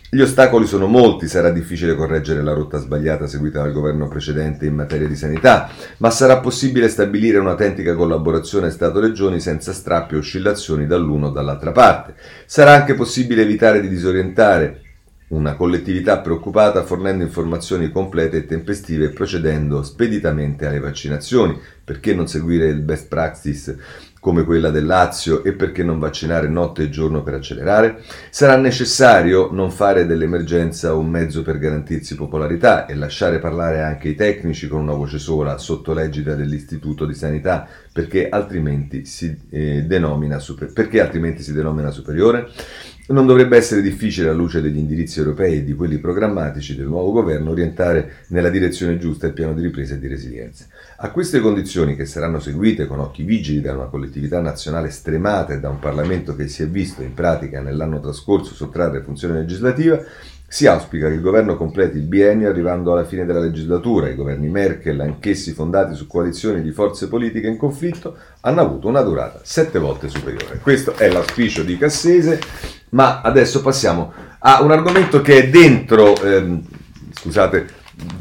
Gli 0.10 0.22
ostacoli 0.22 0.66
sono 0.66 0.88
molti, 0.88 1.28
sarà 1.28 1.50
difficile 1.50 1.96
correggere 1.96 2.44
la 2.44 2.54
rotta 2.54 2.78
sbagliata 2.78 3.26
seguita 3.26 3.62
dal 3.62 3.74
governo 3.74 4.08
precedente 4.08 4.66
in 4.66 4.76
materia 4.76 5.08
di 5.08 5.16
sanità, 5.16 5.70
ma 5.98 6.10
sarà 6.10 6.40
possibile 6.40 6.90
stabilire 6.90 7.38
un'autentica 7.38 7.96
collaborazione 7.96 8.70
Stato-Regioni 8.70 9.40
senza 9.40 9.74
strappi 9.74 10.16
e 10.16 10.20
oscillazioni 10.20 10.86
dall'uno 10.88 11.28
o 11.28 11.32
dall'altra 11.32 11.72
parte. 11.72 12.16
Sarà 12.46 12.74
anche 12.74 12.94
possibile 12.94 13.42
evitare 13.42 13.82
di 13.82 13.90
disorientare 13.90 14.84
una 15.28 15.56
collettività 15.56 16.20
preoccupata 16.20 16.84
fornendo 16.84 17.24
informazioni 17.24 17.92
complete 17.92 18.38
e 18.38 18.46
tempestive 18.46 19.06
e 19.06 19.10
procedendo 19.10 19.82
speditamente 19.82 20.68
alle 20.68 20.80
vaccinazioni. 20.80 21.60
Perché 21.84 22.16
non 22.16 22.28
seguire 22.28 22.68
il 22.68 22.80
best 22.80 23.08
practice 23.08 23.78
come 24.20 24.44
quella 24.44 24.72
del 24.72 24.88
Lazio 24.88 25.44
e 25.44 25.54
perché 25.54 25.84
non 25.84 26.00
vaccinare 26.00 26.48
notte 26.48 26.82
e 26.82 26.90
giorno 26.90 27.22
per 27.22 27.36
accelerare? 27.36 28.02
Sarà 28.32 28.58
necessario 28.58 29.50
non 29.52 29.70
fare 29.70 30.08
dell'emergenza 30.08 30.96
un 30.96 31.08
mezzo 31.08 31.44
per 31.44 31.60
garantirsi 31.60 32.16
popolarità 32.16 32.88
e 32.88 32.96
lasciare 32.96 33.38
parlare 33.38 33.84
anche 33.84 34.10
i 34.10 34.16
tecnici 34.16 34.68
con 34.68 34.82
una 34.82 34.94
voce 34.94 35.20
sola 35.20 35.60
sotto 35.60 35.94
l'egida 35.94 36.34
dell'Istituto 36.34 37.06
di 37.06 37.14
Sanità 37.14 37.68
perché 37.94 38.28
altrimenti 38.28 39.06
si, 39.06 39.38
eh, 39.52 39.84
denomina, 39.84 40.40
super- 40.40 40.74
perché 40.74 41.02
altrimenti 41.02 41.44
si 41.44 41.54
denomina 41.54 41.92
superiore? 41.92 42.50
Non 43.08 43.28
dovrebbe 43.28 43.56
essere 43.56 43.84
difficile, 43.84 44.30
alla 44.30 44.38
luce 44.38 44.62
degli 44.62 44.80
indirizzi 44.80 45.20
europei 45.20 45.58
e 45.58 45.64
di 45.64 45.76
quelli 45.76 46.00
programmatici 46.00 46.76
del 46.76 46.88
nuovo 46.88 47.12
governo, 47.12 47.52
orientare 47.52 48.24
nella 48.30 48.50
direzione 48.50 48.98
giusta 48.98 49.28
il 49.28 49.34
piano 49.34 49.54
di 49.54 49.62
ripresa 49.62 49.94
e 49.94 50.00
di 50.00 50.08
resilienza. 50.08 50.66
A 50.98 51.12
queste 51.12 51.40
condizioni, 51.40 51.96
che 51.96 52.08
saranno 52.08 52.40
seguite 52.40 52.88
con 52.88 53.00
occhi 53.00 53.22
vigili 53.22 53.62
da 53.62 53.74
una 53.74 53.86
collettività 53.86 54.42
nazionale 54.42 54.90
stremata 54.90 55.54
e 55.54 55.60
da 55.60 55.70
un 55.70 55.78
Parlamento 55.78 56.36
che 56.36 56.48
si 56.48 56.64
è 56.64 56.68
visto 56.68 57.04
in 57.04 57.14
pratica 57.14 57.62
nell'anno 57.62 58.00
trascorso 58.00 58.56
sottrarre 58.56 59.04
funzione 59.04 59.36
legislativa, 59.36 60.04
si 60.56 60.68
auspica 60.68 61.10
che 61.10 61.16
il 61.16 61.20
governo 61.20 61.58
completi 61.58 61.98
il 61.98 62.06
biennio 62.06 62.50
arrivando 62.50 62.94
alla 62.94 63.04
fine 63.04 63.26
della 63.26 63.42
legislatura. 63.42 64.08
I 64.08 64.16
governi 64.16 64.48
Merkel, 64.48 65.02
anch'essi 65.02 65.52
fondati 65.52 65.96
su 65.96 66.08
coalizioni 66.08 66.62
di 66.62 66.72
forze 66.72 67.10
politiche 67.10 67.48
in 67.48 67.58
conflitto, 67.58 68.16
hanno 68.40 68.62
avuto 68.62 68.88
una 68.88 69.02
durata 69.02 69.42
sette 69.44 69.80
volte 69.80 70.08
superiore. 70.08 70.60
Questo 70.62 70.96
è 70.96 71.10
l'auspicio 71.10 71.62
di 71.62 71.78
Cassese, 71.78 72.40
ma 72.92 73.20
adesso 73.20 73.62
passiamo 73.62 74.14
a 74.40 74.62
un 74.62 74.72
argomento 74.72 75.20
che 75.20 75.44
è 75.44 75.50
dentro, 75.50 76.16
ehm, 76.24 76.62
scusate, 77.12 77.68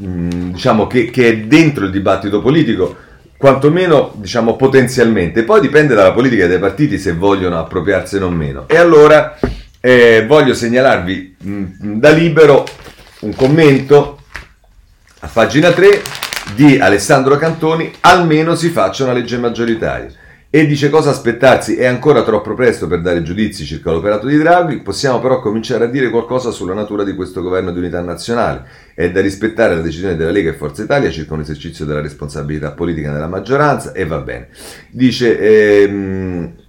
mm, 0.02 0.50
diciamo 0.50 0.88
che, 0.88 1.10
che 1.10 1.28
è 1.28 1.38
dentro 1.38 1.84
il 1.84 1.92
dibattito 1.92 2.42
politico, 2.42 2.96
quantomeno 3.36 4.12
diciamo 4.16 4.56
potenzialmente, 4.56 5.44
poi 5.44 5.60
dipende 5.60 5.94
dalla 5.94 6.12
politica 6.12 6.48
dei 6.48 6.58
partiti 6.58 6.98
se 6.98 7.12
vogliono 7.12 7.60
appropriarsene 7.60 8.24
o 8.24 8.30
meno. 8.30 8.64
E 8.66 8.76
allora 8.76 9.38
eh, 9.86 10.24
voglio 10.26 10.54
segnalarvi 10.54 11.36
mh, 11.40 11.64
mm, 11.84 11.98
da 11.98 12.08
libero 12.08 12.64
un 13.20 13.34
commento 13.34 14.18
a 15.18 15.28
pagina 15.30 15.72
3 15.72 16.00
di 16.54 16.78
Alessandro 16.78 17.36
Cantoni, 17.36 17.92
almeno 18.00 18.54
si 18.54 18.70
faccia 18.70 19.04
una 19.04 19.12
legge 19.12 19.36
maggioritaria. 19.36 20.10
E 20.48 20.66
dice 20.66 20.88
cosa 20.88 21.10
aspettarsi, 21.10 21.76
è 21.76 21.84
ancora 21.84 22.22
troppo 22.22 22.54
presto 22.54 22.86
per 22.86 23.02
dare 23.02 23.22
giudizi 23.22 23.66
circa 23.66 23.90
l'operato 23.90 24.26
di 24.26 24.38
Draghi, 24.38 24.80
possiamo 24.80 25.20
però 25.20 25.40
cominciare 25.40 25.84
a 25.84 25.88
dire 25.88 26.08
qualcosa 26.08 26.50
sulla 26.50 26.72
natura 26.72 27.04
di 27.04 27.14
questo 27.14 27.42
governo 27.42 27.70
di 27.70 27.80
unità 27.80 28.00
nazionale. 28.00 28.64
È 28.94 29.10
da 29.10 29.20
rispettare 29.20 29.74
la 29.74 29.82
decisione 29.82 30.16
della 30.16 30.30
Lega 30.30 30.48
e 30.48 30.54
Forza 30.54 30.82
Italia 30.82 31.10
circa 31.10 31.34
un 31.34 31.40
esercizio 31.40 31.84
della 31.84 32.00
responsabilità 32.00 32.70
politica 32.70 33.12
nella 33.12 33.28
maggioranza 33.28 33.92
e 33.92 34.06
va 34.06 34.20
bene. 34.20 34.48
Dice... 34.88 35.38
Ehm, 35.38 36.62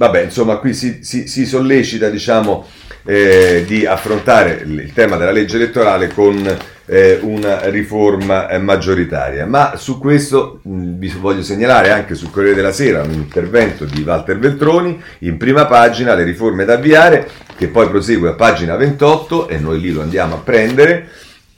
Vabbè, 0.00 0.22
insomma, 0.22 0.56
qui 0.56 0.72
si, 0.72 1.00
si, 1.02 1.28
si 1.28 1.44
sollecita, 1.44 2.08
diciamo, 2.08 2.66
eh, 3.04 3.64
di 3.66 3.84
affrontare 3.84 4.62
il 4.64 4.94
tema 4.94 5.16
della 5.16 5.30
legge 5.30 5.56
elettorale 5.56 6.08
con 6.08 6.56
eh, 6.86 7.18
una 7.20 7.68
riforma 7.68 8.48
eh, 8.48 8.56
maggioritaria. 8.56 9.44
Ma 9.44 9.76
su 9.76 9.98
questo 9.98 10.60
mh, 10.62 10.92
vi 10.96 11.12
voglio 11.20 11.42
segnalare 11.42 11.90
anche 11.90 12.14
sul 12.14 12.30
Corriere 12.30 12.56
della 12.56 12.72
Sera 12.72 13.02
un 13.02 13.12
intervento 13.12 13.84
di 13.84 14.00
Walter 14.00 14.38
Veltroni 14.38 14.98
in 15.18 15.36
prima 15.36 15.66
pagina, 15.66 16.14
le 16.14 16.24
riforme 16.24 16.64
da 16.64 16.74
avviare, 16.74 17.28
che 17.58 17.68
poi 17.68 17.90
prosegue 17.90 18.30
a 18.30 18.34
pagina 18.34 18.76
28 18.76 19.48
e 19.48 19.58
noi 19.58 19.80
lì 19.80 19.92
lo 19.92 20.00
andiamo 20.00 20.36
a 20.36 20.38
prendere. 20.38 21.10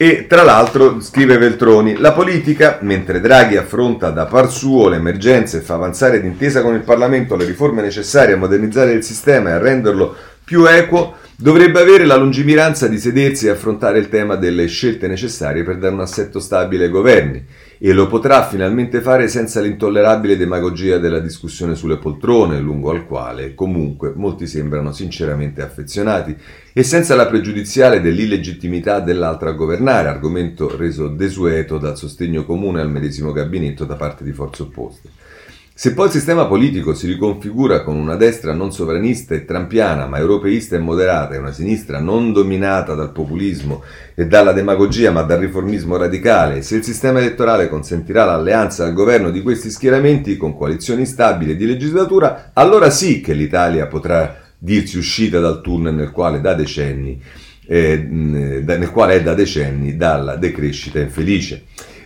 E 0.02 0.26
tra 0.26 0.42
l'altro, 0.42 1.00
scrive 1.00 1.38
Veltroni, 1.38 1.96
la 1.98 2.10
politica, 2.10 2.78
mentre 2.80 3.20
Draghi 3.20 3.56
affronta 3.56 4.10
da 4.10 4.24
par 4.24 4.50
suo 4.50 4.88
l'emergenza 4.88 5.56
e 5.56 5.60
fa 5.60 5.74
avanzare 5.74 6.20
d'intesa 6.20 6.60
con 6.60 6.74
il 6.74 6.80
Parlamento 6.80 7.36
le 7.36 7.44
riforme 7.44 7.82
necessarie 7.82 8.34
a 8.34 8.36
modernizzare 8.36 8.90
il 8.94 9.04
sistema 9.04 9.50
e 9.50 9.52
a 9.52 9.58
renderlo 9.58 10.12
più 10.42 10.66
equo, 10.66 11.18
dovrebbe 11.36 11.80
avere 11.80 12.04
la 12.04 12.16
lungimiranza 12.16 12.88
di 12.88 12.98
sedersi 12.98 13.46
e 13.46 13.50
affrontare 13.50 14.00
il 14.00 14.08
tema 14.08 14.34
delle 14.34 14.66
scelte 14.66 15.06
necessarie 15.06 15.62
per 15.62 15.76
dare 15.76 15.94
un 15.94 16.00
assetto 16.00 16.40
stabile 16.40 16.86
ai 16.86 16.90
governi 16.90 17.46
e 17.84 17.92
lo 17.92 18.06
potrà 18.06 18.46
finalmente 18.46 19.00
fare 19.00 19.26
senza 19.26 19.60
l'intollerabile 19.60 20.36
demagogia 20.36 20.98
della 20.98 21.18
discussione 21.18 21.74
sulle 21.74 21.96
poltrone, 21.96 22.60
lungo 22.60 22.92
al 22.92 23.08
quale 23.08 23.56
comunque 23.56 24.12
molti 24.14 24.46
sembrano 24.46 24.92
sinceramente 24.92 25.62
affezionati, 25.62 26.36
e 26.72 26.84
senza 26.84 27.16
la 27.16 27.26
pregiudiziale 27.26 28.00
dell'illegittimità 28.00 29.00
dell'altra 29.00 29.50
a 29.50 29.54
governare, 29.54 30.06
argomento 30.06 30.76
reso 30.76 31.08
desueto 31.08 31.78
dal 31.78 31.98
sostegno 31.98 32.44
comune 32.44 32.80
al 32.80 32.88
medesimo 32.88 33.32
gabinetto 33.32 33.84
da 33.84 33.96
parte 33.96 34.22
di 34.22 34.32
forze 34.32 34.62
opposte. 34.62 35.08
Se 35.82 35.94
poi 35.94 36.06
il 36.06 36.12
sistema 36.12 36.46
politico 36.46 36.94
si 36.94 37.08
riconfigura 37.08 37.82
con 37.82 37.96
una 37.96 38.14
destra 38.14 38.52
non 38.52 38.70
sovranista 38.70 39.34
e 39.34 39.44
trampiana, 39.44 40.06
ma 40.06 40.18
europeista 40.18 40.76
e 40.76 40.78
moderata, 40.78 41.34
e 41.34 41.38
una 41.38 41.50
sinistra 41.50 41.98
non 41.98 42.32
dominata 42.32 42.94
dal 42.94 43.10
populismo 43.10 43.82
e 44.14 44.28
dalla 44.28 44.52
demagogia, 44.52 45.10
ma 45.10 45.22
dal 45.22 45.40
riformismo 45.40 45.96
radicale, 45.96 46.62
se 46.62 46.76
il 46.76 46.84
sistema 46.84 47.18
elettorale 47.18 47.68
consentirà 47.68 48.24
l'alleanza 48.24 48.84
al 48.84 48.92
governo 48.92 49.30
di 49.32 49.42
questi 49.42 49.70
schieramenti 49.70 50.36
con 50.36 50.56
coalizioni 50.56 51.04
stabili 51.04 51.56
di 51.56 51.66
legislatura, 51.66 52.52
allora 52.52 52.88
sì 52.88 53.20
che 53.20 53.32
l'Italia 53.32 53.88
potrà 53.88 54.36
dirsi 54.56 54.98
uscita 54.98 55.40
dal 55.40 55.60
tunnel 55.62 55.94
nel 55.94 56.12
quale 56.12 56.40
da 56.40 56.54
decenni, 56.54 57.20
eh, 57.66 57.96
nel 58.08 58.90
quale 58.92 59.14
è 59.14 59.22
da 59.24 59.34
decenni 59.34 59.96
dalla 59.96 60.36
decrescita 60.36 61.00
infelice. 61.00 61.64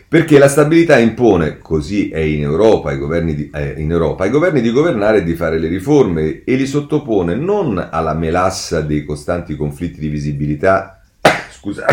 Perché 0.09 0.39
la 0.39 0.47
stabilità 0.47 0.99
impone, 0.99 1.59
così 1.59 2.11
è 2.11 2.21
in 2.21 2.43
Europa, 2.43 2.91
ai 2.91 2.99
governi 2.99 3.35
di, 3.35 3.51
eh, 3.53 3.75
Europa, 3.77 4.23
ai 4.23 4.31
governi 4.31 4.61
di 4.61 4.71
governare 4.71 5.19
e 5.19 5.25
di 5.25 5.35
fare 5.35 5.59
le 5.59 5.67
riforme 5.67 6.45
e 6.45 6.55
li 6.55 6.65
sottopone 6.65 7.35
non 7.35 7.89
alla 7.91 8.15
melassa 8.15 8.83
dei 8.83 9.05
costanti 9.05 9.57
conflitti 9.57 9.99
di 9.99 10.09
visibilità, 10.09 11.03
scusa, 11.51 11.87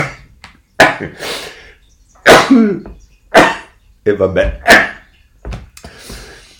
e 4.03 4.15
vabbè, 4.15 4.59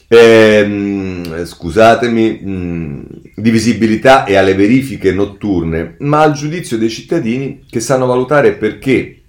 ehm, 0.08 1.46
scusatemi, 1.46 2.40
mh, 2.42 3.06
di 3.36 3.52
visibilità 3.52 4.26
e 4.26 4.38
alle 4.38 4.56
verifiche 4.56 5.12
notturne, 5.12 5.98
ma 6.00 6.22
al 6.22 6.34
giudizio 6.34 6.78
dei 6.78 6.90
cittadini 6.90 7.64
che 7.70 7.80
sanno 7.80 8.08
valutare 8.08 8.54
perché 8.54 9.23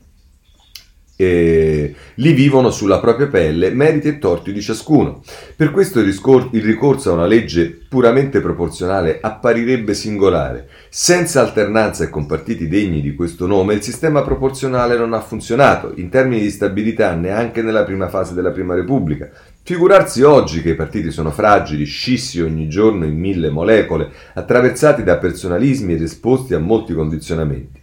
eh, 1.16 1.94
li 2.14 2.32
vivono 2.32 2.70
sulla 2.70 2.98
propria 2.98 3.28
pelle 3.28 3.70
meriti 3.70 4.08
e 4.08 4.18
torti 4.18 4.52
di 4.52 4.60
ciascuno. 4.60 5.22
Per 5.54 5.70
questo 5.70 6.00
il, 6.00 6.06
riscor- 6.06 6.48
il, 6.52 6.62
ricorso 6.62 7.10
a 7.10 7.14
una 7.14 7.26
legge 7.26 7.70
puramente 7.88 8.40
proporzionale 8.40 9.18
apparirebbe 9.20 9.94
singolare. 9.94 10.68
Senza 10.88 11.40
alternanza 11.40 12.04
e 12.04 12.10
con 12.10 12.26
partiti 12.26 12.68
degni 12.68 13.00
di 13.00 13.14
questo 13.14 13.46
nome, 13.46 13.74
il 13.74 13.82
sistema 13.82 14.22
proporzionale 14.22 14.96
non 14.96 15.12
ha 15.12 15.20
funzionato 15.20 15.92
in 15.96 16.08
termini 16.08 16.42
di 16.42 16.50
stabilità 16.50 17.14
neanche 17.14 17.62
nella 17.62 17.84
prima 17.84 18.08
fase 18.08 18.34
della 18.34 18.50
Prima 18.50 18.74
Repubblica. 18.74 19.30
Figurarsi 19.62 20.22
oggi 20.22 20.60
che 20.60 20.70
i 20.70 20.74
partiti 20.74 21.10
sono 21.10 21.30
fragili, 21.30 21.84
scissi 21.84 22.40
ogni 22.40 22.68
giorno 22.68 23.06
in 23.06 23.16
mille 23.16 23.48
molecole, 23.48 24.10
attraversati 24.34 25.02
da 25.02 25.16
personalismi 25.16 25.94
ed 25.94 26.02
esposti 26.02 26.52
a 26.52 26.58
molti 26.58 26.92
condizionamenti. 26.92 27.73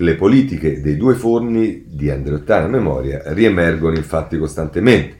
Le 0.00 0.14
politiche 0.14 0.80
dei 0.80 0.96
due 0.96 1.14
forni 1.14 1.84
di 1.86 2.08
andreottana 2.08 2.66
memoria 2.68 3.20
riemergono 3.26 3.96
infatti 3.96 4.38
costantemente. 4.38 5.19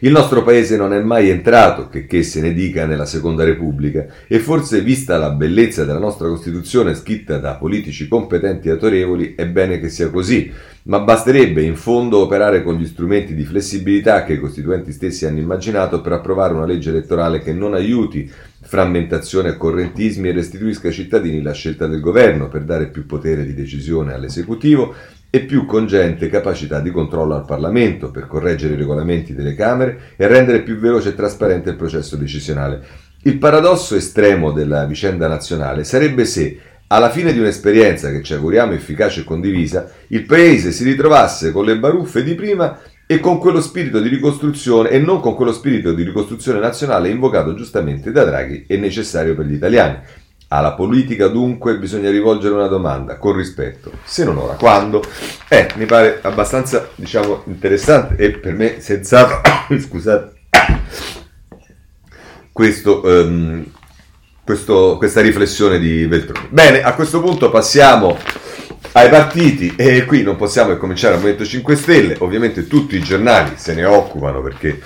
Il 0.00 0.10
nostro 0.10 0.42
paese 0.42 0.76
non 0.76 0.94
è 0.94 1.00
mai 1.00 1.28
entrato, 1.28 1.88
che, 1.88 2.06
che 2.06 2.22
se 2.22 2.40
ne 2.40 2.54
dica, 2.54 2.86
nella 2.86 3.04
Seconda 3.04 3.44
Repubblica 3.44 4.06
e 4.26 4.38
forse 4.38 4.80
vista 4.80 5.18
la 5.18 5.30
bellezza 5.30 5.84
della 5.84 5.98
nostra 5.98 6.28
Costituzione 6.28 6.94
scritta 6.94 7.36
da 7.38 7.56
politici 7.56 8.08
competenti 8.08 8.68
e 8.68 8.72
autorevoli 8.72 9.34
è 9.34 9.46
bene 9.46 9.78
che 9.78 9.90
sia 9.90 10.08
così. 10.10 10.50
ma 10.84 11.00
basterebbe 11.00 11.62
in 11.62 11.76
fondo 11.76 12.20
operare 12.20 12.62
con 12.62 12.76
gli 12.76 12.86
strumenti 12.86 13.34
di 13.34 13.44
flessibilità 13.44 14.24
che 14.24 14.32
i 14.32 14.40
costituenti 14.40 14.92
stessi 14.92 15.26
hanno 15.26 15.38
immaginato 15.38 16.00
per 16.00 16.12
approvare 16.12 16.54
una 16.54 16.64
legge 16.64 16.88
elettorale 16.88 17.40
che 17.40 17.52
non 17.52 17.74
aiuti 17.74 18.30
frammentazione 18.62 19.50
e 19.50 19.56
correntismi 19.58 20.28
e 20.28 20.32
restituisca 20.32 20.88
ai 20.88 20.94
cittadini 20.94 21.42
la 21.42 21.52
scelta 21.52 21.86
del 21.86 22.00
governo 22.00 22.48
per 22.48 22.62
dare 22.62 22.88
più 22.88 23.04
potere 23.04 23.44
di 23.44 23.54
decisione 23.54 24.14
all'esecutivo 24.14 24.94
e 25.30 25.40
più 25.40 25.64
congente 25.64 26.28
capacità 26.28 26.80
di 26.80 26.90
controllo 26.90 27.36
al 27.36 27.44
Parlamento 27.44 28.10
per 28.10 28.26
correggere 28.26 28.74
i 28.74 28.76
regolamenti 28.76 29.32
delle 29.32 29.54
Camere 29.54 30.14
e 30.16 30.26
rendere 30.26 30.62
più 30.62 30.76
veloce 30.76 31.10
e 31.10 31.14
trasparente 31.14 31.70
il 31.70 31.76
processo 31.76 32.16
decisionale. 32.16 32.84
Il 33.22 33.38
paradosso 33.38 33.94
estremo 33.94 34.50
della 34.50 34.84
vicenda 34.86 35.28
nazionale 35.28 35.84
sarebbe 35.84 36.24
se, 36.24 36.58
alla 36.88 37.10
fine 37.10 37.32
di 37.32 37.38
un'esperienza 37.38 38.10
che 38.10 38.22
ci 38.22 38.34
auguriamo 38.34 38.72
efficace 38.72 39.20
e 39.20 39.24
condivisa, 39.24 39.88
il 40.08 40.24
Paese 40.24 40.72
si 40.72 40.82
ritrovasse 40.82 41.52
con 41.52 41.64
le 41.64 41.78
baruffe 41.78 42.24
di 42.24 42.34
prima 42.34 42.80
e 43.06 43.20
con 43.20 43.38
quello 43.38 43.60
spirito 43.60 44.00
di 44.00 44.08
ricostruzione 44.08 44.90
e 44.90 44.98
non 44.98 45.20
con 45.20 45.34
quello 45.34 45.52
spirito 45.52 45.92
di 45.92 46.02
ricostruzione 46.02 46.60
nazionale 46.60 47.08
invocato 47.08 47.54
giustamente 47.54 48.10
da 48.10 48.24
Draghi 48.24 48.64
e 48.66 48.76
necessario 48.76 49.34
per 49.34 49.46
gli 49.46 49.54
italiani. 49.54 49.98
Alla 50.52 50.72
politica 50.72 51.28
dunque 51.28 51.78
bisogna 51.78 52.10
rivolgere 52.10 52.54
una 52.54 52.66
domanda, 52.66 53.18
con 53.18 53.36
rispetto, 53.36 53.92
se 54.02 54.24
non 54.24 54.36
ora, 54.36 54.54
quando? 54.54 55.00
Eh, 55.48 55.68
mi 55.76 55.86
pare 55.86 56.18
abbastanza, 56.22 56.88
diciamo, 56.96 57.44
interessante 57.46 58.16
e 58.16 58.32
per 58.32 58.54
me 58.54 58.80
senz'altro, 58.80 59.42
scusate, 59.78 60.32
questo, 62.50 63.00
um, 63.04 63.64
questo, 64.42 64.96
questa 64.96 65.20
riflessione 65.20 65.78
di 65.78 66.04
Veltroni. 66.06 66.48
Bene, 66.50 66.82
a 66.82 66.94
questo 66.94 67.20
punto 67.20 67.48
passiamo 67.48 68.18
ai 68.90 69.08
partiti 69.08 69.74
e 69.76 70.04
qui 70.04 70.24
non 70.24 70.34
possiamo 70.34 70.76
cominciare 70.78 71.14
al 71.14 71.20
Movimento 71.20 71.46
5 71.46 71.76
Stelle, 71.76 72.16
ovviamente 72.18 72.66
tutti 72.66 72.96
i 72.96 73.02
giornali 73.02 73.52
se 73.54 73.72
ne 73.72 73.84
occupano 73.84 74.42
perché 74.42 74.80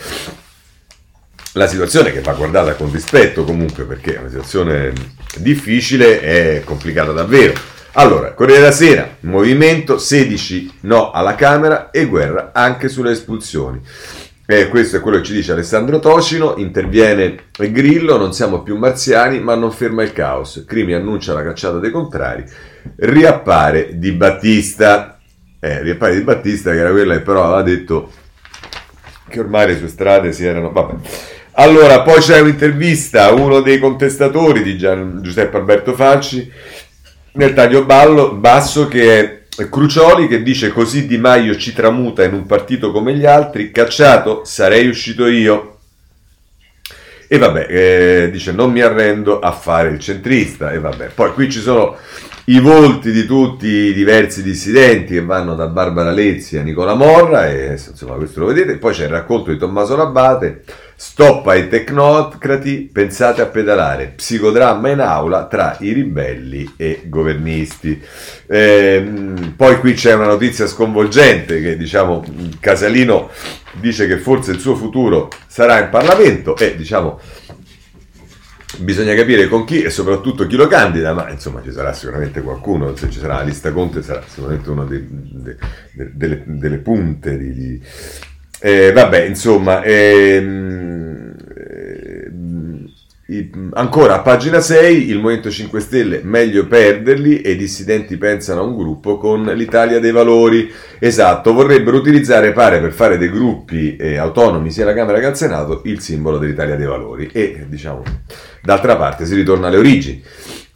la 1.55 1.67
situazione 1.69 2.11
che 2.11 2.21
va 2.21 2.33
guardata 2.33 2.75
con 2.75 2.91
rispetto 2.91 3.45
comunque 3.45 3.85
perché 3.85 4.17
è 4.17 4.19
una 4.19 4.29
situazione 4.29 4.93
difficile 5.39 6.21
e 6.21 6.65
complicata 6.65 7.13
davvero. 7.13 7.53
Allora, 7.93 8.33
Corriere 8.33 8.61
della 8.61 8.73
Sera, 8.73 9.17
movimento 9.21 9.99
16 9.99 10.79
no 10.81 11.13
alla 11.13 11.37
Camera 11.37 11.91
e 11.91 12.07
guerra 12.07 12.51
anche 12.53 12.89
sulle 12.89 13.13
espulsioni. 13.13 13.81
Eh, 14.47 14.69
questo 14.69 14.97
è 14.97 15.01
quello 15.01 15.19
che 15.19 15.23
ci 15.23 15.33
dice 15.33 15.53
Alessandro 15.53 16.01
Tocino, 16.01 16.57
interviene 16.57 17.37
Grillo, 17.57 18.19
non 18.19 18.35
siamo 18.35 18.63
più 18.63 18.77
marziani 18.77 19.39
ma 19.39 19.55
non 19.55 19.71
ferma 19.71 20.03
il 20.03 20.13
caos. 20.13 20.65
Crimi 20.67 20.93
annuncia 20.93 21.35
la 21.35 21.45
cacciata 21.45 21.79
dei 21.79 21.93
contrari, 21.93 22.45
riappare 22.97 23.97
Di 23.97 24.11
Battista, 24.11 25.21
eh, 25.61 25.83
riappare 25.83 26.17
Di 26.17 26.23
Battista 26.23 26.73
che 26.73 26.79
era 26.79 26.91
quella 26.91 27.15
che 27.15 27.21
però 27.21 27.45
aveva 27.45 27.63
detto 27.63 28.11
che 29.29 29.39
ormai 29.39 29.69
le 29.69 29.79
sue 29.79 29.89
strade 29.89 30.33
si 30.33 30.45
erano... 30.45 30.73
Vabbè. 30.73 30.95
Allora, 31.57 32.03
poi 32.03 32.19
c'è 32.19 32.41
un'intervista 32.41 33.31
uno 33.31 33.61
dei 33.61 33.79
contestatori 33.79 34.61
di 34.65 34.77
Gian, 34.77 35.21
Giuseppe 35.23 35.57
Alberto 35.57 35.95
Falci 35.95 36.51
nel 37.35 37.55
taglio 37.55 37.85
ballo, 37.85 38.33
basso 38.33 38.89
che 38.89 39.21
è 39.57 39.69
Crucioli 39.69 40.27
che 40.27 40.43
dice 40.43 40.73
così 40.73 41.07
Di 41.07 41.17
Maio 41.17 41.57
ci 41.57 41.73
tramuta 41.73 42.25
in 42.25 42.35
un 42.35 42.45
partito 42.47 42.91
come 42.91 43.15
gli 43.15 43.25
altri, 43.25 43.71
cacciato 43.71 44.43
sarei 44.45 44.89
uscito 44.89 45.29
io. 45.29 45.79
E 47.29 47.39
vabbè, 47.39 47.67
eh, 47.69 48.31
dice 48.33 48.51
non 48.51 48.73
mi 48.73 48.81
arrendo 48.81 49.39
a 49.39 49.53
fare 49.53 49.91
il 49.91 50.01
centrista. 50.01 50.73
E 50.73 50.81
vabbè, 50.81 51.11
poi 51.15 51.33
qui 51.35 51.49
ci 51.49 51.61
sono 51.61 51.97
i 52.47 52.59
volti 52.59 53.13
di 53.13 53.27
tutti 53.27 53.69
i 53.69 53.93
diversi 53.95 54.43
dissidenti 54.43 55.15
che 55.15 55.23
vanno 55.23 55.55
da 55.55 55.69
Barbara 55.69 56.11
Lezzi 56.11 56.59
a 56.59 56.63
Nicola 56.63 56.95
Morra, 56.95 57.49
e 57.49 57.71
insomma 57.71 58.15
questo 58.17 58.41
lo 58.41 58.47
vedete. 58.47 58.77
Poi 58.77 58.93
c'è 58.93 59.05
il 59.05 59.11
racconto 59.11 59.53
di 59.53 59.57
Tommaso 59.57 59.95
Labbate 59.95 60.65
Stop 60.97 61.47
ai 61.49 61.69
tecnocrati, 61.69 62.89
pensate 62.93 63.43
a 63.43 63.47
pedalare. 63.47 64.13
Psicodramma 64.15 64.91
in 64.91 65.01
aula 65.01 65.47
tra 65.47 65.77
i 65.81 65.93
ribelli 65.93 66.75
e 66.77 67.03
governisti. 67.07 68.01
Eh, 68.47 69.53
poi 69.57 69.79
qui 69.81 69.95
c'è 69.95 70.15
una 70.15 70.27
notizia 70.27 70.67
sconvolgente 70.67 71.61
che 71.61 71.77
diciamo 71.77 72.25
Casalino 72.61 73.31
dice 73.73 74.07
che 74.07 74.19
forse 74.19 74.53
il 74.53 74.61
suo 74.61 74.77
futuro 74.77 75.31
sarà 75.47 75.83
in 75.83 75.91
Parlamento 75.91 76.57
e 76.57 76.77
diciamo 76.77 77.21
bisogna 78.79 79.15
capire 79.15 79.49
con 79.49 79.65
chi 79.65 79.83
e 79.83 79.91
soprattutto 79.91 80.47
chi 80.47 80.57
lo 80.57 80.67
candida, 80.67 81.13
ma 81.13 81.31
insomma 81.31 81.63
ci 81.63 81.73
sarà 81.73 81.93
sicuramente 81.93 82.41
qualcuno, 82.43 82.97
se 82.97 83.11
ci 83.11 83.19
sarà 83.19 83.37
la 83.37 83.43
lista 83.43 83.73
Conte 83.73 84.03
sarà 84.03 84.23
sicuramente 84.27 84.71
una 84.71 84.85
de, 84.85 85.05
de, 85.09 85.57
de, 85.93 86.11
delle, 86.13 86.43
delle, 86.47 86.79
punte 86.79 87.39
di, 87.39 87.53
di 87.53 87.83
eh, 88.67 88.93
vabbè, 88.93 89.25
insomma, 89.25 89.83
ehm, 89.83 91.35
eh, 93.27 93.51
ancora 93.75 94.15
a 94.15 94.21
pagina 94.21 94.59
6, 94.61 95.11
il 95.11 95.19
Movimento 95.19 95.51
5 95.51 95.81
Stelle, 95.81 96.21
meglio 96.23 96.67
perderli 96.67 97.43
e 97.43 97.51
i 97.51 97.57
dissidenti 97.57 98.17
pensano 98.17 98.63
a 98.63 98.65
un 98.65 98.75
gruppo 98.75 99.19
con 99.19 99.43
l'Italia 99.43 100.01
dei 100.01 100.13
Valori. 100.13 100.73
Esatto, 100.99 101.53
vorrebbero 101.53 101.99
utilizzare, 101.99 102.53
pare, 102.53 102.81
per 102.81 102.93
fare 102.93 103.19
dei 103.19 103.29
gruppi 103.29 103.97
eh, 103.97 104.17
autonomi 104.17 104.71
sia 104.71 104.85
alla 104.85 104.95
Camera 104.95 105.19
che 105.19 105.27
al 105.27 105.37
Senato, 105.37 105.83
il 105.85 106.01
simbolo 106.01 106.39
dell'Italia 106.39 106.77
dei 106.77 106.87
Valori. 106.87 107.29
E, 107.35 107.67
diciamo, 107.69 108.03
d'altra 108.63 108.97
parte 108.97 109.27
si 109.27 109.35
ritorna 109.35 109.67
alle 109.67 109.77
origini. 109.77 110.23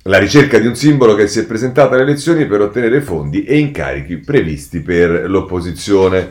La 0.02 0.18
ricerca 0.18 0.58
di 0.58 0.66
un 0.66 0.74
simbolo 0.74 1.14
che 1.14 1.26
si 1.26 1.38
è 1.38 1.46
presentato 1.46 1.94
alle 1.94 2.02
elezioni 2.02 2.46
per 2.46 2.60
ottenere 2.60 3.00
fondi 3.00 3.44
e 3.44 3.56
incarichi 3.56 4.18
previsti 4.18 4.80
per 4.80 5.24
l'opposizione. 5.26 6.30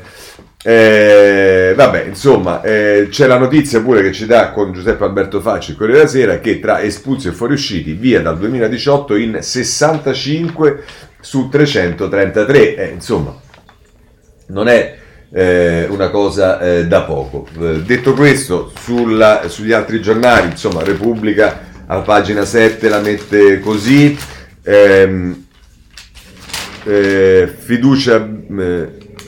Eh, 0.69 1.71
vabbè, 1.77 2.03
insomma, 2.03 2.61
eh, 2.61 3.07
c'è 3.09 3.25
la 3.25 3.37
notizia 3.37 3.79
pure 3.79 4.01
che 4.01 4.11
ci 4.11 4.25
dà 4.25 4.51
con 4.51 4.73
Giuseppe 4.73 5.05
Alberto 5.05 5.39
Facci, 5.39 5.71
il 5.71 5.77
Corriere 5.77 5.99
della 5.99 6.09
Sera, 6.09 6.39
che 6.39 6.59
tra 6.59 6.81
espulsi 6.81 7.29
e 7.29 7.31
fuoriusciti, 7.31 7.93
via 7.93 8.19
dal 8.19 8.37
2018 8.37 9.15
in 9.15 9.37
65 9.39 10.83
su 11.21 11.47
333. 11.47 12.75
Eh, 12.75 12.87
insomma, 12.89 13.33
non 14.47 14.67
è 14.67 14.97
eh, 15.31 15.87
una 15.89 16.09
cosa 16.09 16.59
eh, 16.59 16.85
da 16.85 17.03
poco. 17.03 17.47
Eh, 17.61 17.83
detto 17.83 18.11
questo, 18.11 18.69
sulla, 18.77 19.43
sugli 19.47 19.71
altri 19.71 20.01
giornali, 20.01 20.49
insomma, 20.49 20.83
Repubblica 20.83 21.61
a 21.85 21.99
pagina 21.99 22.43
7 22.43 22.89
la 22.89 22.99
mette 22.99 23.61
così. 23.61 24.17
Ehm, 24.63 25.45
fiducia 26.83 28.27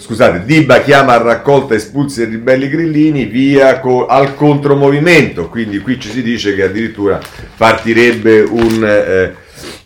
scusate, 0.10 0.44
Diba 0.44 0.82
chiama 0.82 1.14
a 1.14 1.22
raccolta 1.22 1.76
espulsi 1.76 2.24
e 2.24 2.26
ribelli 2.26 2.68
grillini 2.68 3.26
via 3.26 3.80
co- 3.80 4.08
al 4.08 4.34
contromovimento, 4.34 5.50
quindi 5.50 5.78
qui 5.78 6.00
ci 6.00 6.10
si 6.10 6.24
dice 6.24 6.56
che 6.56 6.64
addirittura 6.64 7.20
partirebbe 7.56 8.42
un 8.42 8.84
eh, 8.84 9.36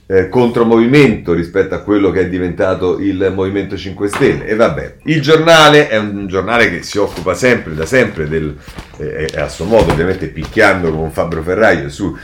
eh, 0.06 0.30
contromovimento 0.30 1.34
rispetto 1.34 1.76
a 1.76 1.80
quello 1.82 2.10
che 2.10 2.22
è 2.22 2.30
diventato 2.30 3.00
il 3.00 3.34
Movimento 3.36 3.76
5 3.76 4.08
Stelle. 4.08 4.46
E 4.46 4.56
vabbè, 4.56 4.96
il 5.04 5.22
giornale 5.22 5.90
è 5.90 5.98
un 5.98 6.26
giornale 6.28 6.70
che 6.70 6.84
si 6.84 6.98
occupa 7.00 7.34
sempre, 7.34 7.74
da 7.74 7.86
sempre, 7.86 8.30
del, 8.30 8.56
eh, 9.00 9.28
a 9.36 9.50
suo 9.50 9.66
modo 9.66 9.92
ovviamente 9.92 10.28
picchiando 10.28 10.90
con 10.94 11.12
Fabio 11.12 11.42
Ferraio 11.42 11.90
su 11.90 12.18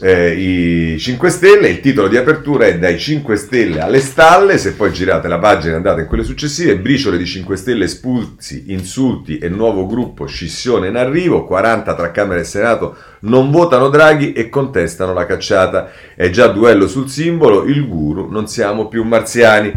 eh, 0.00 0.94
i 0.94 0.98
5 0.98 1.30
Stelle, 1.30 1.68
il 1.68 1.80
titolo 1.80 2.08
di 2.08 2.16
apertura 2.16 2.66
è 2.66 2.78
Dai 2.78 2.98
5 2.98 3.36
Stelle 3.36 3.80
alle 3.80 4.00
stalle, 4.00 4.58
se 4.58 4.72
poi 4.72 4.92
girate 4.92 5.28
la 5.28 5.38
pagina 5.38 5.74
e 5.74 5.76
andate 5.76 6.00
in 6.00 6.06
quelle 6.08 6.24
successive, 6.24 6.78
briciole 6.78 7.16
di 7.16 7.24
5 7.24 7.56
Stelle 7.56 7.84
espulsi, 7.84 8.64
insulti 8.68 9.38
e 9.38 9.48
nuovo 9.48 9.86
gruppo 9.86 10.26
scissione 10.26 10.88
in 10.88 10.96
arrivo, 10.96 11.44
40 11.44 11.94
tra 11.94 12.10
Camera 12.10 12.40
e 12.40 12.44
Senato 12.44 12.96
non 13.20 13.52
votano 13.52 13.88
Draghi 13.88 14.32
e 14.32 14.48
contestano 14.48 15.12
la 15.12 15.26
cacciata, 15.26 15.92
è 16.16 16.28
già 16.28 16.48
duello 16.48 16.88
sul 16.88 17.08
simbolo, 17.08 17.62
il 17.62 17.86
guru, 17.86 18.28
non 18.30 18.48
siamo 18.48 18.88
più 18.88 19.04
marziani. 19.04 19.72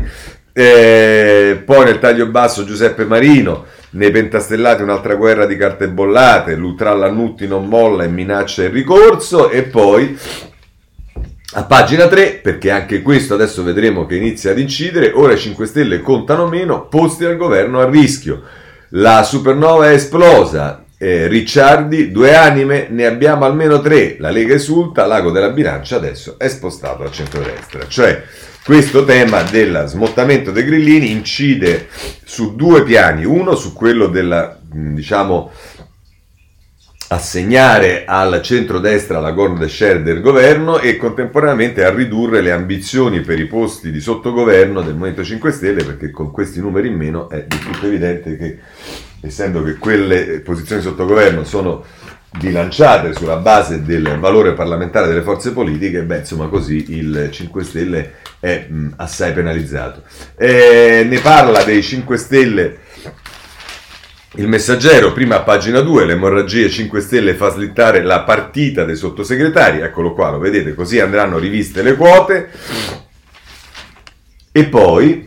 Eh, 0.52 1.62
poi 1.64 1.86
nel 1.86 2.00
taglio 2.00 2.26
basso 2.26 2.66
Giuseppe 2.66 3.06
Marino, 3.06 3.66
nei 3.91 4.12
pentastellati 4.12 4.82
un'altra 4.82 5.15
guerra 5.15 5.45
di 5.45 5.56
carte 5.56 5.88
bollate, 5.89 6.56
l'Utralla-Nutti 6.56 7.47
non 7.47 7.67
molla 7.67 8.04
e 8.04 8.10
minaccia 8.10 8.63
il 8.63 8.69
ricorso 8.69 9.50
e 9.50 9.63
poi 9.63 10.17
a 11.54 11.63
pagina 11.63 12.08
3, 12.08 12.41
perché 12.43 12.69
anche 12.69 13.02
questo 13.02 13.34
adesso 13.34 13.63
vedremo 13.63 14.06
che 14.06 14.15
inizia 14.15 14.52
ad 14.52 14.60
incidere, 14.60 15.12
ora 15.13 15.34
i 15.34 15.38
5 15.38 15.65
Stelle 15.65 16.02
contano 16.02 16.47
meno, 16.47 16.88
posti 16.88 17.23
al 17.23 17.38
governo 17.38 17.80
a 17.80 17.89
rischio. 17.89 18.43
La 18.89 19.23
supernova 19.23 19.89
è 19.89 19.93
esplosa, 19.93 20.84
eh, 20.98 21.28
Ricciardi, 21.28 22.12
due 22.12 22.36
anime, 22.36 22.88
ne 22.90 23.06
abbiamo 23.06 23.46
almeno 23.46 23.80
tre. 23.82 24.18
La 24.20 24.32
Lega 24.32 24.56
esulta, 24.56 25.06
l'ago 25.06 25.32
della 25.32 25.50
bilancia 25.50 25.96
adesso 25.96 26.40
è 26.40 26.48
spostato 26.48 27.04
a 27.04 27.12
centrodestra. 27.12 27.88
Cioè, 27.88 28.24
questo 28.64 29.06
tema 29.06 29.44
del 29.44 29.86
smottamento 29.88 30.52
dei 30.52 30.66
grillini 30.66 31.12
incide 31.12 31.88
su 32.26 32.56
due 32.56 32.84
piani, 32.84 33.26
uno 33.26 33.56
su 33.56 33.74
quello 33.74 34.08
della, 34.08 34.60
diciamo, 34.62 35.52
assegnare 37.10 38.04
al 38.06 38.42
centrodestra 38.42 39.22
la 39.22 39.32
grande 39.32 39.70
share 39.70 40.04
del 40.04 40.20
governo 40.20 40.80
e 40.80 40.98
contemporaneamente 40.98 41.86
a 41.86 41.94
ridurre 41.94 42.42
le 42.42 42.52
ambizioni 42.52 43.22
per 43.22 43.40
i 43.40 43.46
posti 43.46 43.92
di 43.92 44.02
sottogoverno 44.02 44.82
del 44.82 44.96
Movimento 44.96 45.24
5 45.24 45.52
Stelle 45.54 45.86
perché 45.86 46.12
con 46.12 46.32
questi 46.32 46.60
numeri 46.60 46.90
in 46.90 46.96
meno 46.96 47.30
è 47.30 47.46
di 47.48 47.58
tutto 47.60 47.86
evidente 47.86 48.36
che 48.36 48.60
essendo 49.28 49.63
che 49.63 49.76
quelle 49.76 50.40
posizioni 50.40 50.82
di 50.82 50.88
sottogoverno 50.88 51.44
sono 51.44 51.86
bilanciate 52.38 53.13
sulla 53.13 53.38
base 53.38 53.84
del 53.84 54.18
valore 54.20 54.54
parlamentare 54.54 55.08
delle 55.08 55.22
forze 55.22 55.54
politiche, 55.54 56.04
beh 56.04 56.20
insomma 56.20 56.48
così 56.48 56.86
il 56.90 57.30
5 57.32 57.63
Stelle 57.63 58.13
è 58.40 58.68
mh, 58.68 58.94
assai 58.98 59.34
penalizzato. 59.34 60.04
Eh, 60.36 61.06
ne 61.08 61.20
parla 61.20 61.63
dei 61.63 61.82
5 61.82 62.18
Stelle 62.18 62.78
il 64.38 64.48
messaggero, 64.48 65.13
prima 65.13 65.38
a 65.38 65.42
pagina 65.42 65.80
2, 65.80 66.06
l'emorragia 66.06 66.70
5 66.70 67.02
Stelle 67.02 67.34
fa 67.34 67.50
slittare 67.50 68.04
la 68.04 68.22
partita 68.22 68.84
dei 68.84 68.96
sottosegretari, 68.96 69.80
eccolo 69.80 70.13
qua, 70.13 70.30
lo 70.30 70.38
vedete, 70.38 70.76
così 70.76 71.00
andranno 71.00 71.40
riviste 71.40 71.82
le 71.82 71.96
quote. 71.96 72.50
E 74.52 74.66
poi, 74.66 75.27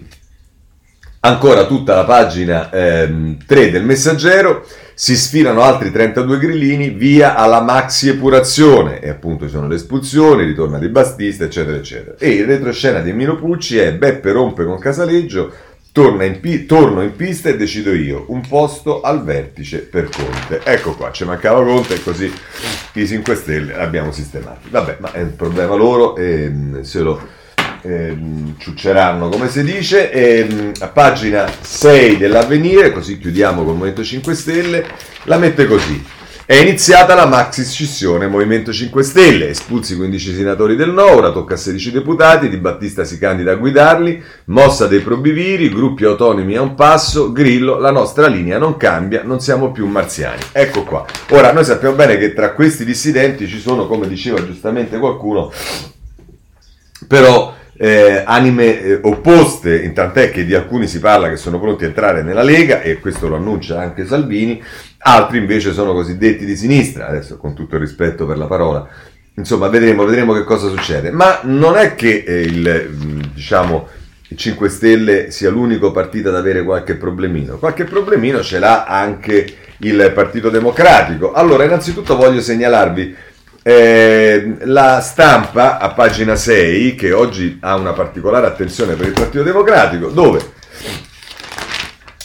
ancora 1.21 1.67
tutta 1.67 1.95
la 1.95 2.05
pagina 2.05 2.71
ehm, 2.71 3.39
3 3.47 3.71
del 3.71 3.85
messaggero, 3.85 4.65
si 4.95 5.17
sfilano 5.17 5.63
altri 5.63 5.91
32 5.91 6.39
grillini 6.39 6.91
via 6.91 7.35
alla 7.35 7.63
maxi 7.63 8.11
epurazione 8.11 9.01
e 9.01 9.09
appunto 9.09 9.47
ci 9.47 9.53
sono 9.53 9.67
le 9.67 9.77
espulsioni, 9.77 10.45
ritorna 10.45 10.79
di 10.79 10.89
Battista 10.89 11.45
eccetera 11.45 11.77
eccetera. 11.77 12.17
E 12.19 12.31
il 12.31 12.45
retroscena 12.45 13.01
di 13.01 13.11
Emilio 13.11 13.37
Pucci 13.37 13.79
è 13.79 13.95
Beppe 13.95 14.33
rompe 14.33 14.65
con 14.65 14.79
Casaleggio 14.79 15.69
in 15.93 16.39
pi- 16.41 16.67
torno 16.67 17.03
in 17.03 17.17
pista 17.17 17.49
e 17.49 17.57
decido 17.57 17.93
io, 17.93 18.27
un 18.29 18.43
posto 18.47 19.01
al 19.01 19.25
vertice 19.25 19.79
per 19.81 20.09
Conte. 20.09 20.61
Ecco 20.63 20.95
qua, 20.95 21.11
ci 21.11 21.25
mancava 21.25 21.65
Conte 21.65 21.95
e 21.95 22.03
così 22.03 22.33
i 22.93 23.07
5 23.07 23.35
Stelle 23.35 23.75
l'abbiamo 23.75 24.13
sistemati. 24.13 24.69
Vabbè, 24.71 24.99
ma 25.01 25.13
è 25.13 25.23
un 25.23 25.35
problema 25.35 25.75
loro 25.75 26.17
e 26.17 26.49
mm, 26.49 26.81
se 26.83 27.01
lo 27.01 27.21
eh, 27.83 28.17
ciucceranno 28.59 29.29
come 29.29 29.49
si 29.49 29.63
dice. 29.63 30.11
E, 30.11 30.47
mm, 30.51 30.71
a 30.81 30.89
pagina 30.89 31.51
6 31.61 32.17
dell'avvenire, 32.17 32.93
così 32.93 33.19
chiudiamo 33.19 33.65
col 33.65 33.75
Movimento 33.75 34.05
5 34.05 34.35
Stelle, 34.35 34.87
la 35.25 35.39
mette 35.39 35.67
così. 35.67 36.19
È 36.51 36.57
iniziata 36.57 37.15
la 37.15 37.27
maxi 37.27 37.65
scissione 37.65 38.27
Movimento 38.27 38.73
5 38.73 39.05
Stelle, 39.05 39.51
espulsi 39.51 39.95
15 39.95 40.35
senatori 40.35 40.75
del 40.75 40.91
no, 40.91 41.05
ora 41.05 41.31
tocca 41.31 41.55
a 41.55 41.57
16 41.57 41.93
deputati, 41.93 42.49
Di 42.49 42.57
Battista 42.57 43.05
si 43.05 43.19
candida 43.19 43.53
a 43.53 43.55
guidarli, 43.55 44.21
mossa 44.47 44.89
dei 44.89 44.99
probiviri, 44.99 45.69
gruppi 45.69 46.05
autonomi 46.05 46.57
a 46.57 46.63
un 46.63 46.75
passo, 46.75 47.31
Grillo, 47.31 47.79
la 47.79 47.93
nostra 47.93 48.27
linea 48.27 48.59
non 48.59 48.77
cambia, 48.77 49.23
non 49.23 49.39
siamo 49.39 49.71
più 49.71 49.87
marziani. 49.87 50.43
Ecco 50.51 50.83
qua. 50.83 51.05
Ora, 51.29 51.53
noi 51.53 51.63
sappiamo 51.63 51.95
bene 51.95 52.17
che 52.17 52.35
tra 52.35 52.53
questi 52.53 52.85
dissidenti 52.85 53.47
ci 53.47 53.61
sono, 53.61 53.87
come 53.87 54.09
diceva 54.09 54.45
giustamente 54.45 54.99
qualcuno, 54.99 55.53
però 57.07 57.55
eh, 57.83 58.23
anime 58.27 58.83
eh, 58.83 58.99
opposte, 59.01 59.91
tant'è 59.95 60.31
che 60.31 60.45
di 60.45 60.55
alcuni 60.55 60.87
si 60.87 60.99
parla 60.99 61.31
che 61.31 61.39
sono 61.39 61.59
pronti 61.59 61.85
a 61.85 61.87
entrare 61.87 62.23
nella 62.23 62.43
Lega, 62.43 62.83
e 62.83 63.01
questo 63.01 63.27
lo 63.27 63.37
annuncia 63.37 63.81
anche 63.81 64.05
Salvini, 64.05 64.63
altri 64.99 65.39
invece 65.39 65.73
sono 65.73 65.95
cosiddetti 65.95 66.45
di 66.45 66.57
sinistra, 66.57 67.07
adesso 67.07 67.39
con 67.39 67.55
tutto 67.55 67.77
il 67.77 67.81
rispetto 67.81 68.27
per 68.27 68.37
la 68.37 68.45
parola, 68.45 68.87
insomma 69.35 69.69
vedremo, 69.69 70.05
vedremo 70.05 70.35
che 70.35 70.45
cosa 70.45 70.69
succede, 70.69 71.11
ma 71.11 71.41
non 71.45 71.79
è 71.79 71.95
che 71.95 72.23
eh, 72.27 72.43
il, 72.43 72.91
mm, 72.91 73.21
diciamo, 73.33 73.89
il 74.29 74.37
5 74.37 74.69
Stelle 74.69 75.31
sia 75.31 75.49
l'unico 75.49 75.91
partito 75.91 76.29
ad 76.29 76.37
avere 76.37 76.63
qualche 76.63 76.97
problemino, 76.97 77.57
qualche 77.57 77.85
problemino 77.85 78.43
ce 78.43 78.59
l'ha 78.59 78.85
anche 78.85 79.55
il 79.79 80.13
Partito 80.15 80.51
Democratico. 80.51 81.33
Allora, 81.33 81.65
innanzitutto 81.65 82.15
voglio 82.15 82.43
segnalarvi 82.43 83.17
eh, 83.71 84.57
la 84.63 85.01
stampa 85.01 85.79
a 85.79 85.91
pagina 85.91 86.35
6, 86.35 86.97
che 86.97 87.13
oggi 87.13 87.59
ha 87.61 87.77
una 87.77 87.93
particolare 87.93 88.47
attenzione 88.47 88.95
per 88.95 89.07
il 89.07 89.13
Partito 89.13 89.45
Democratico, 89.45 90.09
dove 90.09 90.59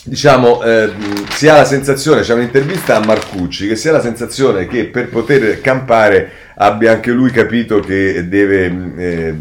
diciamo, 0.04 0.64
eh, 0.64 0.92
si 1.30 1.48
ha 1.48 1.58
la 1.58 1.66
sensazione, 1.66 2.22
c'è 2.22 2.34
un'intervista 2.34 2.96
a 2.96 3.06
Marcucci, 3.06 3.68
che 3.68 3.76
si 3.76 3.90
ha 3.90 3.92
la 3.92 4.02
sensazione 4.02 4.68
che 4.68 4.86
per 4.86 5.10
poter 5.10 5.62
campare 5.62 6.32
abbia 6.56 6.92
anche 6.92 7.12
lui 7.12 7.30
capito 7.30 7.80
che 7.80 8.28
deve 8.28 8.94
eh, 8.98 9.36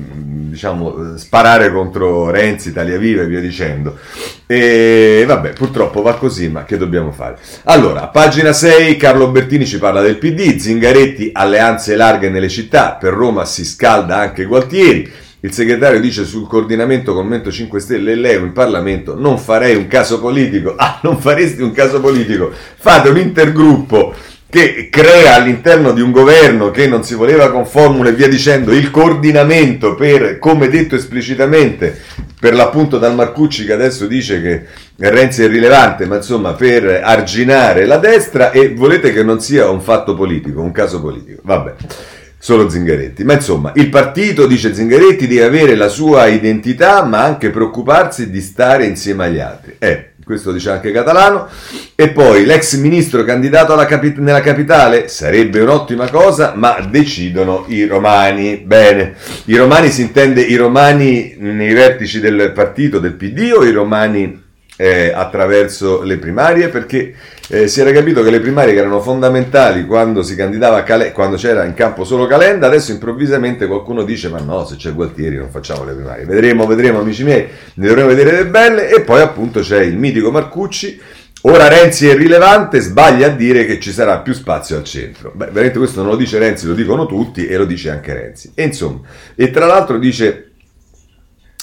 diciamo, 0.54 1.16
sparare 1.18 1.72
contro 1.72 2.30
Renzi, 2.30 2.68
Italia 2.68 2.96
Viva 2.96 3.22
e 3.22 3.26
via 3.26 3.40
dicendo. 3.40 3.98
E 4.46 5.24
vabbè, 5.26 5.52
purtroppo 5.52 6.00
va 6.00 6.14
così, 6.14 6.48
ma 6.48 6.64
che 6.64 6.78
dobbiamo 6.78 7.10
fare? 7.10 7.38
Allora, 7.64 8.06
pagina 8.08 8.52
6 8.52 8.96
Carlo 8.96 9.28
Bertini 9.28 9.66
ci 9.66 9.78
parla 9.78 10.00
del 10.00 10.16
PD, 10.16 10.56
Zingaretti, 10.56 11.30
alleanze 11.32 11.96
larghe 11.96 12.30
nelle 12.30 12.48
città, 12.48 12.92
per 12.92 13.12
Roma 13.12 13.44
si 13.44 13.64
scalda 13.64 14.16
anche 14.16 14.44
Gualtieri. 14.44 15.22
Il 15.40 15.52
segretario 15.52 16.00
dice 16.00 16.24
sul 16.24 16.46
coordinamento 16.46 17.12
con 17.12 17.24
Movimento 17.24 17.52
5 17.52 17.78
Stelle 17.78 18.12
e 18.12 18.14
lei 18.14 18.40
in 18.40 18.52
Parlamento 18.52 19.14
non 19.14 19.38
farei 19.38 19.76
un 19.76 19.88
caso 19.88 20.18
politico. 20.18 20.74
Ah, 20.84 21.00
non 21.02 21.18
faresti 21.18 21.60
un 21.60 21.72
caso 21.72 22.00
politico. 22.00 22.50
Fate 22.76 23.10
un 23.10 23.18
intergruppo 23.18 24.14
che 24.54 24.88
crea 24.88 25.34
all'interno 25.34 25.90
di 25.90 26.00
un 26.00 26.12
governo 26.12 26.70
che 26.70 26.86
non 26.86 27.02
si 27.02 27.16
voleva 27.16 27.50
con 27.50 27.66
formule 27.66 28.10
e 28.10 28.12
via 28.12 28.28
dicendo 28.28 28.70
il 28.70 28.88
coordinamento 28.92 29.96
per, 29.96 30.38
come 30.38 30.68
detto 30.68 30.94
esplicitamente, 30.94 32.00
per 32.38 32.54
l'appunto 32.54 32.98
dal 32.98 33.16
Marcucci 33.16 33.64
che 33.64 33.72
adesso 33.72 34.06
dice 34.06 34.40
che 34.40 34.64
Renzi 34.96 35.42
è 35.42 35.48
rilevante, 35.48 36.06
ma 36.06 36.14
insomma 36.16 36.52
per 36.52 37.00
arginare 37.02 37.84
la 37.84 37.96
destra 37.96 38.52
e 38.52 38.72
volete 38.72 39.12
che 39.12 39.24
non 39.24 39.40
sia 39.40 39.68
un 39.68 39.80
fatto 39.80 40.14
politico, 40.14 40.60
un 40.60 40.70
caso 40.70 41.00
politico. 41.00 41.40
Vabbè 41.42 41.74
solo 42.44 42.68
Zingaretti. 42.68 43.24
Ma 43.24 43.32
insomma, 43.32 43.72
il 43.74 43.88
partito, 43.88 44.46
dice 44.46 44.74
Zingaretti, 44.74 45.26
deve 45.26 45.44
avere 45.44 45.74
la 45.76 45.88
sua 45.88 46.26
identità, 46.26 47.02
ma 47.02 47.24
anche 47.24 47.48
preoccuparsi 47.48 48.28
di 48.28 48.42
stare 48.42 48.84
insieme 48.84 49.24
agli 49.24 49.40
altri. 49.40 49.76
Eh, 49.78 50.10
questo 50.24 50.52
dice 50.52 50.70
anche 50.70 50.90
Catalano, 50.90 51.48
e 51.94 52.10
poi 52.10 52.44
l'ex 52.44 52.76
ministro 52.76 53.24
candidato 53.24 53.76
capi- 53.86 54.14
nella 54.18 54.40
capitale 54.40 55.08
sarebbe 55.08 55.60
un'ottima 55.60 56.08
cosa, 56.10 56.54
ma 56.56 56.80
decidono 56.90 57.64
i 57.68 57.86
romani. 57.86 58.56
Bene, 58.56 59.14
i 59.44 59.56
romani 59.56 59.90
si 59.90 60.02
intende 60.02 60.40
i 60.40 60.56
romani 60.56 61.36
nei 61.38 61.72
vertici 61.72 62.20
del 62.20 62.52
partito, 62.52 62.98
del 62.98 63.14
PD 63.14 63.52
o 63.54 63.64
i 63.64 63.70
romani 63.70 64.43
eh, 64.76 65.12
attraverso 65.14 66.02
le 66.02 66.18
primarie? 66.18 66.68
Perché 66.68 67.14
eh, 67.48 67.68
si 67.68 67.80
era 67.80 67.92
capito 67.92 68.22
che 68.22 68.30
le 68.30 68.40
primarie 68.40 68.72
che 68.72 68.80
erano 68.80 69.00
fondamentali 69.00 69.84
quando 69.84 70.22
si 70.22 70.34
candidava 70.34 70.82
Cal- 70.82 71.12
quando 71.12 71.36
c'era 71.36 71.64
in 71.64 71.74
campo 71.74 72.04
solo 72.04 72.26
Calenda, 72.26 72.66
adesso 72.66 72.92
improvvisamente 72.92 73.66
qualcuno 73.66 74.02
dice 74.02 74.28
ma 74.28 74.40
no, 74.40 74.64
se 74.64 74.76
c'è 74.76 74.92
Gualtieri 74.92 75.36
non 75.36 75.50
facciamo 75.50 75.84
le 75.84 75.92
primarie. 75.92 76.24
Vedremo, 76.24 76.66
vedremo 76.66 77.00
amici 77.00 77.24
miei, 77.24 77.46
ne 77.74 77.86
dovremo 77.86 78.08
vedere 78.08 78.30
delle 78.30 78.46
belle 78.46 78.94
e 78.94 79.02
poi 79.02 79.20
appunto 79.20 79.60
c'è 79.60 79.80
il 79.80 79.96
mitico 79.96 80.30
Marcucci. 80.30 81.00
Ora 81.46 81.68
Renzi 81.68 82.08
è 82.08 82.16
rilevante, 82.16 82.80
sbaglia 82.80 83.26
a 83.26 83.30
dire 83.30 83.66
che 83.66 83.78
ci 83.78 83.92
sarà 83.92 84.20
più 84.20 84.32
spazio 84.32 84.78
al 84.78 84.84
centro. 84.84 85.30
Beh, 85.34 85.48
veramente 85.48 85.76
questo 85.76 86.00
non 86.00 86.12
lo 86.12 86.16
dice 86.16 86.38
Renzi, 86.38 86.66
lo 86.66 86.72
dicono 86.72 87.04
tutti 87.04 87.46
e 87.46 87.58
lo 87.58 87.66
dice 87.66 87.90
anche 87.90 88.14
Renzi. 88.14 88.52
E 88.54 88.62
insomma, 88.62 89.00
e 89.34 89.50
tra 89.50 89.66
l'altro 89.66 89.98
dice 89.98 90.52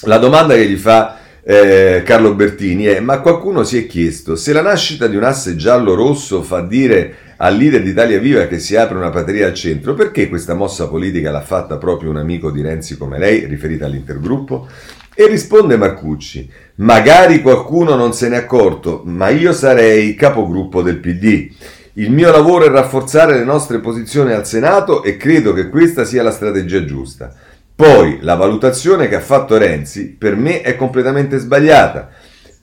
la 0.04 0.18
domanda 0.20 0.54
che 0.54 0.68
gli 0.68 0.78
fa 0.78 1.18
eh, 1.44 2.04
Carlo 2.06 2.36
Bertini 2.36 2.86
è 2.86 3.00
ma 3.00 3.20
qualcuno 3.20 3.64
si 3.64 3.78
è 3.78 3.88
chiesto 3.88 4.36
se 4.36 4.54
la 4.54 4.62
nascita 4.62 5.08
di 5.08 5.16
un 5.16 5.24
asse 5.24 5.56
giallo-rosso 5.56 6.44
fa 6.44 6.62
dire 6.62 7.16
al 7.44 7.58
leader 7.58 7.82
d'Italia 7.82 8.20
Viva 8.20 8.46
che 8.46 8.60
si 8.60 8.76
apre 8.76 8.98
una 8.98 9.10
patria 9.10 9.48
al 9.48 9.56
centro, 9.56 9.96
perché 9.96 10.30
questa 10.30 10.54
mossa 10.54 10.88
politica 10.88 11.32
l'ha 11.32 11.42
fatta 11.42 11.78
proprio 11.78 12.12
un 12.12 12.18
amico 12.18 12.52
di 12.52 12.62
Renzi 12.62 12.98
come 12.98 13.18
lei, 13.18 13.48
riferita 13.48 13.86
all'intergruppo? 13.86 14.68
E 15.14 15.28
risponde 15.28 15.76
Marcucci, 15.76 16.48
magari 16.76 17.42
qualcuno 17.42 17.96
non 17.96 18.14
se 18.14 18.30
n'è 18.30 18.38
accorto, 18.38 19.02
ma 19.06 19.30
io 19.30 19.54
sarei 19.54 20.14
capogruppo 20.14 20.84
del 20.84 21.00
PD. 21.00 21.52
Il 21.94 22.12
mio 22.12 22.32
lavoro 22.32 22.66
è 22.66 22.70
rafforzare 22.70 23.34
le 23.34 23.44
nostre 23.44 23.80
posizioni 23.80 24.34
al 24.34 24.46
Senato 24.46 25.04
e 25.04 25.18
credo 25.18 25.52
che 25.52 25.68
questa 25.68 26.06
sia 26.06 26.22
la 26.22 26.32
strategia 26.32 26.86
giusta. 26.86 27.34
Poi 27.82 28.20
la 28.22 28.36
valutazione 28.36 29.08
che 29.08 29.16
ha 29.16 29.22
fatto 29.22 29.58
Renzi 29.58 30.10
per 30.16 30.36
me 30.36 30.62
è 30.62 30.76
completamente 30.76 31.40
sbagliata, 31.40 32.10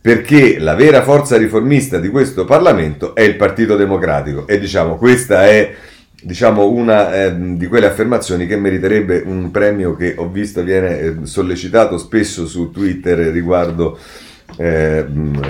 perché 0.00 0.60
la 0.60 0.76
vera 0.76 1.02
forza 1.02 1.36
riformista 1.36 1.98
di 1.98 2.08
questo 2.08 2.44
Parlamento 2.44 3.16
è 3.16 3.22
il 3.22 3.34
Partito 3.34 3.74
Democratico. 3.74 4.46
E 4.46 4.60
diciamo 4.60 4.94
questa 4.94 5.44
è 5.48 5.74
diciamo 6.22 6.68
una 6.68 7.12
eh, 7.12 7.34
di 7.56 7.66
quelle 7.66 7.86
affermazioni 7.86 8.46
che 8.46 8.56
meriterebbe 8.56 9.24
un 9.26 9.50
premio 9.50 9.96
che 9.96 10.14
ho 10.16 10.28
visto 10.28 10.62
viene 10.62 11.00
eh, 11.00 11.16
sollecitato 11.22 11.98
spesso 11.98 12.46
su 12.46 12.70
Twitter 12.70 13.18
riguardo 13.18 13.98
eh, 14.56 15.06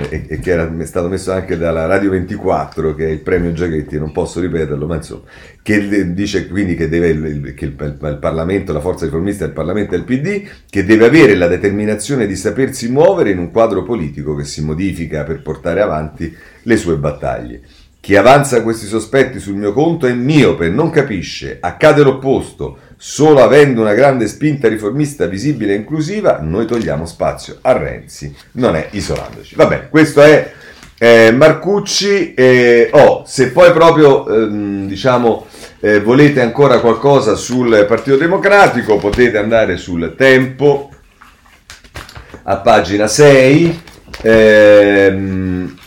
e, 0.09 0.25
e, 0.27 0.39
che 0.39 0.51
era 0.51 0.69
stato 0.85 1.07
messo 1.07 1.31
anche 1.31 1.57
dalla 1.57 1.85
Radio 1.85 2.11
24, 2.11 2.95
che 2.95 3.07
è 3.07 3.09
il 3.09 3.19
premio 3.19 3.53
Giachetti, 3.53 3.97
non 3.97 4.11
posso 4.11 4.39
ripeterlo, 4.39 4.85
ma 4.85 4.95
insomma, 4.95 5.23
che 5.61 6.13
dice 6.13 6.47
quindi 6.47 6.75
che, 6.75 6.89
deve, 6.89 7.53
che 7.53 7.65
il, 7.65 7.75
il, 7.79 8.17
Parlamento, 8.19 8.73
la 8.73 8.81
forza 8.81 9.05
riformista 9.05 9.45
del 9.45 9.53
Parlamento 9.53 9.95
e 9.95 9.97
il 9.97 10.03
PD, 10.03 10.47
che 10.69 10.83
deve 10.83 11.05
avere 11.05 11.35
la 11.35 11.47
determinazione 11.47 12.27
di 12.27 12.35
sapersi 12.35 12.89
muovere 12.89 13.31
in 13.31 13.39
un 13.39 13.51
quadro 13.51 13.83
politico 13.83 14.35
che 14.35 14.43
si 14.43 14.63
modifica 14.63 15.23
per 15.23 15.41
portare 15.41 15.81
avanti 15.81 16.35
le 16.63 16.77
sue 16.77 16.97
battaglie. 16.97 17.61
Chi 18.01 18.15
avanza 18.15 18.63
questi 18.63 18.85
sospetti 18.85 19.39
sul 19.39 19.55
mio 19.55 19.73
conto 19.73 20.07
è 20.07 20.13
miope, 20.13 20.69
non 20.69 20.89
capisce, 20.89 21.57
accade 21.59 22.01
l'opposto. 22.01 22.77
Solo 23.01 23.41
avendo 23.41 23.79
una 23.79 23.93
grande 23.93 24.27
spinta 24.27 24.67
riformista 24.67 25.25
visibile 25.25 25.71
e 25.71 25.77
inclusiva, 25.77 26.39
noi 26.41 26.65
togliamo 26.65 27.05
spazio 27.05 27.59
a 27.61 27.71
Renzi, 27.71 28.35
non 28.53 28.75
è 28.75 28.89
isolandoci. 28.91 29.55
Vabbè, 29.55 29.87
questo 29.87 30.21
è 30.21 30.51
eh, 30.97 31.31
Marcucci. 31.31 32.33
Eh, 32.33 32.89
oh, 32.91 33.23
se 33.25 33.51
poi 33.51 33.71
proprio, 33.71 34.27
ehm, 34.27 34.85
diciamo, 34.87 35.47
eh, 35.79 36.01
volete 36.01 36.41
ancora 36.41 36.81
qualcosa 36.81 37.35
sul 37.35 37.85
Partito 37.87 38.17
Democratico, 38.17 38.97
potete 38.97 39.37
andare 39.37 39.77
sul 39.77 40.13
Tempo, 40.17 40.91
a 42.43 42.57
pagina 42.57 43.07
6, 43.07 43.81
ehm, 44.23 45.77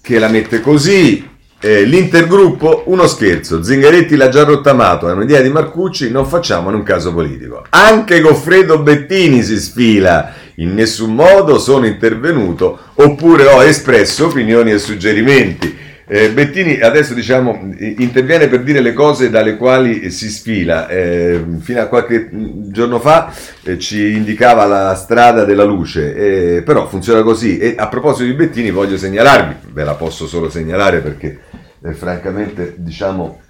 che 0.00 0.18
la 0.18 0.28
mette 0.28 0.62
così. 0.62 1.28
Eh, 1.64 1.84
l'intergruppo, 1.84 2.82
uno 2.86 3.06
scherzo, 3.06 3.62
Zingaretti 3.62 4.16
l'ha 4.16 4.28
già 4.28 4.42
rottamato, 4.42 5.08
è 5.08 5.12
un'idea 5.12 5.40
di 5.40 5.48
Marcucci, 5.48 6.10
non 6.10 6.26
facciamone 6.26 6.74
un 6.74 6.82
caso 6.82 7.14
politico. 7.14 7.64
Anche 7.70 8.20
Goffredo 8.20 8.80
Bettini 8.80 9.44
si 9.44 9.56
sfila, 9.60 10.34
in 10.56 10.74
nessun 10.74 11.14
modo 11.14 11.60
sono 11.60 11.86
intervenuto 11.86 12.76
oppure 12.94 13.46
ho 13.46 13.62
espresso 13.62 14.26
opinioni 14.26 14.72
e 14.72 14.78
suggerimenti. 14.78 15.78
Eh, 16.04 16.30
Bettini 16.30 16.80
adesso 16.80 17.14
diciamo 17.14 17.72
interviene 17.78 18.48
per 18.48 18.64
dire 18.64 18.80
le 18.80 18.92
cose 18.92 19.30
dalle 19.30 19.56
quali 19.56 20.10
si 20.10 20.30
sfila. 20.30 20.88
Eh, 20.88 21.44
fino 21.60 21.80
a 21.80 21.86
qualche 21.86 22.28
giorno 22.72 22.98
fa 22.98 23.32
eh, 23.62 23.78
ci 23.78 24.14
indicava 24.16 24.66
la 24.66 24.96
strada 24.96 25.44
della 25.44 25.62
luce, 25.62 26.56
eh, 26.56 26.62
però 26.62 26.88
funziona 26.88 27.22
così. 27.22 27.58
E 27.58 27.76
a 27.78 27.86
proposito 27.86 28.24
di 28.24 28.34
Bettini 28.34 28.72
voglio 28.72 28.96
segnalarvi, 28.96 29.68
ve 29.72 29.84
la 29.84 29.94
posso 29.94 30.26
solo 30.26 30.50
segnalare 30.50 30.98
perché 30.98 31.38
eh, 31.84 31.92
francamente 31.92 32.74
diciamo 32.78 33.40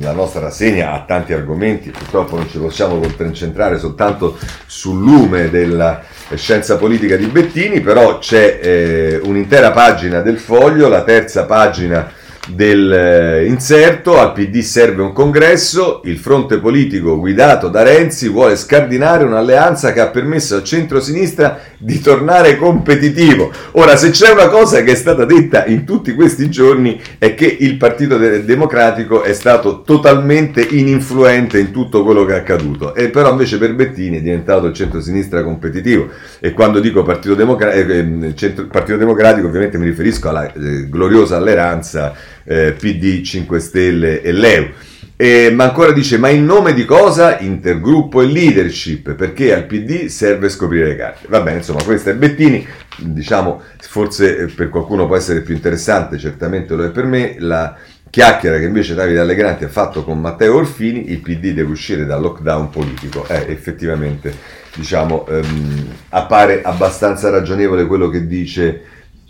la 0.00 0.12
nostra 0.12 0.40
rassegna 0.40 0.92
ha 0.92 1.04
tanti 1.06 1.32
argomenti, 1.32 1.90
purtroppo 1.90 2.36
non 2.36 2.50
ci 2.50 2.58
possiamo 2.58 3.00
concentrare 3.16 3.78
soltanto 3.78 4.36
sul 4.66 5.00
lume 5.00 5.48
della 5.48 6.02
scienza 6.34 6.76
politica 6.76 7.16
di 7.16 7.26
Bettini, 7.26 7.80
però 7.80 8.18
c'è 8.18 8.58
eh, 8.60 9.20
un'intera 9.22 9.70
pagina 9.70 10.20
del 10.20 10.38
foglio, 10.38 10.88
la 10.88 11.02
terza 11.02 11.46
pagina 11.46 12.12
del 12.48 12.92
eh, 12.92 13.46
inserto, 13.46 14.18
al 14.18 14.32
PD 14.32 14.60
serve 14.60 15.02
un 15.02 15.12
congresso, 15.12 16.00
il 16.04 16.18
fronte 16.18 16.58
politico 16.58 17.18
guidato 17.18 17.68
da 17.68 17.84
Renzi 17.84 18.28
vuole 18.28 18.56
scardinare 18.56 19.22
un'alleanza 19.22 19.92
che 19.92 20.00
ha 20.00 20.08
permesso 20.08 20.56
al 20.56 20.64
centro-sinistra 20.64 21.60
di 21.78 22.00
tornare 22.00 22.56
competitivo. 22.56 23.52
Ora, 23.72 23.96
se 23.96 24.10
c'è 24.10 24.30
una 24.30 24.48
cosa 24.48 24.82
che 24.82 24.92
è 24.92 24.96
stata 24.96 25.24
detta 25.24 25.66
in 25.66 25.84
tutti 25.84 26.14
questi 26.14 26.50
giorni 26.50 27.00
è 27.18 27.34
che 27.34 27.46
il 27.60 27.76
Partito 27.76 28.16
Democratico 28.16 29.22
è 29.22 29.34
stato 29.34 29.82
totalmente 29.82 30.62
ininfluente 30.62 31.60
in 31.60 31.70
tutto 31.70 32.02
quello 32.02 32.24
che 32.24 32.34
è 32.34 32.38
accaduto, 32.38 32.94
e 32.94 33.08
però 33.10 33.30
invece 33.30 33.58
per 33.58 33.74
Bettini 33.74 34.18
è 34.18 34.22
diventato 34.22 34.66
il 34.66 34.74
centro-sinistra 34.74 35.44
competitivo 35.44 36.08
e 36.40 36.52
quando 36.52 36.80
dico 36.80 37.04
Partito, 37.04 37.34
Democra- 37.34 37.72
eh, 37.72 38.32
centro- 38.34 38.66
Partito 38.66 38.98
Democratico 38.98 39.46
ovviamente 39.46 39.78
mi 39.78 39.86
riferisco 39.86 40.28
alla 40.28 40.52
eh, 40.52 40.88
gloriosa 40.88 41.36
alleanza 41.36 42.14
eh, 42.44 42.72
PD, 42.72 43.22
5 43.22 43.58
Stelle 43.58 44.22
e 44.22 44.32
Leu. 44.32 44.68
E, 45.16 45.52
ma 45.54 45.64
ancora 45.64 45.92
dice, 45.92 46.18
ma 46.18 46.30
in 46.30 46.44
nome 46.44 46.74
di 46.74 46.84
cosa? 46.84 47.38
Intergruppo 47.38 48.22
e 48.22 48.26
leadership, 48.26 49.14
perché 49.14 49.54
al 49.54 49.66
PD 49.66 50.06
serve 50.06 50.48
scoprire 50.48 50.88
le 50.88 50.96
carte. 50.96 51.26
Va 51.28 51.40
bene, 51.40 51.58
insomma, 51.58 51.82
questo 51.84 52.10
è 52.10 52.14
Bettini, 52.14 52.66
diciamo, 52.96 53.62
forse 53.78 54.36
eh, 54.36 54.44
per 54.46 54.68
qualcuno 54.68 55.06
può 55.06 55.14
essere 55.14 55.42
più 55.42 55.54
interessante, 55.54 56.18
certamente 56.18 56.74
lo 56.74 56.84
è 56.84 56.90
per 56.90 57.04
me, 57.04 57.36
la 57.38 57.76
chiacchiera 58.10 58.58
che 58.58 58.64
invece 58.64 58.94
Davide 58.94 59.20
Allegranti 59.20 59.64
ha 59.64 59.68
fatto 59.68 60.02
con 60.02 60.20
Matteo 60.20 60.56
Orfini, 60.56 61.10
il 61.12 61.20
PD 61.20 61.52
deve 61.52 61.70
uscire 61.70 62.04
dal 62.04 62.20
lockdown 62.20 62.68
politico. 62.68 63.24
Eh, 63.28 63.46
effettivamente, 63.48 64.34
diciamo, 64.74 65.26
ehm, 65.28 65.86
appare 66.08 66.62
abbastanza 66.62 67.30
ragionevole 67.30 67.86
quello 67.86 68.08
che 68.08 68.26
dice 68.26 68.82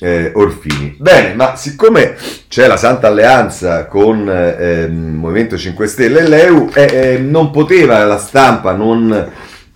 eh, 0.03 0.33
Orfini. 0.35 0.97
Bene, 0.99 1.35
ma 1.35 1.55
siccome 1.55 2.17
c'è 2.49 2.67
la 2.67 2.77
Santa 2.77 3.07
Alleanza 3.07 3.87
con 3.87 4.29
eh, 4.29 4.89
Movimento 4.89 5.57
5 5.57 5.87
Stelle 5.87 6.21
e 6.21 6.29
l'EU, 6.29 6.71
eh, 6.75 6.89
eh, 6.93 7.19
non 7.19 7.51
poteva 7.51 8.05
la 8.05 8.19
stampa 8.19 8.73
non 8.73 9.31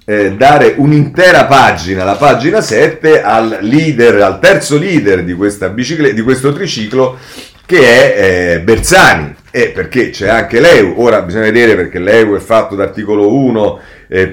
eh, 0.05 0.33
dare 0.33 0.75
un'intera 0.77 1.45
pagina, 1.45 2.03
la 2.03 2.17
pagina 2.17 2.61
7, 2.61 3.23
al 3.23 3.59
leader, 3.61 4.21
al 4.21 4.41
terzo 4.41 4.77
leader 4.77 5.23
di, 5.23 5.35
bicicletta, 5.35 6.15
di 6.15 6.23
questo 6.23 6.53
triciclo, 6.53 7.19
che 7.65 7.79
è 7.79 8.55
eh, 8.55 8.61
Bersani. 8.61 9.35
Perché 9.57 10.11
c'è 10.11 10.29
anche 10.29 10.61
l'EU, 10.61 10.97
ora 10.99 11.23
bisogna 11.23 11.45
vedere 11.45 11.77
perché 11.77 11.99
l'EU 11.99 12.37
è 12.37 12.41
fatto 12.41 12.75
d'articolo 12.75 13.33
1 13.33 13.81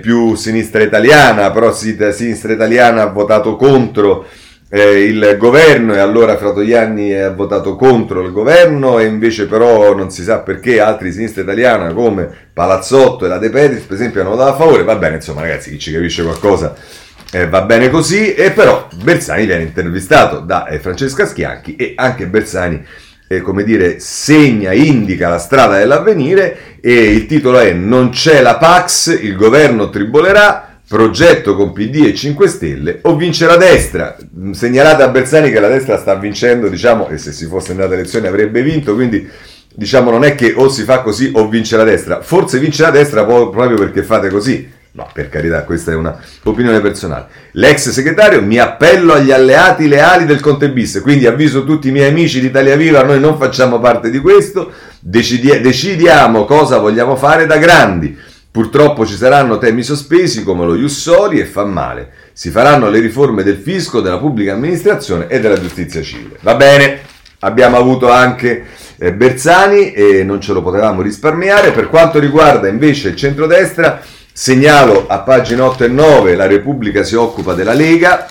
più 0.01 0.35
sinistra 0.35 0.83
italiana, 0.83 1.49
però 1.49 1.73
sinistra 1.73 2.51
italiana 2.51 3.03
ha 3.03 3.05
votato 3.05 3.55
contro 3.55 4.25
eh, 4.75 5.03
il 5.03 5.35
governo 5.37 5.93
e 5.93 5.99
allora 5.99 6.35
Fratoianni 6.35 7.13
ha 7.13 7.29
votato 7.29 7.75
contro 7.75 8.23
il 8.23 8.31
governo 8.31 8.97
e 8.97 9.05
invece 9.05 9.45
però 9.45 9.93
non 9.93 10.09
si 10.09 10.23
sa 10.23 10.39
perché 10.39 10.79
altri 10.79 11.09
di 11.09 11.13
sinistra 11.13 11.43
italiana 11.43 11.93
come 11.93 12.27
Palazzotto 12.51 13.25
e 13.25 13.27
la 13.27 13.37
De 13.37 13.51
Petris 13.51 13.83
per 13.83 13.97
esempio 13.97 14.21
hanno 14.21 14.31
votato 14.31 14.49
a 14.49 14.55
favore, 14.55 14.83
va 14.83 14.95
bene 14.95 15.15
insomma 15.15 15.41
ragazzi 15.41 15.69
chi 15.69 15.77
ci 15.77 15.91
capisce 15.91 16.23
qualcosa 16.23 16.73
eh, 17.31 17.47
va 17.47 17.61
bene 17.61 17.91
così. 17.91 18.33
E 18.33 18.49
però 18.49 18.87
Bersani 18.95 19.45
viene 19.45 19.61
intervistato 19.61 20.39
da 20.39 20.65
eh, 20.65 20.79
Francesca 20.79 21.27
Schianchi 21.27 21.75
e 21.75 21.93
anche 21.95 22.25
Bersani 22.25 22.83
eh, 23.27 23.41
come 23.41 23.63
dire 23.63 23.99
segna, 23.99 24.73
indica 24.73 25.29
la 25.29 25.37
strada 25.37 25.77
dell'avvenire 25.77 26.77
e 26.81 27.11
il 27.11 27.27
titolo 27.27 27.59
è 27.59 27.73
Non 27.73 28.09
c'è 28.09 28.41
la 28.41 28.57
Pax, 28.57 29.19
il 29.21 29.35
governo 29.35 29.91
tribolerà 29.91 30.72
progetto 30.93 31.55
con 31.55 31.73
PD 31.73 32.05
e 32.05 32.13
5 32.13 32.47
Stelle 32.47 32.99
o 33.01 33.15
vince 33.15 33.47
la 33.47 33.57
destra. 33.57 34.15
Segnalate 34.51 35.01
a 35.01 35.07
Bersani 35.07 35.49
che 35.49 35.59
la 35.59 35.67
destra 35.67 35.97
sta 35.97 36.13
vincendo, 36.13 36.69
diciamo, 36.69 37.09
e 37.09 37.17
se 37.17 37.31
si 37.31 37.47
fosse 37.47 37.71
andata 37.71 37.95
elezioni 37.95 38.27
avrebbe 38.27 38.61
vinto, 38.61 38.93
quindi 38.93 39.27
diciamo 39.73 40.11
non 40.11 40.23
è 40.23 40.35
che 40.35 40.53
o 40.55 40.69
si 40.69 40.83
fa 40.83 40.99
così 40.99 41.31
o 41.33 41.47
vince 41.47 41.77
la 41.77 41.83
destra, 41.83 42.21
forse 42.21 42.59
vince 42.59 42.83
la 42.83 42.91
destra 42.91 43.25
proprio 43.25 43.73
perché 43.73 44.03
fate 44.03 44.29
così. 44.29 44.69
No, 44.91 45.09
per 45.11 45.29
carità, 45.29 45.63
questa 45.63 45.91
è 45.91 45.95
una 45.95 46.15
opinione 46.43 46.79
personale. 46.79 47.25
L'ex 47.53 47.89
segretario, 47.89 48.43
mi 48.43 48.59
appello 48.59 49.13
agli 49.13 49.31
alleati 49.31 49.87
leali 49.87 50.25
del 50.25 50.41
Conte 50.41 50.69
Bis, 50.69 50.99
quindi 51.01 51.25
avviso 51.25 51.65
tutti 51.65 51.87
i 51.87 51.91
miei 51.91 52.11
amici 52.11 52.39
di 52.39 52.45
Italia 52.45 52.75
Viva, 52.75 53.01
noi 53.01 53.19
non 53.19 53.39
facciamo 53.39 53.79
parte 53.79 54.11
di 54.11 54.19
questo, 54.19 54.71
decidi- 54.99 55.59
decidiamo 55.59 56.45
cosa 56.45 56.77
vogliamo 56.77 57.15
fare 57.15 57.47
da 57.47 57.57
grandi 57.57 58.15
Purtroppo 58.53 59.03
ci 59.03 59.15
saranno 59.15 59.57
temi 59.57 59.81
sospesi 59.81 60.43
come 60.43 60.63
lo 60.63 60.75
Jussoli 60.75 61.39
e 61.39 61.45
fa 61.45 61.65
male. 61.65 62.11
Si 62.33 62.51
faranno 62.51 62.87
le 62.87 62.99
riforme 62.99 63.41
del 63.41 63.57
fisco, 63.57 63.99
della 63.99 64.19
pubblica 64.19 64.53
amministrazione 64.53 65.25
e 65.25 65.39
della 65.39 65.59
giustizia 65.59 66.03
civile. 66.03 66.37
Va 66.41 66.53
bene, 66.53 66.99
abbiamo 67.39 67.77
avuto 67.77 68.11
anche 68.11 68.65
eh, 68.99 69.11
Bersani 69.11 69.91
e 69.93 70.23
non 70.23 70.39
ce 70.39 70.53
lo 70.53 70.61
potevamo 70.61 71.01
risparmiare. 71.01 71.71
Per 71.71 71.89
quanto 71.89 72.19
riguarda 72.19 72.67
invece 72.67 73.07
il 73.07 73.15
centrodestra, 73.15 74.01
segnalo 74.31 75.07
a 75.07 75.21
pagina 75.21 75.65
8 75.65 75.85
e 75.85 75.87
9 75.87 76.35
la 76.35 76.45
Repubblica 76.45 77.01
si 77.01 77.15
occupa 77.15 77.55
della 77.55 77.73
Lega. 77.73 78.27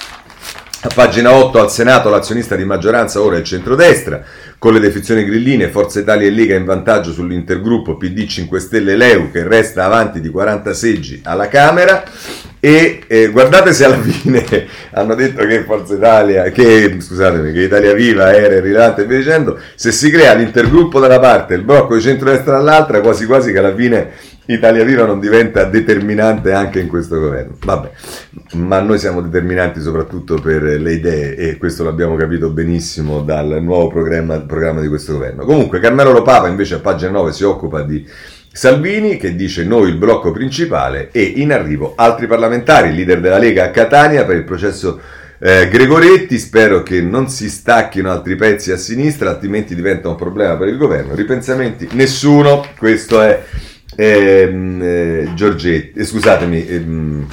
A 0.84 0.90
pagina 0.92 1.32
8 1.32 1.60
al 1.60 1.70
Senato 1.70 2.10
l'azionista 2.10 2.56
di 2.56 2.64
maggioranza 2.64 3.22
ora 3.22 3.36
è 3.36 3.38
il 3.38 3.44
centrodestra. 3.44 4.20
Con 4.58 4.72
le 4.72 4.80
definizioni 4.80 5.24
grilline, 5.24 5.68
Forza 5.68 6.00
Italia 6.00 6.26
e 6.26 6.32
Lega 6.32 6.56
in 6.56 6.64
vantaggio 6.64 7.12
sull'intergruppo 7.12 7.96
PD 7.96 8.26
5 8.26 8.58
Stelle 8.58 8.96
Leu 8.96 9.30
che 9.30 9.46
resta 9.46 9.84
avanti 9.84 10.20
di 10.20 10.28
40 10.28 10.74
seggi 10.74 11.20
alla 11.22 11.46
Camera 11.46 12.02
e 12.58 13.00
eh, 13.06 13.28
guardate 13.28 13.72
se 13.72 13.84
alla 13.84 13.98
fine 14.02 14.44
hanno 14.90 15.14
detto 15.14 15.46
che 15.46 15.62
Forza 15.62 15.94
Italia, 15.94 16.50
che 16.50 16.96
scusatemi, 16.98 17.52
che 17.52 17.60
Italia 17.60 17.92
Viva 17.92 18.34
era 18.34 18.56
irrilevante 18.56 19.02
e 19.02 19.06
via 19.06 19.18
dicendo, 19.18 19.60
se 19.76 19.92
si 19.92 20.10
crea 20.10 20.34
l'intergruppo 20.34 20.98
da 20.98 21.06
una 21.06 21.20
parte 21.20 21.54
e 21.54 21.58
il 21.58 21.62
blocco 21.62 21.94
di 21.94 22.00
centro-destra 22.00 22.56
dall'altra, 22.56 23.00
quasi 23.00 23.24
quasi 23.26 23.52
che 23.52 23.58
alla 23.58 23.74
fine 23.74 24.10
Italia 24.46 24.82
Viva 24.82 25.06
non 25.06 25.20
diventa 25.20 25.64
determinante 25.64 26.52
anche 26.52 26.80
in 26.80 26.88
questo 26.88 27.18
governo. 27.18 27.56
Vabbè, 27.64 27.90
ma 28.54 28.80
noi 28.80 28.98
siamo 28.98 29.20
determinanti 29.20 29.80
soprattutto 29.80 30.34
per 30.40 30.62
le 30.62 30.92
idee 30.92 31.36
e 31.36 31.56
questo 31.58 31.84
l'abbiamo 31.84 32.16
capito 32.16 32.50
benissimo 32.50 33.22
dal 33.22 33.62
nuovo 33.62 33.88
programma, 33.88 34.40
programma 34.40 34.80
di 34.80 34.88
questo 34.88 35.12
governo. 35.12 35.44
Comunque 35.44 35.78
Carmelo 35.78 36.10
Lopapa 36.10 36.48
invece 36.48 36.74
a 36.74 36.80
pagina 36.80 37.12
9 37.12 37.32
si 37.32 37.44
occupa 37.44 37.82
di 37.82 38.04
Salvini 38.50 39.16
che 39.16 39.36
dice 39.36 39.64
noi 39.64 39.90
il 39.90 39.96
blocco 39.96 40.32
principale 40.32 41.10
e 41.12 41.22
in 41.22 41.52
arrivo 41.52 41.92
altri 41.96 42.26
parlamentari, 42.26 42.94
leader 42.94 43.20
della 43.20 43.38
Lega 43.38 43.64
a 43.64 43.70
Catania 43.70 44.24
per 44.24 44.36
il 44.36 44.44
processo 44.44 45.00
eh, 45.38 45.68
Gregoretti, 45.68 46.38
spero 46.38 46.82
che 46.82 47.00
non 47.00 47.28
si 47.28 47.48
stacchino 47.48 48.10
altri 48.10 48.36
pezzi 48.36 48.72
a 48.72 48.76
sinistra, 48.76 49.30
altrimenti 49.30 49.74
diventa 49.74 50.08
un 50.08 50.16
problema 50.16 50.56
per 50.56 50.68
il 50.68 50.76
governo. 50.76 51.14
Ripensamenti? 51.14 51.88
Nessuno, 51.92 52.64
questo 52.76 53.20
è 53.20 53.42
eh, 53.96 55.28
Giorgetti, 55.34 55.98
eh, 56.00 56.04
scusatemi, 56.04 56.66
ehm, 56.66 57.26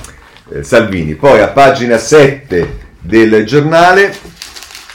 eh, 0.54 0.64
Salvini. 0.64 1.16
Poi 1.16 1.42
a 1.42 1.48
pagina 1.48 1.98
7 1.98 2.78
del 3.00 3.46
giornale 3.46 4.14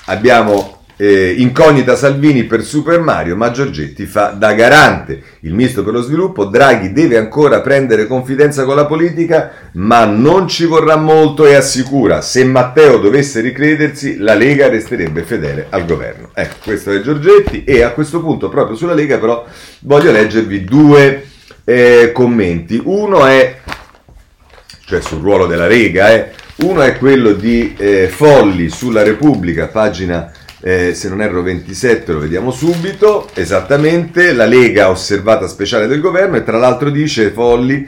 abbiamo 0.06 0.72
Eh, 0.96 1.34
incognita 1.38 1.96
Salvini 1.96 2.44
per 2.44 2.62
Super 2.62 3.00
Mario, 3.00 3.34
ma 3.34 3.50
Giorgetti 3.50 4.06
fa 4.06 4.26
da 4.28 4.52
garante. 4.54 5.20
Il 5.40 5.52
ministro 5.52 5.82
per 5.82 5.92
lo 5.92 6.02
sviluppo, 6.02 6.44
Draghi 6.44 6.92
deve 6.92 7.16
ancora 7.16 7.60
prendere 7.62 8.06
confidenza 8.06 8.64
con 8.64 8.76
la 8.76 8.86
politica, 8.86 9.50
ma 9.72 10.04
non 10.04 10.46
ci 10.46 10.66
vorrà 10.66 10.94
molto 10.94 11.46
e 11.46 11.56
assicura, 11.56 12.20
se 12.20 12.44
Matteo 12.44 12.98
dovesse 12.98 13.40
ricredersi, 13.40 14.18
la 14.18 14.34
Lega 14.34 14.68
resterebbe 14.68 15.24
fedele 15.24 15.66
al 15.70 15.84
governo. 15.84 16.30
Ecco, 16.32 16.54
questo 16.62 16.92
è 16.92 17.00
Giorgetti 17.00 17.64
e 17.64 17.82
a 17.82 17.90
questo 17.90 18.20
punto 18.20 18.48
proprio 18.48 18.76
sulla 18.76 18.94
Lega 18.94 19.18
però 19.18 19.44
voglio 19.80 20.12
leggervi 20.12 20.62
due 20.62 21.24
eh, 21.64 22.10
commenti. 22.12 22.80
Uno 22.82 23.26
è, 23.26 23.60
cioè 24.86 25.00
sul 25.00 25.20
ruolo 25.20 25.46
della 25.46 25.66
Lega, 25.66 26.12
eh, 26.12 26.30
uno 26.56 26.82
è 26.82 26.96
quello 26.98 27.32
di 27.32 27.74
eh, 27.76 28.08
Folli 28.08 28.68
sulla 28.68 29.02
Repubblica, 29.02 29.66
pagina 29.66 30.30
eh, 30.60 30.94
se 30.94 31.08
non 31.10 31.20
erro 31.20 31.42
27 31.42 32.12
lo 32.12 32.20
vediamo 32.20 32.50
subito, 32.50 33.28
esattamente, 33.34 34.32
la 34.32 34.46
Lega 34.46 34.88
osservata 34.88 35.46
speciale 35.46 35.86
del 35.86 36.00
governo 36.00 36.36
e 36.36 36.42
tra 36.42 36.58
l'altro 36.58 36.90
dice 36.90 37.30
Folli, 37.30 37.86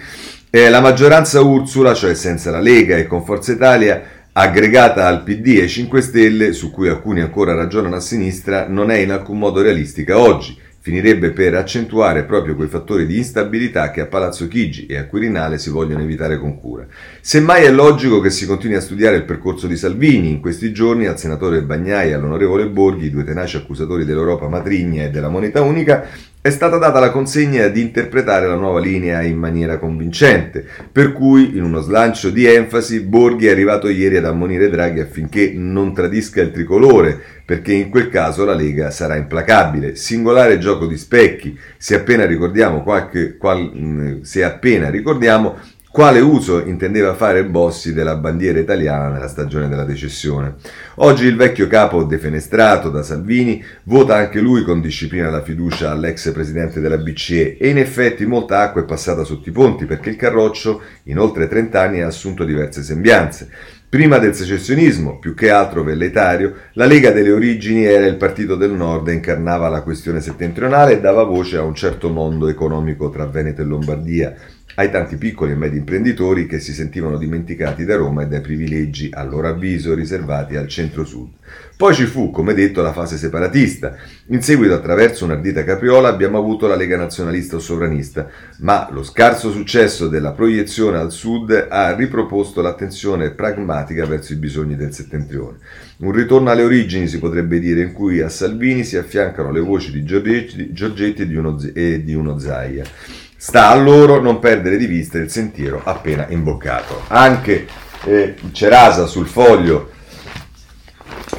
eh, 0.50 0.68
la 0.68 0.80
maggioranza 0.80 1.40
Ursula, 1.40 1.94
cioè 1.94 2.14
senza 2.14 2.50
la 2.50 2.60
Lega 2.60 2.96
e 2.96 3.06
con 3.06 3.24
Forza 3.24 3.52
Italia, 3.52 4.02
aggregata 4.32 5.06
al 5.06 5.22
PD 5.22 5.60
e 5.62 5.68
5 5.68 6.02
Stelle, 6.02 6.52
su 6.52 6.70
cui 6.70 6.88
alcuni 6.88 7.20
ancora 7.20 7.54
ragionano 7.54 7.96
a 7.96 8.00
sinistra, 8.00 8.66
non 8.68 8.90
è 8.90 8.96
in 8.96 9.10
alcun 9.10 9.38
modo 9.38 9.62
realistica 9.62 10.18
oggi 10.18 10.64
finirebbe 10.86 11.32
per 11.32 11.52
accentuare 11.56 12.22
proprio 12.22 12.54
quei 12.54 12.68
fattori 12.68 13.06
di 13.06 13.16
instabilità 13.16 13.90
che 13.90 14.02
a 14.02 14.06
Palazzo 14.06 14.46
Chigi 14.46 14.86
e 14.86 14.96
a 14.96 15.06
Quirinale 15.06 15.58
si 15.58 15.68
vogliono 15.68 16.04
evitare 16.04 16.38
con 16.38 16.60
cura. 16.60 16.86
Semmai 17.20 17.64
è 17.64 17.72
logico 17.72 18.20
che 18.20 18.30
si 18.30 18.46
continui 18.46 18.76
a 18.76 18.80
studiare 18.80 19.16
il 19.16 19.24
percorso 19.24 19.66
di 19.66 19.76
Salvini. 19.76 20.30
In 20.30 20.38
questi 20.38 20.72
giorni 20.72 21.06
al 21.06 21.18
senatore 21.18 21.62
Bagnai 21.62 22.10
e 22.10 22.12
all'onorevole 22.12 22.68
Borghi, 22.68 23.10
due 23.10 23.24
tenaci 23.24 23.56
accusatori 23.56 24.04
dell'Europa 24.04 24.46
matrigna 24.46 25.02
e 25.02 25.10
della 25.10 25.28
moneta 25.28 25.60
unica, 25.60 26.06
è 26.46 26.50
stata 26.50 26.78
data 26.78 27.00
la 27.00 27.10
consegna 27.10 27.66
di 27.66 27.80
interpretare 27.80 28.46
la 28.46 28.54
nuova 28.54 28.78
linea 28.78 29.20
in 29.22 29.36
maniera 29.36 29.78
convincente, 29.78 30.64
per 30.92 31.12
cui 31.12 31.56
in 31.56 31.64
uno 31.64 31.80
slancio 31.80 32.30
di 32.30 32.44
enfasi 32.44 33.00
Borghi 33.00 33.48
è 33.48 33.50
arrivato 33.50 33.88
ieri 33.88 34.16
ad 34.16 34.26
ammonire 34.26 34.70
Draghi 34.70 35.00
affinché 35.00 35.52
non 35.52 35.92
tradisca 35.92 36.40
il 36.40 36.52
tricolore, 36.52 37.20
perché 37.44 37.72
in 37.72 37.88
quel 37.90 38.08
caso 38.10 38.44
la 38.44 38.54
Lega 38.54 38.92
sarà 38.92 39.16
implacabile. 39.16 39.96
Singolare 39.96 40.58
gioco 40.58 40.86
di 40.86 40.96
specchi, 40.96 41.58
se 41.76 41.96
appena 41.96 42.24
ricordiamo, 42.24 42.84
qualche, 42.84 43.36
qual, 43.36 44.20
se 44.22 44.44
appena 44.44 44.88
ricordiamo 44.88 45.56
quale 45.96 46.20
uso 46.20 46.62
intendeva 46.62 47.14
fare 47.14 47.46
Bossi 47.46 47.94
della 47.94 48.16
bandiera 48.16 48.58
italiana 48.58 49.08
nella 49.08 49.28
stagione 49.28 49.66
della 49.66 49.86
decessione. 49.86 50.56
Oggi 50.96 51.24
il 51.24 51.36
vecchio 51.36 51.68
capo 51.68 52.04
defenestrato 52.04 52.90
da 52.90 53.02
Salvini 53.02 53.64
vota 53.84 54.14
anche 54.14 54.40
lui 54.40 54.62
con 54.62 54.82
disciplina 54.82 55.30
la 55.30 55.40
fiducia 55.40 55.90
all'ex 55.90 56.32
presidente 56.32 56.80
della 56.80 56.98
BCE 56.98 57.56
e 57.56 57.70
in 57.70 57.78
effetti 57.78 58.26
molta 58.26 58.60
acqua 58.60 58.82
è 58.82 58.84
passata 58.84 59.24
sotto 59.24 59.48
i 59.48 59.52
ponti 59.52 59.86
perché 59.86 60.10
il 60.10 60.16
Carroccio 60.16 60.82
in 61.04 61.18
oltre 61.18 61.48
30 61.48 61.80
anni 61.80 62.02
ha 62.02 62.08
assunto 62.08 62.44
diverse 62.44 62.82
sembianze. 62.82 63.48
Prima 63.88 64.18
del 64.18 64.34
secessionismo, 64.34 65.18
più 65.18 65.32
che 65.32 65.48
altro 65.48 65.82
velletario, 65.82 66.56
la 66.72 66.84
Lega 66.84 67.10
delle 67.10 67.32
origini 67.32 67.84
era 67.84 68.04
il 68.04 68.16
partito 68.16 68.54
del 68.54 68.72
nord 68.72 69.08
e 69.08 69.14
incarnava 69.14 69.70
la 69.70 69.80
questione 69.80 70.20
settentrionale 70.20 70.92
e 70.92 71.00
dava 71.00 71.22
voce 71.22 71.56
a 71.56 71.62
un 71.62 71.74
certo 71.74 72.10
mondo 72.10 72.48
economico 72.48 73.08
tra 73.08 73.24
Veneto 73.24 73.62
e 73.62 73.64
Lombardia, 73.64 74.34
ai 74.76 74.90
tanti 74.90 75.16
piccoli 75.16 75.52
e 75.52 75.56
medi 75.56 75.78
imprenditori 75.78 76.46
che 76.46 76.60
si 76.60 76.72
sentivano 76.72 77.16
dimenticati 77.16 77.84
da 77.84 77.96
Roma 77.96 78.22
e 78.22 78.26
dai 78.26 78.40
privilegi, 78.40 79.08
a 79.12 79.24
loro 79.24 79.48
avviso, 79.48 79.94
riservati 79.94 80.56
al 80.56 80.68
centro-sud. 80.68 81.30
Poi 81.76 81.94
ci 81.94 82.04
fu, 82.04 82.30
come 82.30 82.54
detto, 82.54 82.82
la 82.82 82.92
fase 82.92 83.16
separatista. 83.16 83.96
In 84.28 84.42
seguito, 84.42 84.74
attraverso 84.74 85.24
un'ardita 85.24 85.64
capriola, 85.64 86.08
abbiamo 86.08 86.38
avuto 86.38 86.66
la 86.66 86.76
Lega 86.76 86.96
nazionalista 86.96 87.56
o 87.56 87.58
sovranista, 87.58 88.28
ma 88.58 88.88
lo 88.90 89.02
scarso 89.02 89.50
successo 89.50 90.08
della 90.08 90.32
proiezione 90.32 90.98
al 90.98 91.12
sud 91.12 91.68
ha 91.70 91.94
riproposto 91.94 92.60
l'attenzione 92.60 93.30
pragmatica 93.30 94.04
verso 94.06 94.32
i 94.32 94.36
bisogni 94.36 94.76
del 94.76 94.92
settentrione. 94.92 95.58
Un 95.98 96.12
ritorno 96.12 96.50
alle 96.50 96.62
origini, 96.62 97.08
si 97.08 97.18
potrebbe 97.18 97.58
dire, 97.58 97.80
in 97.80 97.92
cui 97.92 98.20
a 98.20 98.28
Salvini 98.28 98.84
si 98.84 98.96
affiancano 98.96 99.50
le 99.50 99.60
voci 99.60 99.90
di 99.90 100.04
Giorgetti, 100.04 100.72
e 101.22 101.26
di 101.26 101.34
uno, 101.34 101.58
uno 102.30 102.38
Zaia. 102.38 102.84
Sta 103.38 103.68
a 103.68 103.74
loro 103.74 104.20
non 104.20 104.38
perdere 104.38 104.76
di 104.76 104.86
vista 104.86 105.18
il 105.18 105.30
sentiero 105.30 105.80
appena 105.84 106.26
imboccato. 106.28 107.02
Anche 107.08 107.66
eh, 108.04 108.34
Cerasa 108.52 109.06
sul 109.06 109.26
foglio 109.26 109.90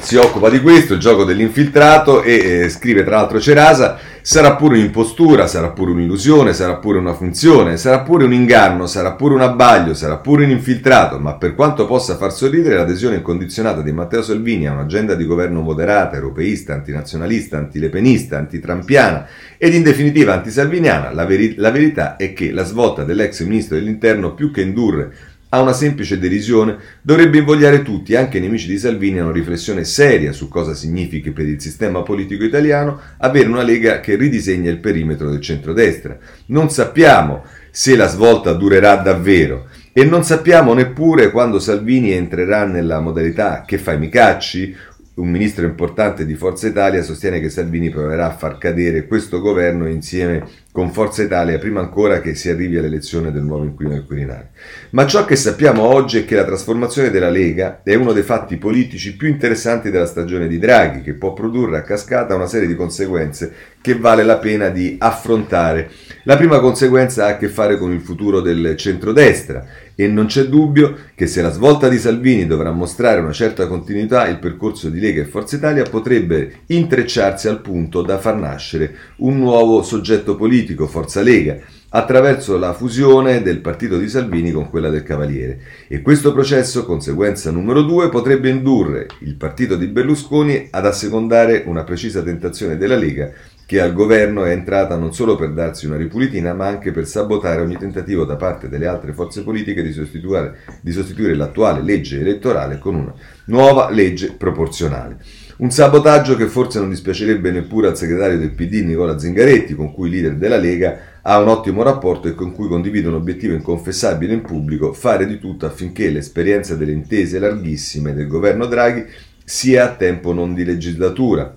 si 0.00 0.16
occupa 0.16 0.48
di 0.48 0.60
questo, 0.60 0.94
il 0.94 1.00
gioco 1.00 1.24
dell'infiltrato 1.24 2.22
e 2.22 2.62
eh, 2.62 2.68
scrive 2.68 3.04
tra 3.04 3.16
l'altro 3.16 3.40
Cerasa, 3.40 3.98
sarà 4.30 4.56
pure 4.56 4.76
un'impostura, 4.76 5.46
sarà 5.46 5.70
pure 5.70 5.92
un'illusione, 5.92 6.52
sarà 6.52 6.76
pure 6.76 6.98
una 6.98 7.14
funzione, 7.14 7.78
sarà 7.78 8.02
pure 8.02 8.26
un 8.26 8.34
inganno, 8.34 8.86
sarà 8.86 9.14
pure 9.14 9.32
un 9.32 9.40
abbaglio, 9.40 9.94
sarà 9.94 10.18
pure 10.18 10.44
un 10.44 10.50
infiltrato, 10.50 11.18
ma 11.18 11.36
per 11.36 11.54
quanto 11.54 11.86
possa 11.86 12.14
far 12.18 12.34
sorridere 12.34 12.76
l'adesione 12.76 13.16
incondizionata 13.16 13.80
di 13.80 13.90
Matteo 13.90 14.20
Salvini 14.20 14.66
a 14.66 14.72
un'agenda 14.72 15.14
di 15.14 15.24
governo 15.24 15.62
moderata, 15.62 16.16
europeista, 16.16 16.74
antinazionalista, 16.74 17.56
antilepenista, 17.56 18.36
antitrampiana 18.36 19.26
ed 19.56 19.72
in 19.72 19.82
definitiva 19.82 20.34
antisalviniana, 20.34 21.10
la, 21.10 21.24
veri- 21.24 21.54
la 21.56 21.70
verità 21.70 22.16
è 22.16 22.34
che 22.34 22.52
la 22.52 22.64
svolta 22.64 23.04
dell'ex 23.04 23.42
ministro 23.44 23.76
dell'interno 23.76 24.34
più 24.34 24.50
che 24.50 24.60
indurre 24.60 25.10
a 25.50 25.60
una 25.60 25.72
semplice 25.72 26.18
derisione, 26.18 26.76
dovrebbe 27.00 27.38
invogliare 27.38 27.82
tutti, 27.82 28.14
anche 28.14 28.38
i 28.38 28.40
nemici 28.40 28.66
di 28.66 28.78
Salvini, 28.78 29.18
a 29.18 29.24
una 29.24 29.32
riflessione 29.32 29.84
seria 29.84 30.32
su 30.32 30.48
cosa 30.48 30.74
significhi 30.74 31.30
per 31.30 31.46
il 31.46 31.60
sistema 31.60 32.02
politico 32.02 32.44
italiano 32.44 33.00
avere 33.18 33.48
una 33.48 33.62
Lega 33.62 34.00
che 34.00 34.16
ridisegna 34.16 34.70
il 34.70 34.78
perimetro 34.78 35.30
del 35.30 35.40
centrodestra. 35.40 36.18
Non 36.46 36.70
sappiamo 36.70 37.44
se 37.70 37.96
la 37.96 38.08
svolta 38.08 38.52
durerà 38.52 38.96
davvero 38.96 39.68
e 39.92 40.04
non 40.04 40.22
sappiamo 40.22 40.74
neppure 40.74 41.30
quando 41.30 41.58
Salvini 41.58 42.12
entrerà 42.12 42.64
nella 42.64 43.00
modalità 43.00 43.64
che 43.66 43.78
fai 43.78 43.98
mi 43.98 44.08
cacci 44.08 44.76
un 45.18 45.28
ministro 45.28 45.66
importante 45.66 46.24
di 46.24 46.34
Forza 46.34 46.68
Italia 46.68 47.02
sostiene 47.02 47.40
che 47.40 47.50
Salvini 47.50 47.90
proverà 47.90 48.26
a 48.26 48.36
far 48.36 48.56
cadere 48.58 49.06
questo 49.06 49.40
governo 49.40 49.88
insieme 49.88 50.46
con 50.78 50.92
Forza 50.92 51.24
Italia 51.24 51.58
prima 51.58 51.80
ancora 51.80 52.20
che 52.20 52.36
si 52.36 52.48
arrivi 52.48 52.76
all'elezione 52.76 53.32
del 53.32 53.42
nuovo 53.42 53.64
inquilino 53.64 53.96
del 53.96 54.06
Quirinale. 54.06 54.50
Ma 54.90 55.08
ciò 55.08 55.24
che 55.24 55.34
sappiamo 55.34 55.82
oggi 55.82 56.18
è 56.18 56.24
che 56.24 56.36
la 56.36 56.44
trasformazione 56.44 57.10
della 57.10 57.30
Lega 57.30 57.80
è 57.82 57.96
uno 57.96 58.12
dei 58.12 58.22
fatti 58.22 58.58
politici 58.58 59.16
più 59.16 59.26
interessanti 59.26 59.90
della 59.90 60.06
stagione 60.06 60.46
di 60.46 60.56
Draghi, 60.56 61.02
che 61.02 61.14
può 61.14 61.32
produrre 61.32 61.78
a 61.78 61.82
cascata 61.82 62.36
una 62.36 62.46
serie 62.46 62.68
di 62.68 62.76
conseguenze 62.76 63.52
che 63.80 63.96
vale 63.96 64.22
la 64.22 64.36
pena 64.36 64.68
di 64.68 64.96
affrontare. 65.00 65.90
La 66.22 66.36
prima 66.36 66.60
conseguenza 66.60 67.24
ha 67.24 67.30
a 67.30 67.36
che 67.36 67.48
fare 67.48 67.76
con 67.76 67.92
il 67.92 68.00
futuro 68.00 68.40
del 68.40 68.76
centrodestra 68.76 69.66
e 70.00 70.06
non 70.06 70.26
c'è 70.26 70.44
dubbio 70.44 70.94
che 71.16 71.26
se 71.26 71.42
la 71.42 71.50
svolta 71.50 71.88
di 71.88 71.98
Salvini 71.98 72.46
dovrà 72.46 72.70
mostrare 72.70 73.18
una 73.18 73.32
certa 73.32 73.66
continuità, 73.66 74.28
il 74.28 74.38
percorso 74.38 74.90
di 74.90 75.00
Lega 75.00 75.22
e 75.22 75.26
Forza 75.26 75.56
Italia 75.56 75.82
potrebbe 75.82 76.60
intrecciarsi 76.66 77.48
al 77.48 77.60
punto 77.60 78.02
da 78.02 78.18
far 78.18 78.36
nascere 78.36 78.94
un 79.16 79.38
nuovo 79.38 79.82
soggetto 79.82 80.36
politico, 80.36 80.66
Forza 80.74 81.22
Lega, 81.22 81.56
attraverso 81.90 82.58
la 82.58 82.74
fusione 82.74 83.42
del 83.42 83.60
partito 83.60 83.96
di 83.96 84.08
Salvini 84.08 84.50
con 84.50 84.68
quella 84.68 84.90
del 84.90 85.02
Cavaliere. 85.02 85.60
E 85.88 86.02
questo 86.02 86.32
processo, 86.32 86.84
conseguenza 86.84 87.50
numero 87.50 87.82
due, 87.82 88.08
potrebbe 88.08 88.50
indurre 88.50 89.06
il 89.20 89.36
partito 89.36 89.76
di 89.76 89.86
Berlusconi 89.86 90.68
ad 90.70 90.84
assecondare 90.84 91.62
una 91.66 91.84
precisa 91.84 92.22
tentazione 92.22 92.76
della 92.76 92.96
Lega 92.96 93.32
che 93.68 93.82
al 93.82 93.92
governo 93.92 94.44
è 94.44 94.52
entrata 94.52 94.96
non 94.96 95.12
solo 95.12 95.36
per 95.36 95.52
darsi 95.52 95.84
una 95.84 95.98
ripulitina, 95.98 96.54
ma 96.54 96.66
anche 96.66 96.90
per 96.90 97.06
sabotare 97.06 97.60
ogni 97.60 97.76
tentativo 97.76 98.24
da 98.24 98.36
parte 98.36 98.70
delle 98.70 98.86
altre 98.86 99.12
forze 99.12 99.42
politiche 99.42 99.82
di 99.82 99.92
sostituire, 99.92 100.60
di 100.80 100.90
sostituire 100.90 101.34
l'attuale 101.34 101.82
legge 101.82 102.18
elettorale 102.18 102.78
con 102.78 102.94
una 102.94 103.12
nuova 103.44 103.90
legge 103.90 104.32
proporzionale. 104.32 105.18
Un 105.58 105.72
sabotaggio 105.72 106.36
che 106.36 106.46
forse 106.46 106.78
non 106.78 106.88
dispiacerebbe 106.88 107.50
neppure 107.50 107.88
al 107.88 107.96
segretario 107.96 108.38
del 108.38 108.52
PD 108.52 108.84
Nicola 108.84 109.18
Zingaretti, 109.18 109.74
con 109.74 109.92
cui 109.92 110.06
il 110.06 110.14
leader 110.14 110.36
della 110.36 110.56
Lega 110.56 111.18
ha 111.20 111.40
un 111.40 111.48
ottimo 111.48 111.82
rapporto 111.82 112.28
e 112.28 112.34
con 112.34 112.52
cui 112.52 112.68
condivide 112.68 113.08
un 113.08 113.14
obiettivo 113.14 113.54
inconfessabile 113.54 114.34
in 114.34 114.42
pubblico, 114.42 114.92
fare 114.92 115.26
di 115.26 115.40
tutto 115.40 115.66
affinché 115.66 116.10
l'esperienza 116.10 116.76
delle 116.76 116.92
intese 116.92 117.40
larghissime 117.40 118.14
del 118.14 118.28
governo 118.28 118.66
Draghi 118.66 119.04
sia 119.42 119.86
a 119.86 119.94
tempo 119.96 120.32
non 120.32 120.54
di 120.54 120.64
legislatura, 120.64 121.52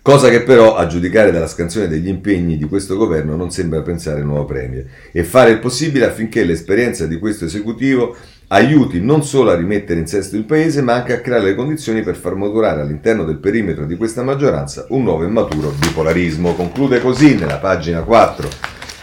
cosa 0.00 0.28
che 0.28 0.42
però, 0.42 0.76
a 0.76 0.86
giudicare 0.86 1.32
dalla 1.32 1.48
scansione 1.48 1.88
degli 1.88 2.06
impegni 2.06 2.56
di 2.56 2.66
questo 2.66 2.94
governo, 2.94 3.34
non 3.34 3.50
sembra 3.50 3.82
pensare 3.82 4.22
nuovo 4.22 4.44
premio, 4.44 4.84
e 5.10 5.24
fare 5.24 5.50
il 5.50 5.58
possibile 5.58 6.04
affinché 6.04 6.44
l'esperienza 6.44 7.06
di 7.06 7.18
questo 7.18 7.46
esecutivo 7.46 8.14
aiuti 8.48 9.00
non 9.00 9.24
solo 9.24 9.50
a 9.50 9.56
rimettere 9.56 10.00
in 10.00 10.06
sesto 10.06 10.36
il 10.36 10.44
Paese, 10.44 10.82
ma 10.82 10.94
anche 10.94 11.12
a 11.12 11.20
creare 11.20 11.44
le 11.44 11.54
condizioni 11.54 12.02
per 12.02 12.16
far 12.16 12.34
maturare 12.34 12.80
all'interno 12.80 13.24
del 13.24 13.38
perimetro 13.38 13.86
di 13.86 13.96
questa 13.96 14.22
maggioranza 14.22 14.86
un 14.90 15.02
nuovo 15.02 15.24
e 15.24 15.28
maturo 15.28 15.70
bipolarismo. 15.70 16.54
Conclude 16.54 17.00
così 17.00 17.34
nella 17.34 17.58
pagina 17.58 18.02
4 18.02 18.48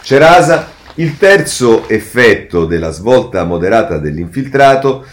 Cerasa. 0.02 0.68
Il 0.96 1.16
terzo 1.16 1.88
effetto 1.88 2.66
della 2.66 2.90
svolta 2.90 3.44
moderata 3.44 3.96
dell'infiltrato 3.96 5.06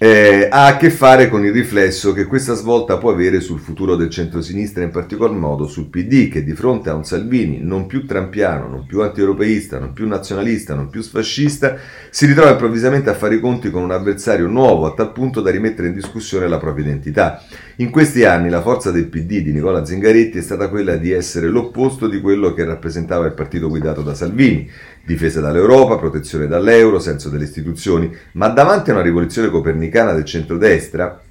eh, 0.00 0.46
ha 0.48 0.66
a 0.66 0.76
che 0.76 0.90
fare 0.90 1.28
con 1.28 1.44
il 1.44 1.50
riflesso 1.50 2.12
che 2.12 2.24
questa 2.24 2.54
svolta 2.54 2.98
può 2.98 3.10
avere 3.10 3.40
sul 3.40 3.58
futuro 3.58 3.96
del 3.96 4.10
centro-sinistra, 4.10 4.84
in 4.84 4.90
particolar 4.90 5.34
modo 5.34 5.66
sul 5.66 5.86
PD, 5.86 6.28
che 6.28 6.44
di 6.44 6.52
fronte 6.52 6.88
a 6.88 6.94
un 6.94 7.04
Salvini 7.04 7.58
non 7.60 7.86
più 7.86 8.06
trampiano, 8.06 8.68
non 8.68 8.86
più 8.86 9.02
antieuropeista, 9.02 9.80
non 9.80 9.92
più 9.92 10.06
nazionalista, 10.06 10.76
non 10.76 10.88
più 10.88 11.02
sfascista, 11.02 11.76
si 12.10 12.26
ritrova 12.26 12.52
improvvisamente 12.52 13.10
a 13.10 13.14
fare 13.14 13.34
i 13.34 13.40
conti 13.40 13.70
con 13.70 13.82
un 13.82 13.90
avversario 13.90 14.46
nuovo, 14.46 14.86
a 14.86 14.94
tal 14.94 15.10
punto 15.10 15.40
da 15.40 15.50
rimettere 15.50 15.88
in 15.88 15.94
discussione 15.94 16.46
la 16.46 16.58
propria 16.58 16.84
identità. 16.84 17.42
In 17.80 17.90
questi 17.90 18.24
anni 18.24 18.48
la 18.48 18.60
forza 18.60 18.90
del 18.90 19.06
PD 19.06 19.40
di 19.40 19.52
Nicola 19.52 19.84
Zingaretti 19.84 20.38
è 20.38 20.42
stata 20.42 20.68
quella 20.68 20.96
di 20.96 21.12
essere 21.12 21.46
l'opposto 21.46 22.08
di 22.08 22.20
quello 22.20 22.52
che 22.52 22.64
rappresentava 22.64 23.24
il 23.26 23.34
partito 23.34 23.68
guidato 23.68 24.02
da 24.02 24.14
Salvini, 24.14 24.68
difesa 25.06 25.40
dall'Europa, 25.40 25.96
protezione 25.96 26.48
dall'euro, 26.48 26.98
senso 26.98 27.28
delle 27.28 27.44
istituzioni, 27.44 28.12
ma 28.32 28.48
davanti 28.48 28.90
a 28.90 28.94
una 28.94 29.02
rivoluzione 29.02 29.48
copernicana 29.48 30.12
del 30.12 30.24
centrodestra 30.24 31.22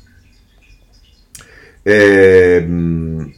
ehm, 1.83 3.33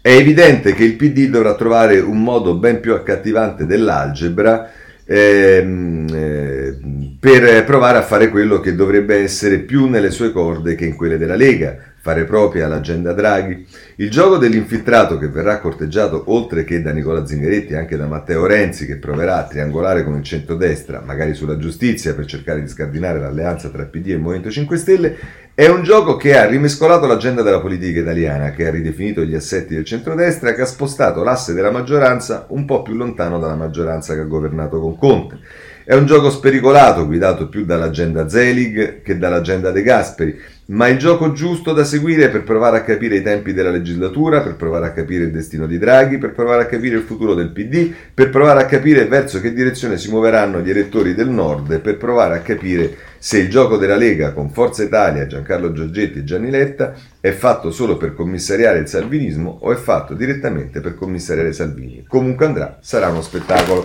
è 0.00 0.10
evidente 0.10 0.74
che 0.74 0.82
il 0.82 0.96
PD 0.96 1.28
dovrà 1.28 1.54
trovare 1.54 2.00
un 2.00 2.24
modo 2.24 2.56
ben 2.56 2.80
più 2.80 2.92
accattivante 2.92 3.66
dell'algebra 3.66 4.68
ehm, 5.04 6.08
eh, 6.12 6.78
per 7.20 7.64
provare 7.64 7.98
a 7.98 8.02
fare 8.02 8.30
quello 8.30 8.58
che 8.58 8.74
dovrebbe 8.74 9.16
essere 9.16 9.58
più 9.58 9.86
nelle 9.86 10.10
sue 10.10 10.32
corde 10.32 10.74
che 10.74 10.84
in 10.84 10.96
quelle 10.96 11.18
della 11.18 11.36
Lega, 11.36 11.94
fare 12.06 12.22
propria 12.22 12.68
l'agenda 12.68 13.12
Draghi. 13.12 13.66
Il 13.96 14.10
gioco 14.12 14.36
dell'infiltrato 14.36 15.18
che 15.18 15.26
verrà 15.26 15.58
corteggiato 15.58 16.22
oltre 16.26 16.62
che 16.62 16.80
da 16.80 16.92
Nicola 16.92 17.26
Zingaretti 17.26 17.74
anche 17.74 17.96
da 17.96 18.06
Matteo 18.06 18.46
Renzi 18.46 18.86
che 18.86 18.94
proverà 18.94 19.38
a 19.38 19.46
triangolare 19.48 20.04
con 20.04 20.14
il 20.14 20.22
centrodestra, 20.22 21.02
magari 21.04 21.34
sulla 21.34 21.58
giustizia 21.58 22.14
per 22.14 22.26
cercare 22.26 22.60
di 22.60 22.68
scardinare 22.68 23.18
l'alleanza 23.18 23.70
tra 23.70 23.82
PD 23.82 24.10
e 24.10 24.18
Movimento 24.18 24.52
5 24.52 24.76
Stelle, 24.76 25.16
è 25.52 25.66
un 25.66 25.82
gioco 25.82 26.16
che 26.16 26.38
ha 26.38 26.46
rimescolato 26.46 27.06
l'agenda 27.06 27.42
della 27.42 27.60
politica 27.60 27.98
italiana, 27.98 28.52
che 28.52 28.68
ha 28.68 28.70
ridefinito 28.70 29.24
gli 29.24 29.34
assetti 29.34 29.74
del 29.74 29.84
centrodestra, 29.84 30.54
che 30.54 30.60
ha 30.60 30.66
spostato 30.66 31.24
l'asse 31.24 31.54
della 31.54 31.72
maggioranza 31.72 32.46
un 32.50 32.66
po' 32.66 32.82
più 32.82 32.94
lontano 32.94 33.40
dalla 33.40 33.56
maggioranza 33.56 34.14
che 34.14 34.20
ha 34.20 34.24
governato 34.24 34.78
con 34.78 34.96
Conte. 34.96 35.38
È 35.82 35.94
un 35.94 36.04
gioco 36.04 36.30
spericolato, 36.30 37.06
guidato 37.06 37.48
più 37.48 37.64
dall'agenda 37.64 38.28
Zelig 38.28 39.02
che 39.02 39.18
dall'agenda 39.18 39.70
De 39.70 39.82
Gasperi, 39.82 40.36
ma 40.66 40.88
il 40.88 40.98
gioco 40.98 41.32
giusto 41.32 41.72
da 41.72 41.84
seguire 41.84 42.28
per 42.28 42.42
provare 42.42 42.78
a 42.78 42.82
capire 42.82 43.16
i 43.16 43.22
tempi 43.22 43.52
della 43.52 43.70
legislatura, 43.70 44.40
per 44.40 44.56
provare 44.56 44.86
a 44.86 44.92
capire 44.92 45.24
il 45.24 45.30
destino 45.30 45.66
di 45.66 45.78
Draghi, 45.78 46.18
per 46.18 46.32
provare 46.32 46.62
a 46.62 46.66
capire 46.66 46.96
il 46.96 47.02
futuro 47.02 47.34
del 47.34 47.50
PD, 47.50 47.92
per 48.12 48.30
provare 48.30 48.62
a 48.62 48.66
capire 48.66 49.06
verso 49.06 49.40
che 49.40 49.52
direzione 49.52 49.96
si 49.96 50.10
muoveranno 50.10 50.60
gli 50.60 50.70
elettori 50.70 51.14
del 51.14 51.28
nord, 51.28 51.78
per 51.80 51.96
provare 51.96 52.36
a 52.36 52.40
capire 52.40 52.96
se 53.18 53.38
il 53.38 53.48
gioco 53.48 53.76
della 53.76 53.96
Lega 53.96 54.32
con 54.32 54.50
Forza 54.50 54.82
Italia, 54.82 55.26
Giancarlo 55.26 55.72
Giorgetti 55.72 56.18
e 56.18 56.24
Gianni 56.24 56.50
Letta 56.50 56.94
è 57.20 57.30
fatto 57.30 57.70
solo 57.70 57.96
per 57.96 58.14
commissariare 58.14 58.78
il 58.78 58.88
salvinismo 58.88 59.58
o 59.62 59.72
è 59.72 59.76
fatto 59.76 60.14
direttamente 60.14 60.80
per 60.80 60.94
commissariare 60.94 61.52
Salvini. 61.52 62.04
Comunque 62.06 62.46
andrà, 62.46 62.78
sarà 62.80 63.08
uno 63.08 63.22
spettacolo. 63.22 63.84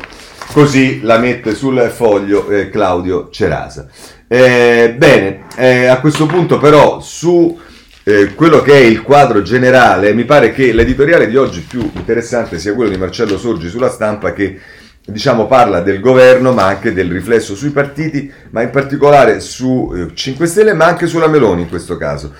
Così 0.51 1.01
la 1.01 1.17
mette 1.17 1.55
sul 1.55 1.79
foglio 1.91 2.49
eh, 2.49 2.69
Claudio 2.69 3.29
Cerasa. 3.29 3.87
Eh, 4.33 4.95
bene, 4.97 5.41
eh, 5.57 5.87
a 5.87 5.99
questo 5.99 6.25
punto 6.25 6.57
però 6.57 7.01
su 7.01 7.59
eh, 8.05 8.33
quello 8.33 8.61
che 8.61 8.71
è 8.71 8.79
il 8.79 9.01
quadro 9.01 9.41
generale, 9.41 10.13
mi 10.13 10.23
pare 10.23 10.53
che 10.53 10.71
l'editoriale 10.71 11.27
di 11.27 11.35
oggi 11.35 11.59
più 11.59 11.81
interessante 11.93 12.57
sia 12.57 12.73
quello 12.73 12.89
di 12.89 12.97
Marcello 12.97 13.37
Sorgi 13.37 13.67
sulla 13.67 13.89
stampa 13.89 14.31
che 14.31 14.57
diciamo 15.03 15.47
parla 15.47 15.81
del 15.81 15.99
governo 15.99 16.53
ma 16.53 16.63
anche 16.63 16.93
del 16.93 17.11
riflesso 17.11 17.55
sui 17.55 17.71
partiti, 17.71 18.31
ma 18.51 18.61
in 18.61 18.69
particolare 18.69 19.41
su 19.41 20.09
5 20.13 20.45
eh, 20.45 20.47
Stelle 20.47 20.73
ma 20.75 20.85
anche 20.85 21.07
sulla 21.07 21.27
Meloni 21.27 21.63
in 21.63 21.67
questo 21.67 21.97
caso. 21.97 22.33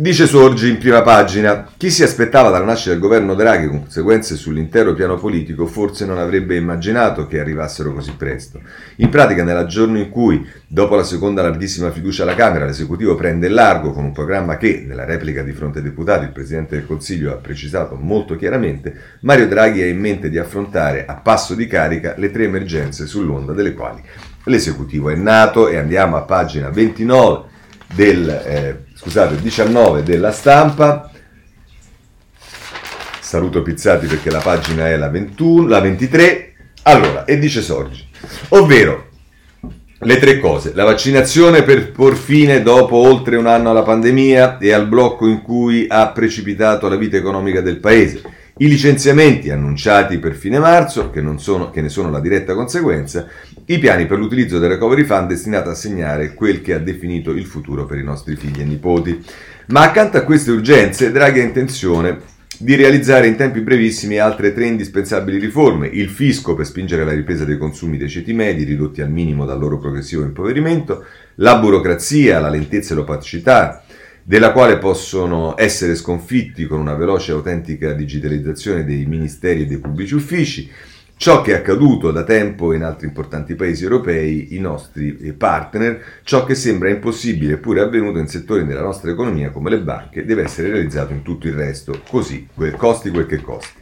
Dice 0.00 0.28
Sorgi 0.28 0.68
in 0.68 0.78
prima 0.78 1.02
pagina, 1.02 1.72
chi 1.76 1.90
si 1.90 2.04
aspettava 2.04 2.50
dalla 2.50 2.64
nascita 2.64 2.90
del 2.90 3.00
governo 3.00 3.34
Draghi 3.34 3.66
conseguenze 3.66 4.36
sull'intero 4.36 4.94
piano 4.94 5.16
politico 5.16 5.66
forse 5.66 6.06
non 6.06 6.18
avrebbe 6.18 6.54
immaginato 6.54 7.26
che 7.26 7.40
arrivassero 7.40 7.92
così 7.92 8.12
presto. 8.16 8.60
In 8.98 9.08
pratica 9.08 9.42
nel 9.42 9.66
giorno 9.66 9.98
in 9.98 10.08
cui, 10.08 10.46
dopo 10.68 10.94
la 10.94 11.02
seconda 11.02 11.42
larghissima 11.42 11.90
fiducia 11.90 12.22
alla 12.22 12.36
Camera, 12.36 12.64
l'esecutivo 12.64 13.16
prende 13.16 13.48
largo 13.48 13.90
con 13.90 14.04
un 14.04 14.12
programma 14.12 14.56
che, 14.56 14.84
nella 14.86 15.04
replica 15.04 15.42
di 15.42 15.50
fronte 15.50 15.78
ai 15.78 15.84
deputati, 15.84 16.26
il 16.26 16.30
Presidente 16.30 16.76
del 16.76 16.86
Consiglio 16.86 17.32
ha 17.32 17.38
precisato 17.38 17.96
molto 17.96 18.36
chiaramente, 18.36 18.94
Mario 19.22 19.48
Draghi 19.48 19.82
ha 19.82 19.86
in 19.86 19.98
mente 19.98 20.30
di 20.30 20.38
affrontare 20.38 21.06
a 21.06 21.14
passo 21.14 21.56
di 21.56 21.66
carica 21.66 22.14
le 22.18 22.30
tre 22.30 22.44
emergenze 22.44 23.04
sull'onda 23.04 23.52
delle 23.52 23.74
quali 23.74 24.00
l'esecutivo 24.44 25.10
è 25.10 25.14
nato 25.14 25.68
e 25.68 25.76
andiamo 25.76 26.16
a 26.16 26.22
pagina 26.22 26.70
29 26.70 27.47
del... 27.94 28.28
Eh, 28.28 28.76
scusate, 28.94 29.40
19 29.40 30.02
della 30.02 30.32
stampa. 30.32 31.10
Saluto 33.20 33.62
Pizzati 33.62 34.06
perché 34.06 34.30
la 34.30 34.40
pagina 34.40 34.88
è 34.88 34.96
la, 34.96 35.08
21, 35.08 35.68
la 35.68 35.80
23. 35.80 36.52
Allora, 36.82 37.24
e 37.24 37.38
dice 37.38 37.60
Sorgi, 37.60 38.06
ovvero 38.48 39.08
le 40.00 40.18
tre 40.18 40.38
cose, 40.38 40.72
la 40.74 40.84
vaccinazione 40.84 41.64
per 41.64 41.90
por 41.90 42.16
fine 42.16 42.62
dopo 42.62 42.96
oltre 42.96 43.36
un 43.36 43.46
anno 43.46 43.70
alla 43.70 43.82
pandemia 43.82 44.58
e 44.58 44.72
al 44.72 44.86
blocco 44.86 45.26
in 45.26 45.42
cui 45.42 45.86
ha 45.88 46.08
precipitato 46.08 46.88
la 46.88 46.96
vita 46.96 47.16
economica 47.16 47.60
del 47.60 47.80
paese, 47.80 48.22
i 48.58 48.68
licenziamenti 48.68 49.50
annunciati 49.50 50.18
per 50.18 50.34
fine 50.34 50.58
marzo, 50.58 51.10
che, 51.10 51.22
sono, 51.36 51.70
che 51.70 51.80
ne 51.80 51.88
sono 51.88 52.10
la 52.10 52.20
diretta 52.20 52.54
conseguenza, 52.54 53.26
i 53.66 53.78
piani 53.78 54.06
per 54.06 54.18
l'utilizzo 54.18 54.58
del 54.58 54.70
recovery 54.70 55.04
fund 55.04 55.28
destinato 55.28 55.70
a 55.70 55.74
segnare 55.74 56.34
quel 56.34 56.60
che 56.60 56.74
ha 56.74 56.78
definito 56.78 57.30
il 57.30 57.46
futuro 57.46 57.86
per 57.86 57.98
i 57.98 58.04
nostri 58.04 58.34
figli 58.36 58.60
e 58.60 58.64
nipoti. 58.64 59.24
Ma 59.68 59.82
accanto 59.82 60.16
a 60.16 60.22
queste 60.22 60.50
urgenze, 60.50 61.12
Draghi 61.12 61.40
ha 61.40 61.44
intenzione 61.44 62.36
di 62.60 62.74
realizzare 62.74 63.28
in 63.28 63.36
tempi 63.36 63.60
brevissimi 63.60 64.18
altre 64.18 64.52
tre 64.52 64.66
indispensabili 64.66 65.38
riforme, 65.38 65.86
il 65.86 66.08
fisco 66.08 66.56
per 66.56 66.66
spingere 66.66 67.04
la 67.04 67.12
ripresa 67.12 67.44
dei 67.44 67.56
consumi 67.56 67.96
dei 67.96 68.08
ceti 68.08 68.32
medi 68.32 68.64
ridotti 68.64 69.00
al 69.00 69.10
minimo 69.10 69.44
dal 69.44 69.60
loro 69.60 69.78
progressivo 69.78 70.24
impoverimento, 70.24 71.04
la 71.36 71.56
burocrazia, 71.58 72.40
la 72.40 72.48
lentezza 72.48 72.94
e 72.94 72.96
l'opacità, 72.96 73.84
della 74.28 74.52
quale 74.52 74.76
possono 74.76 75.54
essere 75.56 75.94
sconfitti 75.94 76.66
con 76.66 76.80
una 76.80 76.92
veloce 76.92 77.30
e 77.30 77.34
autentica 77.34 77.94
digitalizzazione 77.94 78.84
dei 78.84 79.06
ministeri 79.06 79.62
e 79.62 79.66
dei 79.66 79.78
pubblici 79.78 80.14
uffici, 80.14 80.70
Ciò 81.20 81.42
che 81.42 81.50
è 81.50 81.56
accaduto 81.56 82.12
da 82.12 82.22
tempo 82.22 82.72
in 82.72 82.84
altri 82.84 83.08
importanti 83.08 83.56
paesi 83.56 83.82
europei, 83.82 84.54
i 84.54 84.60
nostri 84.60 85.34
partner, 85.36 86.20
ciò 86.22 86.44
che 86.44 86.54
sembra 86.54 86.90
impossibile 86.90 87.54
eppure 87.54 87.80
avvenuto 87.80 88.18
in 88.20 88.28
settori 88.28 88.64
della 88.64 88.82
nostra 88.82 89.10
economia 89.10 89.50
come 89.50 89.68
le 89.68 89.80
banche, 89.80 90.24
deve 90.24 90.44
essere 90.44 90.70
realizzato 90.70 91.12
in 91.12 91.22
tutto 91.22 91.48
il 91.48 91.54
resto, 91.54 92.02
così, 92.08 92.46
costi 92.76 93.10
quel 93.10 93.26
che 93.26 93.40
costi. 93.40 93.77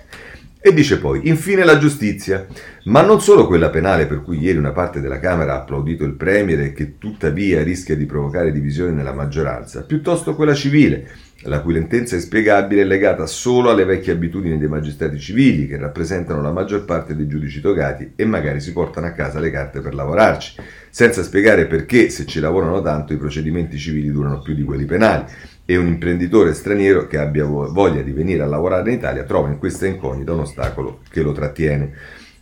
E 0.67 0.73
dice 0.75 0.99
poi, 0.99 1.29
infine 1.29 1.65
la 1.65 1.79
giustizia, 1.79 2.45
ma 2.87 3.01
non 3.01 3.21
solo 3.21 3.47
quella 3.47 3.71
penale 3.71 4.07
per 4.07 4.21
cui 4.21 4.41
ieri 4.41 4.59
una 4.59 4.73
parte 4.73 5.01
della 5.01 5.21
Camera 5.21 5.53
ha 5.53 5.59
applaudito 5.59 6.03
il 6.03 6.15
Premier 6.15 6.59
e 6.59 6.73
che 6.73 6.99
tuttavia 6.99 7.63
rischia 7.63 7.95
di 7.95 8.05
provocare 8.05 8.51
divisioni 8.51 8.93
nella 8.93 9.13
maggioranza, 9.13 9.85
piuttosto 9.85 10.35
quella 10.35 10.55
civile, 10.55 11.09
la 11.43 11.61
cui 11.61 11.75
lentezza 11.75 12.15
inspiegabile 12.15 12.83
è 12.83 12.85
legata 12.85 13.27
solo 13.27 13.71
alle 13.71 13.85
vecchie 13.85 14.13
abitudini 14.13 14.59
dei 14.59 14.69
magistrati 14.69 15.19
civili, 15.19 15.67
che 15.67 15.77
rappresentano 15.77 16.41
la 16.41 16.51
maggior 16.51 16.85
parte 16.85 17.15
dei 17.15 17.27
giudici 17.27 17.61
togati 17.61 18.13
e 18.17 18.25
magari 18.25 18.61
si 18.61 18.73
portano 18.73 19.07
a 19.07 19.13
casa 19.13 19.39
le 19.39 19.51
carte 19.51 19.81
per 19.81 19.95
lavorarci, 19.95 20.61
senza 20.91 21.23
spiegare 21.23 21.67
perché, 21.67 22.09
se 22.09 22.25
ci 22.25 22.41
lavorano 22.41 22.81
tanto, 22.81 23.13
i 23.13 23.19
procedimenti 23.19 23.77
civili 23.77 24.11
durano 24.11 24.41
più 24.41 24.55
di 24.55 24.65
quelli 24.65 24.87
penali. 24.87 25.25
E 25.69 25.77
un 25.77 25.89
imprenditore 25.89 26.55
straniero 26.55 27.07
che 27.07 27.19
abbia 27.19 27.45
voglia 27.45 28.01
di 28.01 28.13
venire 28.13 28.43
a 28.43 28.47
lavorare 28.47 28.89
in 28.91 28.99
Italia 28.99 29.25
trova 29.25 29.49
in 29.49 29.59
questa 29.59 29.87
incognita 29.87 30.33
un 30.33 30.41
ostacolo 30.41 31.01
che 31.11 31.23
lo 31.23 31.33
trattiene. 31.33 31.93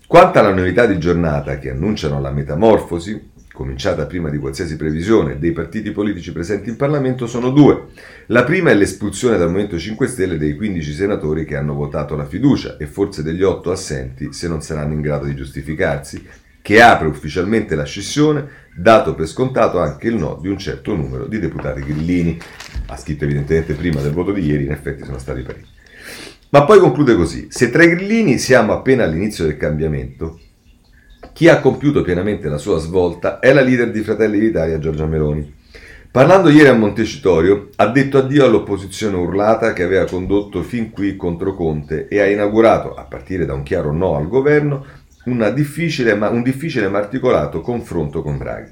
Quanto 0.07 0.39
alla 0.39 0.53
novità 0.53 0.85
di 0.85 0.99
giornata 0.99 1.59
che 1.59 1.71
annunciano 1.71 2.21
la 2.21 2.31
metamorfosi, 2.31 3.33
cominciata 3.55 4.07
prima 4.07 4.31
di 4.31 4.39
qualsiasi 4.39 4.75
previsione, 4.75 5.39
dei 5.39 5.53
partiti 5.53 5.93
politici 5.93 6.33
presenti 6.33 6.71
in 6.71 6.77
Parlamento 6.77 7.29
sono 7.29 7.51
due. 7.51 7.85
La 8.27 8.43
prima 8.43 8.71
è 8.71 8.75
l'espulsione 8.75 9.39
dal 9.39 9.47
Movimento 9.47 9.79
5 9.79 10.09
Stelle 10.09 10.39
dei 10.39 10.57
15 10.57 10.93
senatori 10.93 11.45
che 11.45 11.55
hanno 11.55 11.75
votato 11.75 12.17
la 12.17 12.27
fiducia 12.27 12.77
e 12.79 12.87
forse 12.87 13.23
degli 13.23 13.45
8 13.45 13.71
assenti 13.71 14.33
se 14.33 14.49
non 14.49 14.61
saranno 14.61 14.95
in 14.95 15.01
grado 15.01 15.27
di 15.27 15.37
giustificarsi, 15.37 16.27
che 16.61 16.83
apre 16.83 17.07
ufficialmente 17.07 17.77
la 17.77 17.85
scissione, 17.85 18.49
dato 18.75 19.15
per 19.15 19.29
scontato 19.29 19.79
anche 19.79 20.09
il 20.09 20.17
no 20.17 20.37
di 20.43 20.49
un 20.49 20.59
certo 20.59 20.93
numero 20.97 21.29
di 21.29 21.39
deputati 21.39 21.81
grillini. 21.81 22.37
Ha 22.87 22.97
scritto 22.97 23.23
evidentemente 23.23 23.75
prima 23.75 24.01
del 24.01 24.13
voto 24.13 24.33
di 24.33 24.45
ieri, 24.45 24.65
in 24.65 24.73
effetti 24.73 25.05
sono 25.05 25.19
stati 25.19 25.43
parecchi. 25.43 25.69
Ma 26.49 26.65
poi 26.65 26.81
conclude 26.81 27.15
così, 27.15 27.47
se 27.51 27.71
tra 27.71 27.85
i 27.85 27.89
grillini 27.89 28.37
siamo 28.37 28.73
appena 28.73 29.05
all'inizio 29.05 29.45
del 29.45 29.57
cambiamento, 29.57 30.41
chi 31.33 31.49
ha 31.49 31.61
compiuto 31.61 32.03
pienamente 32.03 32.49
la 32.49 32.59
sua 32.59 32.79
svolta 32.79 33.39
è 33.39 33.53
la 33.53 33.61
leader 33.63 33.91
di 33.91 34.03
Fratelli 34.03 34.39
d'Italia, 34.39 34.79
Giorgia 34.79 35.07
Meloni. 35.07 35.63
Parlando 36.11 36.49
ieri 36.49 36.69
a 36.69 36.75
Montecitorio, 36.75 37.71
ha 37.75 37.89
detto 37.89 38.19
addio 38.19 38.45
all'opposizione 38.45 39.17
urlata 39.17 39.73
che 39.73 39.83
aveva 39.83 40.05
condotto 40.05 40.63
fin 40.63 40.91
qui 40.91 41.17
contro 41.17 41.55
Conte 41.55 42.07
e 42.07 42.21
ha 42.21 42.27
inaugurato, 42.27 42.95
a 42.95 43.03
partire 43.03 43.45
da 43.45 43.55
un 43.55 43.65
chiaro 43.65 43.93
no 43.93 44.15
al 44.15 44.29
governo, 44.29 44.85
difficile, 45.53 46.13
un 46.13 46.43
difficile 46.43 46.89
ma 46.89 46.99
articolato 46.99 47.61
confronto 47.61 48.23
con 48.23 48.39
Draghi. 48.39 48.71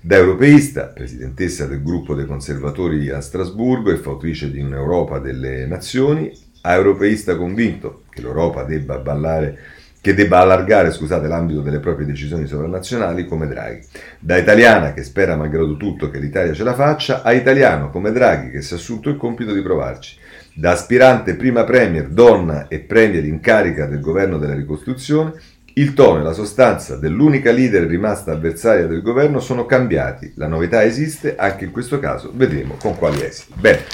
Da 0.00 0.16
europeista, 0.16 0.84
presidentessa 0.84 1.66
del 1.66 1.82
gruppo 1.82 2.14
dei 2.14 2.26
conservatori 2.26 3.10
a 3.10 3.20
Strasburgo 3.20 3.90
e 3.90 3.96
fautrice 3.96 4.50
di 4.50 4.60
un'Europa 4.60 5.18
delle 5.18 5.66
nazioni, 5.66 6.30
a 6.60 6.74
europeista 6.74 7.36
convinto 7.36 8.02
che 8.10 8.22
l'Europa 8.22 8.62
debba 8.62 8.98
ballare 8.98 9.58
che 10.04 10.12
debba 10.12 10.40
allargare 10.40 10.92
scusate, 10.92 11.26
l'ambito 11.26 11.62
delle 11.62 11.80
proprie 11.80 12.04
decisioni 12.04 12.46
sovranazionali 12.46 13.24
come 13.24 13.46
Draghi. 13.46 13.80
Da 14.18 14.36
italiana 14.36 14.92
che 14.92 15.02
spera 15.02 15.34
malgrado 15.34 15.78
tutto 15.78 16.10
che 16.10 16.18
l'Italia 16.18 16.52
ce 16.52 16.62
la 16.62 16.74
faccia, 16.74 17.22
a 17.22 17.32
italiano 17.32 17.88
come 17.88 18.12
Draghi 18.12 18.50
che 18.50 18.60
si 18.60 18.74
è 18.74 18.76
assunto 18.76 19.08
il 19.08 19.16
compito 19.16 19.54
di 19.54 19.62
provarci. 19.62 20.18
Da 20.52 20.72
aspirante 20.72 21.36
prima 21.36 21.64
premier, 21.64 22.08
donna 22.08 22.68
e 22.68 22.80
premier 22.80 23.24
in 23.24 23.40
carica 23.40 23.86
del 23.86 24.00
governo 24.00 24.36
della 24.36 24.52
ricostruzione, 24.52 25.40
il 25.72 25.94
tono 25.94 26.20
e 26.20 26.22
la 26.22 26.34
sostanza 26.34 26.96
dell'unica 26.96 27.50
leader 27.50 27.84
rimasta 27.84 28.32
avversaria 28.32 28.86
del 28.86 29.00
governo 29.00 29.40
sono 29.40 29.64
cambiati. 29.64 30.34
La 30.36 30.48
novità 30.48 30.84
esiste, 30.84 31.34
anche 31.34 31.64
in 31.64 31.70
questo 31.70 31.98
caso 31.98 32.30
vedremo 32.34 32.76
con 32.78 32.94
quali 32.98 33.22
esiti. 33.24 33.54
Bene, 33.58 33.84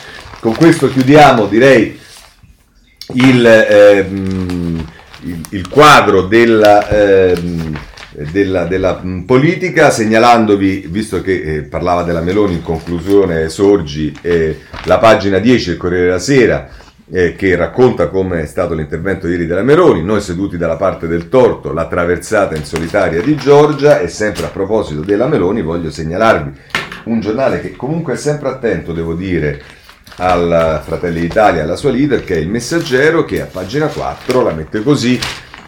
con 0.40 0.56
questo 0.56 0.88
chiudiamo 0.88 1.46
direi 1.46 1.96
il, 3.12 3.46
eh, 3.46 4.06
il, 5.22 5.40
il 5.50 5.68
quadro 5.68 6.22
della... 6.22 6.88
Eh, 6.88 7.88
della, 8.32 8.64
della, 8.64 9.00
politica, 9.24 9.90
segnalandovi, 9.90 10.88
visto 10.88 11.22
che 11.22 11.42
eh, 11.42 11.62
parlava 11.62 12.02
della 12.02 12.20
Meloni 12.20 12.54
in 12.54 12.62
conclusione, 12.62 13.48
sorgi 13.48 14.12
eh, 14.20 14.58
la 14.84 14.98
pagina 14.98 15.38
10 15.38 15.68
del 15.70 15.78
Corriere 15.78 16.04
della 16.06 16.18
Sera, 16.18 16.68
eh, 17.08 17.34
che 17.36 17.54
racconta 17.54 18.08
come 18.08 18.42
è 18.42 18.46
stato 18.46 18.74
l'intervento 18.74 19.28
ieri 19.28 19.46
della 19.46 19.62
Meloni, 19.62 20.02
noi 20.02 20.20
seduti 20.20 20.56
dalla 20.56 20.76
parte 20.76 21.06
del 21.06 21.28
torto, 21.28 21.72
la 21.72 21.86
traversata 21.86 22.56
in 22.56 22.64
solitaria 22.64 23.22
di 23.22 23.36
Giorgia 23.36 24.00
e 24.00 24.08
sempre 24.08 24.46
a 24.46 24.48
proposito 24.48 25.00
della 25.02 25.28
Meloni 25.28 25.62
voglio 25.62 25.90
segnalarvi 25.90 26.50
un 27.04 27.20
giornale 27.20 27.60
che 27.60 27.76
comunque 27.76 28.14
è 28.14 28.16
sempre 28.16 28.48
attento, 28.48 28.92
devo 28.92 29.14
dire, 29.14 29.60
al 30.20 30.82
Fratelli 30.84 31.20
d'Italia, 31.20 31.62
alla 31.62 31.76
sua 31.76 31.90
leader, 31.90 32.22
che 32.22 32.34
è 32.34 32.38
il 32.38 32.48
Messaggero, 32.48 33.24
che 33.24 33.40
a 33.40 33.46
pagina 33.46 33.86
4 33.86 34.42
la 34.42 34.52
mette 34.52 34.82
così, 34.82 35.18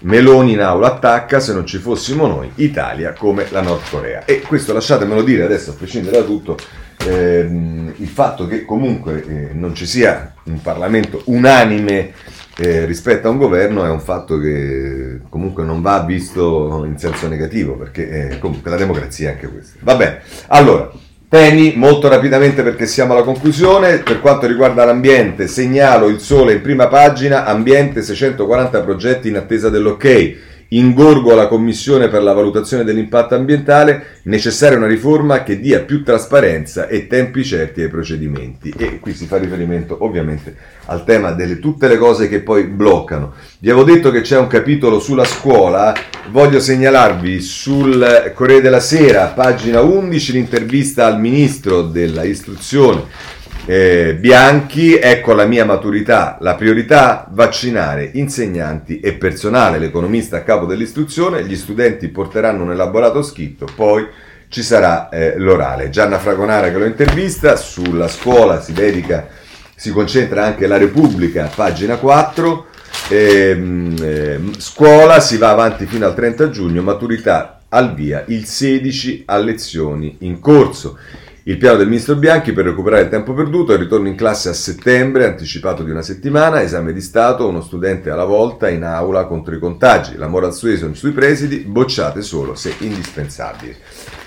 Meloni 0.03 0.53
in 0.53 0.61
aula 0.61 0.89
attacca, 0.89 1.41
se 1.41 1.55
non 1.55 1.65
ci 1.65 1.79
fossimo 1.79 2.27
noi, 2.27 2.51
Italia 2.57 3.15
come 3.15 3.47
la 3.51 3.63
Nord 3.63 3.89
Corea. 3.89 4.25
E 4.27 4.41
questo 4.43 4.75
lasciatemelo 4.75 5.23
dire 5.23 5.45
adesso, 5.45 5.71
a 5.71 5.75
prescindere 5.75 6.19
da 6.19 6.25
tutto, 6.25 6.59
ehm, 7.07 7.95
il 7.97 8.09
fatto 8.09 8.47
che 8.47 8.67
comunque 8.67 9.25
eh, 9.27 9.49
non 9.55 9.75
ci 9.75 9.87
sia 9.87 10.35
un 10.45 10.61
Parlamento 10.61 11.23
unanime 11.27 12.13
eh, 12.59 12.85
rispetto 12.85 13.29
a 13.29 13.31
un 13.31 13.39
governo 13.39 13.85
è 13.87 13.89
un 13.89 14.01
fatto 14.01 14.39
che 14.39 15.21
comunque 15.31 15.65
non 15.65 15.81
va 15.81 16.01
visto 16.01 16.85
in 16.85 16.99
senso 16.99 17.27
negativo, 17.27 17.77
perché 17.77 18.33
eh, 18.33 18.39
comunque 18.39 18.71
la 18.71 18.77
democrazia 18.77 19.31
è 19.31 19.33
anche 19.33 19.49
questa. 19.49 19.79
Va 19.81 19.97
bene, 19.97 20.21
allora, 20.49 20.91
temi 21.33 21.73
molto 21.77 22.09
rapidamente 22.09 22.63
perché 22.63 22.85
siamo 22.85 23.15
alla 23.15 23.23
conclusione. 23.23 24.01
Per 24.01 24.21
quanto 24.21 24.47
riguarda 24.47 24.85
l'ambiente, 24.85 25.49
segnalo 25.49 26.09
il 26.09 26.21
sole 26.21 26.53
in 26.53 26.61
prima 26.61 26.89
pagina, 26.89 27.47
ambiente 27.47 28.03
640 28.03 28.83
progetti 28.83 29.29
in 29.29 29.37
attesa 29.37 29.71
dell'ok 29.71 30.35
ingorgo 30.77 31.33
alla 31.33 31.49
Commissione 31.49 32.09
per 32.09 32.23
la 32.23 32.33
valutazione 32.33 32.85
dell'impatto 32.85 33.35
ambientale, 33.35 34.21
necessaria 34.25 34.77
una 34.77 34.87
riforma 34.87 35.43
che 35.43 35.61
dia 35.61 35.81
più 35.81 36.03
trasparenza 36.03 36.87
e 36.87 37.07
tempi 37.07 37.45
certi 37.45 37.83
ai 37.83 37.89
procedimenti. 37.89 38.73
E 38.77 38.99
qui 38.99 39.15
si 39.15 39.27
fa 39.27 39.39
riferimento 39.39 39.99
ovviamente 40.01 40.55
al 40.87 41.05
tema 41.05 41.33
delle 41.33 41.59
tutte 41.59 41.89
le 41.89 41.99
cose 41.99 42.29
che 42.29 42.41
poi 42.41 42.65
bloccano. 42.65 43.35
Vi 43.59 43.71
avevo 43.71 43.85
detto 43.85 44.11
che 44.11 44.23
c'è 44.23 44.39
un 44.39 44.47
capitolo 44.47 44.99
sulla 44.99 45.25
scuola, 45.25 45.95
voglio 46.31 46.61
segnalarvi 46.61 47.41
sul 47.41 48.33
Corriere 48.35 48.63
della 48.63 48.81
Sera, 48.81 49.27
pagina 49.27 49.81
11, 49.81 50.33
l'intervista 50.33 51.07
al 51.07 51.21
ministro 51.21 51.83
della 51.83 52.25
istruzione 52.25 53.31
eh, 53.65 54.17
Bianchi, 54.19 54.97
ecco 54.97 55.35
la 55.35 55.45
mia 55.45 55.65
maturità, 55.65 56.37
la 56.41 56.55
priorità 56.57 57.29
vaccinare 57.31 58.11
insegnanti 58.15 58.99
e 58.99 59.13
personale, 59.13 59.79
l'economista 59.79 60.39
a 60.39 60.43
capo 60.43 60.67
dell'istruzione, 60.67 61.45
gli 61.45 61.55
studenti 61.55 62.09
porteranno 62.09 62.65
un 62.65 62.73
elaborato 62.73 63.23
scritto, 63.23 63.67
poi 63.75 64.07
ci 64.49 64.63
sarà 64.63 65.09
eh, 65.09 65.39
l'orale. 65.39 65.91
Gianna 65.91 66.19
Fragonara 66.19 66.71
che 66.71 66.79
lo 66.79 66.85
intervista, 66.85 67.57
sulla 67.57 68.09
scuola 68.09 68.61
si 68.61 68.73
dedica, 68.73 69.29
si 69.75 69.93
concentra 69.93 70.45
anche 70.45 70.67
la 70.67 70.77
Repubblica, 70.77 71.51
pagina 71.55 71.97
4, 71.97 72.67
eh, 73.09 73.95
eh, 74.01 74.41
scuola 74.59 75.21
si 75.21 75.39
va 75.39 75.51
avanti 75.51 75.87
fino 75.87 76.05
al 76.05 76.15
30 76.15 76.51
giugno, 76.51 76.83
maturità 76.83 77.61
al 77.69 77.95
via 77.95 78.25
il 78.27 78.45
16 78.45 79.23
a 79.27 79.39
lezioni 79.39 80.17
in 80.21 80.41
corso. 80.41 80.99
Il 81.45 81.57
piano 81.57 81.77
del 81.77 81.89
ministro 81.89 82.15
Bianchi 82.15 82.53
per 82.53 82.67
recuperare 82.67 83.03
il 83.03 83.09
tempo 83.09 83.35
perduto, 83.35 83.73
il 83.73 83.81
ritorno 83.81 84.07
in 84.07 84.15
classe 84.15 84.49
a 84.49 84.53
settembre, 84.53 85.27
anticipato 85.27 85.83
di 85.83 85.91
una 85.91 86.01
settimana, 86.01 86.63
esame 86.63 86.93
di 86.93 87.01
Stato, 87.01 87.49
uno 87.49 87.61
studente 87.61 88.11
alla 88.11 88.25
volta 88.25 88.69
in 88.69 88.85
aula 88.85 89.25
contro 89.25 89.53
i 89.53 89.59
contagi, 89.59 90.15
la 90.17 90.29
moral 90.29 90.55
suasion 90.55 90.95
sui 90.95 91.11
presidi, 91.11 91.65
bocciate 91.67 92.23
solo 92.23 92.55
se 92.55 92.73
indispensabili. 92.79 93.75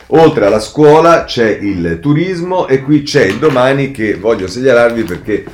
Oltre 0.07 0.45
alla 0.45 0.59
scuola 0.59 1.23
c'è 1.23 1.47
il 1.47 1.99
turismo 2.01 2.67
e 2.67 2.81
qui 2.81 3.03
c'è 3.03 3.23
il 3.23 3.39
domani 3.39 3.91
che 3.91 4.15
voglio 4.15 4.47
segnalarvi 4.47 5.03
perché 5.03 5.45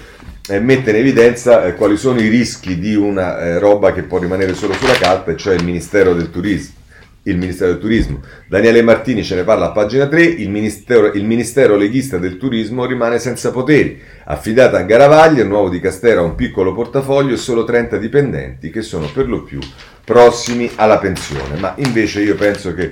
eh, 0.48 0.60
mette 0.60 0.90
in 0.90 0.96
evidenza 0.96 1.64
eh, 1.64 1.76
quali 1.76 1.96
sono 1.96 2.20
i 2.20 2.28
rischi 2.28 2.80
di 2.80 2.96
una 2.96 3.40
eh, 3.40 3.60
roba 3.60 3.94
che 3.94 4.02
può 4.02 4.18
rimanere 4.18 4.56
solo 4.56 4.74
sulla 4.74 4.94
carta, 4.94 5.36
cioè 5.36 5.54
il 5.54 5.64
Ministero 5.64 6.16
del 6.16 6.32
Turismo 6.32 6.80
il 7.24 7.38
Ministero 7.38 7.72
del 7.72 7.80
Turismo. 7.80 8.22
Daniele 8.48 8.82
Martini 8.82 9.24
ce 9.24 9.36
ne 9.36 9.44
parla 9.44 9.68
a 9.68 9.72
pagina 9.72 10.08
3, 10.08 10.24
il 10.24 10.50
Ministero, 10.50 11.12
il 11.14 11.26
ministero 11.26 11.76
leghista 11.76 12.18
del 12.18 12.38
Turismo 12.38 12.86
rimane 12.86 13.20
senza 13.20 13.52
poteri. 13.52 14.02
Affidata 14.26 14.78
a 14.78 14.84
Garavaglia, 14.84 15.42
il 15.42 15.48
nuovo 15.48 15.70
di 15.70 15.80
Castera 15.80 16.22
ha 16.22 16.24
un 16.24 16.36
piccolo 16.36 16.74
portafoglio 16.74 17.34
e 17.34 17.38
solo 17.38 17.64
30 17.64 17.98
dipendenti 17.98 18.70
che 18.70 18.82
sono 18.82 19.10
per 19.14 19.28
lo 19.28 19.44
più 19.44 19.60
prossimi 20.04 20.70
alla 20.76 20.98
pensione. 20.98 21.58
Ma 21.60 21.74
invece 21.78 22.22
io 22.22 22.36
penso 22.36 22.74
che, 22.74 22.90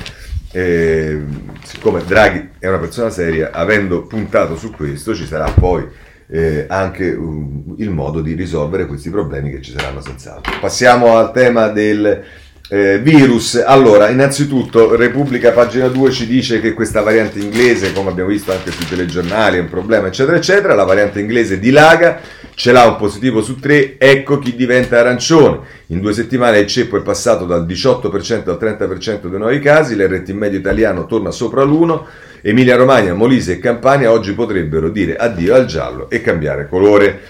eh, 0.52 1.20
siccome 1.64 2.04
Draghi 2.06 2.50
è 2.60 2.68
una 2.68 2.80
persona 2.80 3.10
seria, 3.10 3.52
avendo 3.52 4.04
puntato 4.04 4.56
su 4.56 4.72
questo 4.72 5.16
ci 5.16 5.26
sarà 5.26 5.50
poi 5.52 5.86
eh, 6.32 6.66
anche 6.68 7.10
uh, 7.10 7.76
il 7.78 7.90
modo 7.90 8.22
di 8.22 8.34
risolvere 8.34 8.86
questi 8.86 9.10
problemi 9.10 9.50
che 9.50 9.62
ci 9.62 9.72
saranno 9.72 10.02
senz'altro. 10.02 10.60
Passiamo 10.60 11.18
al 11.18 11.32
tema 11.32 11.70
del 11.70 12.24
eh, 12.72 13.00
virus, 13.00 13.56
allora, 13.56 14.10
innanzitutto 14.10 14.96
Repubblica 14.96 15.52
pagina 15.52 15.88
2 15.88 16.12
ci 16.12 16.28
dice 16.28 16.62
che 16.62 16.74
questa 16.74 17.02
variante 17.02 17.40
inglese, 17.40 17.92
come 17.94 18.12
abbiamo 18.12 18.30
visto 18.30 18.52
anche 18.52 18.70
sui 18.70 18.88
telegiornali, 18.88 19.58
è 19.58 19.62
un 19.62 19.70
problema, 19.70 20.08
eccetera, 20.08 20.38
eccetera. 20.38 20.76
La 20.76 20.84
variante 20.84 21.20
inglese 21.20 21.58
dilaga, 21.58 22.20
ce 22.54 22.72
l'ha 22.72 22.86
un 22.86 22.98
positivo 22.98 23.42
su 23.42 23.60
3, 23.60 23.98
ecco 23.98 24.38
chi 24.38 24.56
diventa 24.56 25.00
arancione. 25.00 25.62
In 25.88 26.00
due 26.00 26.14
settimane 26.14 26.60
il 26.60 26.68
ceppo 26.68 26.98
è 26.98 27.02
passato 27.02 27.46
dal 27.46 27.66
18% 27.66 28.50
al 28.50 28.60
30% 28.62 29.28
dei 29.28 29.40
nuovi 29.40 29.60
casi, 29.60 29.96
l'RT 29.96 30.30
medio 30.34 30.60
italiano 30.60 31.08
torna 31.08 31.32
sopra 31.32 31.64
l'1, 31.64 32.02
Emilia 32.42 32.76
Romagna, 32.76 33.16
Molise 33.16 33.54
e 33.54 33.60
Campania 33.60 34.12
oggi 34.12 34.34
potrebbero 34.34 34.90
dire 34.90 35.16
addio 35.16 35.56
al 35.56 35.66
giallo 35.66 36.08
e 36.08 36.22
cambiare 36.22 36.68
colore. 36.70 37.22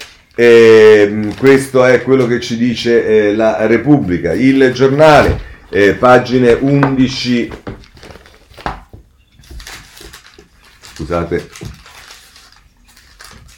Eh, 0.41 1.33
questo 1.37 1.83
è 1.83 2.01
quello 2.01 2.25
che 2.25 2.39
ci 2.39 2.55
dice 2.55 3.05
eh, 3.05 3.35
la 3.35 3.65
Repubblica, 3.65 4.31
il 4.31 4.71
giornale, 4.71 5.37
eh, 5.69 5.95
pagine 5.95 6.53
11. 6.53 7.51
Scusate, 10.93 11.49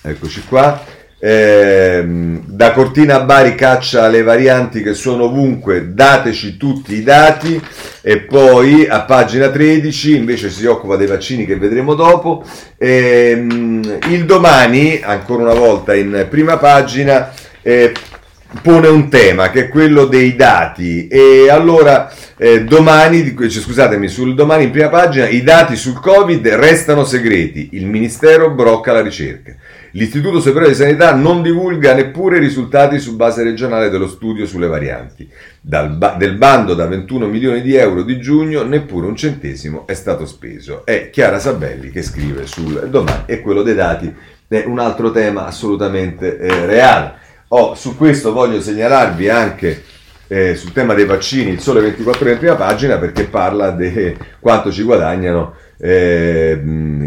eccoci 0.02 0.42
qua. 0.46 0.84
Eh, 1.24 2.04
da 2.48 2.72
Cortina 2.72 3.18
a 3.18 3.24
Bari 3.24 3.54
caccia 3.54 4.08
le 4.08 4.24
varianti 4.24 4.82
che 4.82 4.96
sono 4.96 5.26
ovunque, 5.26 5.94
dateci 5.94 6.58
tutti 6.58 6.96
i 6.96 7.04
dati 7.04 7.62
e 8.02 8.22
poi 8.22 8.88
a 8.88 9.02
pagina 9.02 9.50
13 9.50 10.16
invece 10.16 10.50
si 10.50 10.66
occupa 10.66 10.96
dei 10.96 11.06
vaccini 11.06 11.46
che 11.46 11.58
vedremo 11.58 11.94
dopo. 11.94 12.44
Eh, 12.76 13.34
il 13.34 14.26
domani, 14.26 15.00
ancora 15.04 15.44
una 15.44 15.54
volta 15.54 15.94
in 15.94 16.26
prima 16.28 16.58
pagina, 16.58 17.32
eh, 17.62 17.94
pone 18.64 18.88
un 18.88 19.08
tema 19.08 19.52
che 19.52 19.66
è 19.66 19.70
quello 19.70 20.06
dei 20.06 20.36
dati 20.36 21.08
e 21.08 21.50
allora 21.50 22.12
eh, 22.36 22.64
domani, 22.64 23.36
scusatemi, 23.48 24.08
sul 24.08 24.34
domani 24.34 24.64
in 24.64 24.72
prima 24.72 24.90
pagina 24.90 25.28
i 25.28 25.44
dati 25.44 25.76
sul 25.76 26.00
Covid 26.00 26.48
restano 26.48 27.06
segreti, 27.06 27.70
il 27.74 27.86
Ministero 27.86 28.50
brocca 28.50 28.92
la 28.92 29.02
ricerca. 29.02 29.56
L'Istituto 29.92 30.40
Superiore 30.40 30.70
di 30.70 30.78
Sanità 30.78 31.14
non 31.14 31.42
divulga 31.42 31.94
neppure 31.94 32.38
i 32.38 32.40
risultati 32.40 32.98
su 32.98 33.16
base 33.18 33.44
regionale 33.44 33.90
dello 33.90 34.08
studio 34.08 34.46
sulle 34.46 34.68
varianti. 34.68 35.30
Ba- 35.60 36.16
del 36.18 36.36
bando 36.36 36.74
da 36.74 36.88
21 36.88 37.28
milioni 37.28 37.62
di 37.62 37.76
euro 37.76 38.04
di 38.04 38.20
giugno 38.20 38.64
neppure 38.64 39.08
un 39.08 39.16
centesimo 39.18 39.86
è 39.86 39.94
stato 39.94 40.26
speso. 40.26 40.86
È 40.86 41.10
Chiara 41.10 41.40
Sabelli 41.40 41.90
che 41.90 42.04
scrive 42.04 42.48
sul 42.48 42.88
domani 42.90 43.24
e 43.26 43.42
quello 43.42 43.64
dei 43.64 43.76
dati 43.76 44.14
è 44.48 44.64
un 44.66 44.80
altro 44.80 45.12
tema 45.12 45.46
assolutamente 45.46 46.38
eh, 46.38 46.66
reale. 46.66 47.14
Oh, 47.50 47.76
su 47.76 47.98
questo 47.98 48.32
voglio 48.32 48.62
segnalarvi 48.62 49.28
anche 49.28 49.84
eh, 50.28 50.56
sul 50.56 50.72
tema 50.72 50.94
dei 50.94 51.06
vaccini, 51.06 51.52
il 51.52 51.60
sole 51.60 51.82
24 51.82 52.22
ore 52.22 52.32
in 52.32 52.38
prima 52.38 52.56
pagina 52.56 52.98
perché 52.98 53.26
parla 53.26 53.72
di 53.72 54.16
quanto 54.40 54.72
ci 54.72 54.84
guadagnano 54.84 55.56
eh, 55.82 56.62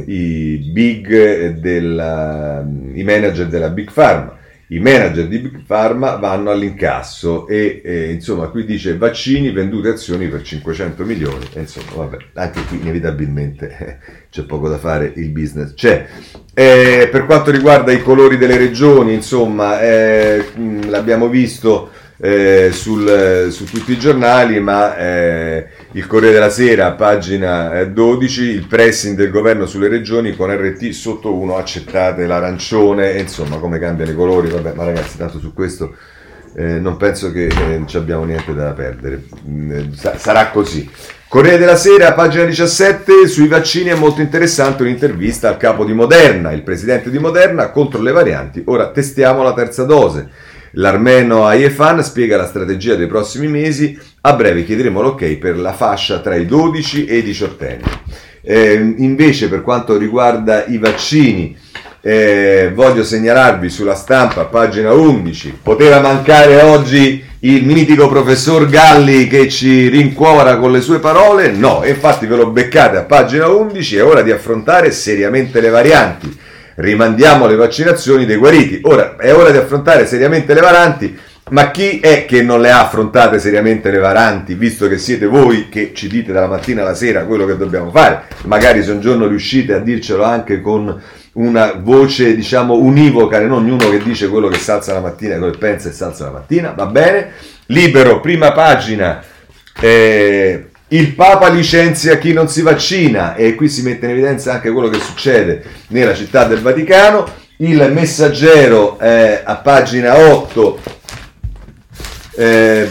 i 0.06 0.70
big 0.72 1.58
della, 1.58 2.66
i 2.92 3.02
manager 3.02 3.46
della 3.46 3.70
Big 3.70 3.92
Pharma 3.92 4.42
i 4.68 4.78
manager 4.78 5.28
di 5.28 5.38
Big 5.38 5.62
Pharma 5.66 6.16
vanno 6.16 6.50
all'incasso 6.50 7.46
e 7.46 7.82
eh, 7.84 8.10
insomma 8.12 8.48
qui 8.48 8.64
dice 8.64 8.96
vaccini, 8.96 9.52
vendute 9.52 9.90
azioni 9.90 10.26
per 10.28 10.42
500 10.42 11.04
milioni 11.04 11.46
e 11.52 11.60
insomma 11.60 12.04
vabbè, 12.06 12.16
anche 12.32 12.64
qui 12.64 12.80
inevitabilmente 12.80 13.76
eh, 13.78 13.98
c'è 14.30 14.44
poco 14.44 14.68
da 14.68 14.78
fare, 14.78 15.12
il 15.16 15.28
business 15.28 15.74
c'è. 15.74 16.06
Eh, 16.54 17.08
per 17.12 17.26
quanto 17.26 17.50
riguarda 17.50 17.92
i 17.92 18.02
colori 18.02 18.38
delle 18.38 18.56
regioni, 18.56 19.12
insomma, 19.12 19.80
eh, 19.82 20.44
l'abbiamo 20.88 21.28
visto 21.28 21.90
eh, 22.24 22.70
sul, 22.72 23.48
su 23.50 23.64
tutti 23.66 23.92
i 23.92 23.98
giornali, 23.98 24.58
ma 24.58 24.96
eh, 24.96 25.66
il 25.92 26.06
Corriere 26.06 26.32
della 26.32 26.48
Sera, 26.48 26.92
pagina 26.92 27.84
12, 27.84 28.48
eh, 28.48 28.52
il 28.52 28.66
pressing 28.66 29.14
del 29.14 29.28
governo 29.28 29.66
sulle 29.66 29.88
regioni 29.88 30.34
con 30.34 30.50
RT 30.50 30.88
sotto 30.88 31.34
1, 31.34 31.54
accettate 31.58 32.24
l'arancione, 32.26 33.18
insomma 33.18 33.58
come 33.58 33.78
cambiano 33.78 34.10
i 34.10 34.14
colori, 34.14 34.48
vabbè, 34.48 34.72
ma 34.72 34.84
ragazzi 34.84 35.18
tanto 35.18 35.38
su 35.38 35.52
questo 35.52 35.94
eh, 36.54 36.78
non 36.78 36.96
penso 36.96 37.30
che 37.30 37.46
eh, 37.46 37.82
ci 37.84 37.98
abbiamo 37.98 38.24
niente 38.24 38.54
da 38.54 38.72
perdere, 38.72 39.24
mm, 39.46 39.92
sarà 39.92 40.48
così. 40.48 40.88
Corriere 41.28 41.58
della 41.58 41.76
Sera, 41.76 42.14
pagina 42.14 42.44
17, 42.44 43.26
sui 43.26 43.48
vaccini 43.48 43.90
è 43.90 43.94
molto 43.94 44.22
interessante 44.22 44.82
un'intervista 44.82 45.48
al 45.48 45.58
capo 45.58 45.84
di 45.84 45.92
Moderna, 45.92 46.52
il 46.52 46.62
presidente 46.62 47.10
di 47.10 47.18
Moderna, 47.18 47.70
contro 47.70 48.00
le 48.00 48.12
varianti, 48.12 48.62
ora 48.64 48.90
testiamo 48.92 49.42
la 49.42 49.52
terza 49.52 49.84
dose. 49.84 50.43
L'armeno 50.74 51.46
Ayefan 51.46 52.02
spiega 52.02 52.36
la 52.36 52.46
strategia 52.46 52.96
dei 52.96 53.06
prossimi 53.06 53.46
mesi, 53.46 53.98
a 54.22 54.32
breve 54.32 54.64
chiederemo 54.64 55.00
l'ok 55.00 55.36
per 55.36 55.56
la 55.56 55.72
fascia 55.72 56.18
tra 56.18 56.34
i 56.34 56.46
12 56.46 57.04
e 57.04 57.18
i 57.18 57.22
18 57.22 57.64
anni. 57.64 57.82
Eh, 58.42 58.94
invece 58.98 59.48
per 59.48 59.62
quanto 59.62 59.96
riguarda 59.96 60.64
i 60.66 60.78
vaccini, 60.78 61.56
eh, 62.00 62.72
voglio 62.74 63.04
segnalarvi 63.04 63.70
sulla 63.70 63.94
stampa, 63.94 64.44
pagina 64.44 64.92
11, 64.92 65.58
poteva 65.62 66.00
mancare 66.00 66.60
oggi 66.62 67.22
il 67.40 67.64
mitico 67.64 68.08
professor 68.08 68.68
Galli 68.68 69.26
che 69.28 69.48
ci 69.48 69.88
rincuora 69.88 70.56
con 70.56 70.72
le 70.72 70.80
sue 70.80 70.98
parole? 70.98 71.52
No, 71.52 71.82
infatti 71.84 72.26
ve 72.26 72.36
lo 72.36 72.50
beccate 72.50 72.96
a 72.96 73.04
pagina 73.04 73.48
11, 73.48 73.96
è 73.96 74.04
ora 74.04 74.22
di 74.22 74.32
affrontare 74.32 74.90
seriamente 74.90 75.60
le 75.60 75.70
varianti 75.70 76.42
rimandiamo 76.76 77.46
le 77.46 77.56
vaccinazioni 77.56 78.24
dei 78.26 78.36
guariti. 78.36 78.80
Ora 78.82 79.16
è 79.16 79.34
ora 79.34 79.50
di 79.50 79.58
affrontare 79.58 80.06
seriamente 80.06 80.54
le 80.54 80.60
varanti, 80.60 81.18
ma 81.50 81.70
chi 81.70 82.00
è 82.00 82.24
che 82.24 82.42
non 82.42 82.60
le 82.60 82.70
ha 82.70 82.80
affrontate 82.80 83.38
seriamente 83.38 83.90
le 83.90 83.98
varanti, 83.98 84.54
visto 84.54 84.88
che 84.88 84.98
siete 84.98 85.26
voi 85.26 85.68
che 85.68 85.92
ci 85.94 86.08
dite 86.08 86.32
dalla 86.32 86.46
mattina 86.46 86.82
alla 86.82 86.94
sera 86.94 87.24
quello 87.24 87.44
che 87.44 87.56
dobbiamo 87.56 87.90
fare? 87.90 88.22
Magari 88.44 88.82
se 88.82 88.92
un 88.92 89.00
giorno 89.00 89.26
riuscite 89.26 89.74
a 89.74 89.78
dircelo 89.78 90.22
anche 90.24 90.60
con 90.60 91.00
una 91.34 91.74
voce, 91.76 92.34
diciamo, 92.34 92.74
univoca, 92.74 93.40
non 93.40 93.64
ognuno 93.64 93.90
che 93.90 94.02
dice 94.02 94.28
quello 94.28 94.48
che 94.48 94.58
salza 94.58 94.92
la 94.92 95.00
mattina, 95.00 95.36
quello 95.36 95.52
che 95.52 95.58
pensa 95.58 95.88
e 95.88 95.92
salza 95.92 96.24
la 96.24 96.30
mattina, 96.30 96.70
va 96.70 96.86
bene? 96.86 97.32
Libero, 97.66 98.20
prima 98.20 98.52
pagina. 98.52 99.22
Eh, 99.80 100.68
il 100.88 101.14
Papa 101.14 101.48
licenzia 101.48 102.18
chi 102.18 102.32
non 102.32 102.48
si 102.48 102.62
vaccina 102.62 103.34
e 103.34 103.54
qui 103.54 103.68
si 103.68 103.82
mette 103.82 104.04
in 104.04 104.12
evidenza 104.12 104.52
anche 104.52 104.70
quello 104.70 104.88
che 104.88 105.00
succede 105.00 105.64
nella 105.88 106.14
città 106.14 106.44
del 106.44 106.60
Vaticano. 106.60 107.26
Il 107.58 107.90
messaggero 107.92 108.98
eh, 108.98 109.40
a 109.42 109.56
pagina 109.56 110.16
8 110.32 110.80
eh, 112.36 112.88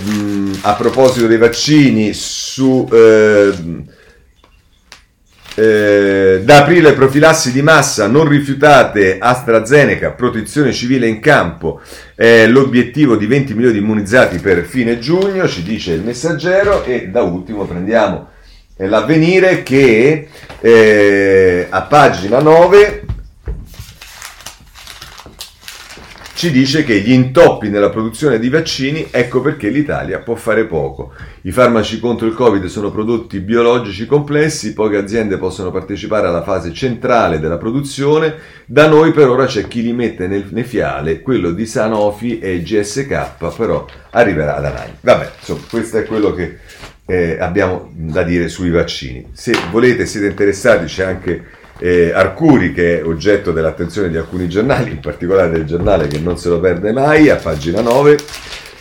a 0.61 0.73
proposito 0.73 1.27
dei 1.27 1.37
vaccini 1.37 2.13
su 2.13 2.87
eh, 2.91 3.53
eh, 5.56 6.41
da 6.43 6.64
aprile 6.64 6.93
profilassi 6.93 7.51
di 7.51 7.62
massa 7.62 8.08
non 8.08 8.28
rifiutate 8.28 9.18
AstraZeneca, 9.20 10.12
protezione 10.12 10.72
civile 10.72 11.08
in 11.08 11.20
campo, 11.20 11.82
eh, 12.16 12.47
l'obiettivo 12.47 13.16
di 13.16 13.28
20 13.28 13.54
milioni 13.54 13.78
di 13.78 13.84
immunizzati 13.84 14.39
per 14.39 14.64
fine 14.64 14.99
giugno, 14.99 15.47
ci 15.47 15.64
dice 15.64 15.93
il 15.93 16.01
messaggero. 16.01 16.84
E 16.84 17.10
da 17.10 17.22
ultimo 17.22 17.66
prendiamo 17.66 18.30
eh, 18.76 18.88
l'avvenire 18.88 19.62
che 19.62 20.28
eh, 20.60 21.68
a 21.70 21.82
pagina 21.84 22.39
9 22.39 23.03
ci 26.43 26.51
dice 26.51 26.83
che 26.83 26.99
gli 26.99 27.13
intoppi 27.13 27.69
nella 27.69 27.89
produzione 27.89 28.37
di 28.37 28.49
vaccini, 28.49 29.07
ecco 29.11 29.39
perché 29.39 29.69
l'Italia 29.69 30.19
può 30.19 30.35
fare 30.35 30.65
poco. 30.65 31.13
I 31.43 31.53
farmaci 31.53 32.01
contro 32.01 32.27
il 32.27 32.33
Covid 32.33 32.65
sono 32.65 32.91
prodotti 32.91 33.39
biologici 33.39 34.05
complessi, 34.05 34.73
poche 34.73 34.97
aziende 34.97 35.37
possono 35.37 35.71
partecipare 35.71 36.27
alla 36.27 36.43
fase 36.43 36.73
centrale 36.73 37.39
della 37.39 37.55
produzione, 37.55 38.35
da 38.65 38.89
noi 38.89 39.13
per 39.13 39.29
ora 39.29 39.45
c'è 39.45 39.69
chi 39.69 39.83
li 39.83 39.93
mette 39.93 40.27
nel 40.27 40.47
nefiale, 40.49 41.21
quello 41.21 41.51
di 41.51 41.65
Sanofi 41.65 42.39
e 42.39 42.61
GSK 42.61 43.37
però 43.55 43.85
arriverà 44.09 44.59
da 44.59 44.67
Nine. 44.67 44.97
Vabbè, 44.99 45.31
insomma, 45.39 45.61
questo 45.69 45.99
è 45.99 46.03
quello 46.03 46.33
che 46.33 46.57
eh, 47.05 47.37
abbiamo 47.39 47.89
da 47.93 48.23
dire 48.23 48.49
sui 48.49 48.69
vaccini. 48.69 49.29
Se 49.31 49.53
volete, 49.71 50.05
siete 50.05 50.27
interessati, 50.27 50.87
c'è 50.87 51.05
anche 51.05 51.45
eh, 51.80 52.11
Arcuri 52.13 52.74
che 52.74 52.99
è 52.99 53.05
oggetto 53.05 53.51
dell'attenzione 53.51 54.09
di 54.09 54.17
alcuni 54.17 54.47
giornali, 54.47 54.91
in 54.91 54.99
particolare 54.99 55.49
del 55.49 55.65
giornale 55.65 56.07
che 56.07 56.19
non 56.19 56.38
se 56.38 56.49
lo 56.49 56.59
perde 56.59 56.91
mai, 56.91 57.30
a 57.30 57.36
pagina 57.36 57.82
9 57.82 58.17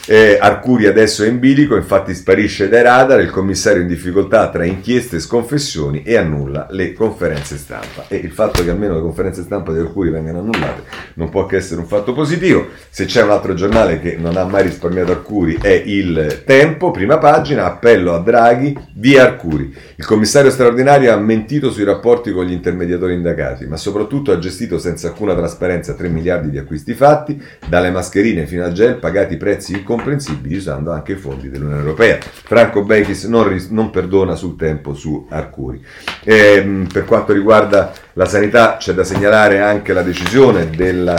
eh, 0.07 0.37
Arcuri 0.41 0.87
adesso 0.87 1.23
è 1.23 1.29
in 1.29 1.39
bilico, 1.39 1.77
infatti 1.77 2.13
sparisce 2.15 2.69
dai 2.69 2.83
radar, 2.83 3.21
il 3.21 3.31
commissario 3.31 3.83
in 3.83 3.87
difficoltà 3.87 4.51
tra 4.51 4.65
inchieste 4.65 5.17
e 5.17 5.21
sconfessioni 5.21 6.03
e 6.03 6.17
annulla 6.17 6.67
le 6.71 6.93
conferenze 6.93 7.57
stampa. 7.57 8.07
E 8.09 8.17
il 8.17 8.33
fatto 8.33 8.65
che 8.65 8.71
almeno 8.71 8.95
le 8.95 9.01
conferenze 9.01 9.43
stampa 9.43 9.73
di 9.73 9.79
Arcuri 9.79 10.11
vengano 10.11 10.41
annullate 10.41 10.83
non 11.15 11.29
può 11.29 11.47
che 11.47 11.57
essere 11.57 11.81
un 11.81 11.87
fatto 11.87 12.13
positivo. 12.13 12.69
Se 12.91 13.05
c'è 13.05 13.23
un 13.23 13.31
altro 13.31 13.55
giornale 13.55 14.01
che 14.01 14.17
non 14.17 14.37
ha 14.37 14.45
mai 14.45 14.65
risparmiato 14.65 15.13
Arcuri 15.13 15.59
è 15.61 15.83
il 15.85 16.43
Tempo, 16.45 16.91
prima 16.91 17.19
pagina, 17.19 17.67
appello 17.67 18.15
a 18.15 18.19
Draghi, 18.19 18.77
via 18.95 19.23
Arcuri. 19.23 19.75
Il 19.95 20.05
commissario 20.05 20.51
straordinario 20.51 21.13
ha 21.13 21.17
mentito 21.17 21.71
sui 21.71 21.85
rapporti 21.85 22.33
con 22.33 22.45
gli 22.45 22.53
intermediatori 22.53 23.15
indagati, 23.15 23.67
ma 23.67 23.77
soprattutto 23.77 24.33
ha 24.33 24.39
gestito 24.39 24.79
senza 24.79 25.09
alcuna 25.09 25.35
trasparenza 25.35 25.95
3 25.95 26.09
miliardi 26.09 26.51
di 26.51 26.59
acquisti 26.59 26.95
fatti, 26.95 27.41
dalle 27.69 27.91
mascherine 27.91 28.47
fino 28.47 28.65
al 28.65 28.73
gel, 28.73 28.97
pagati 28.97 29.37
prezzi 29.37 29.83
incomprensibili 29.93 30.21
comprensibili 30.23 30.57
usando 30.57 30.93
anche 30.93 31.13
i 31.13 31.17
fondi 31.17 31.51
dell'Unione 31.51 31.81
Europea. 31.81 32.19
Franco 32.21 32.83
Bechis 32.83 33.25
non, 33.25 33.57
non 33.71 33.91
perdona 33.91 34.35
sul 34.35 34.57
tempo 34.57 34.95
su 34.95 35.27
Arcuri. 35.29 35.85
Eh, 36.25 36.87
per 36.93 37.05
quanto 37.05 37.33
riguarda 37.33 37.93
la 38.15 38.25
sanità 38.25 38.77
c'è 38.79 38.93
da 38.93 39.05
segnalare 39.05 39.61
anche 39.61 39.93
la 39.93 40.03
decisione 40.03 40.71
del 40.71 41.15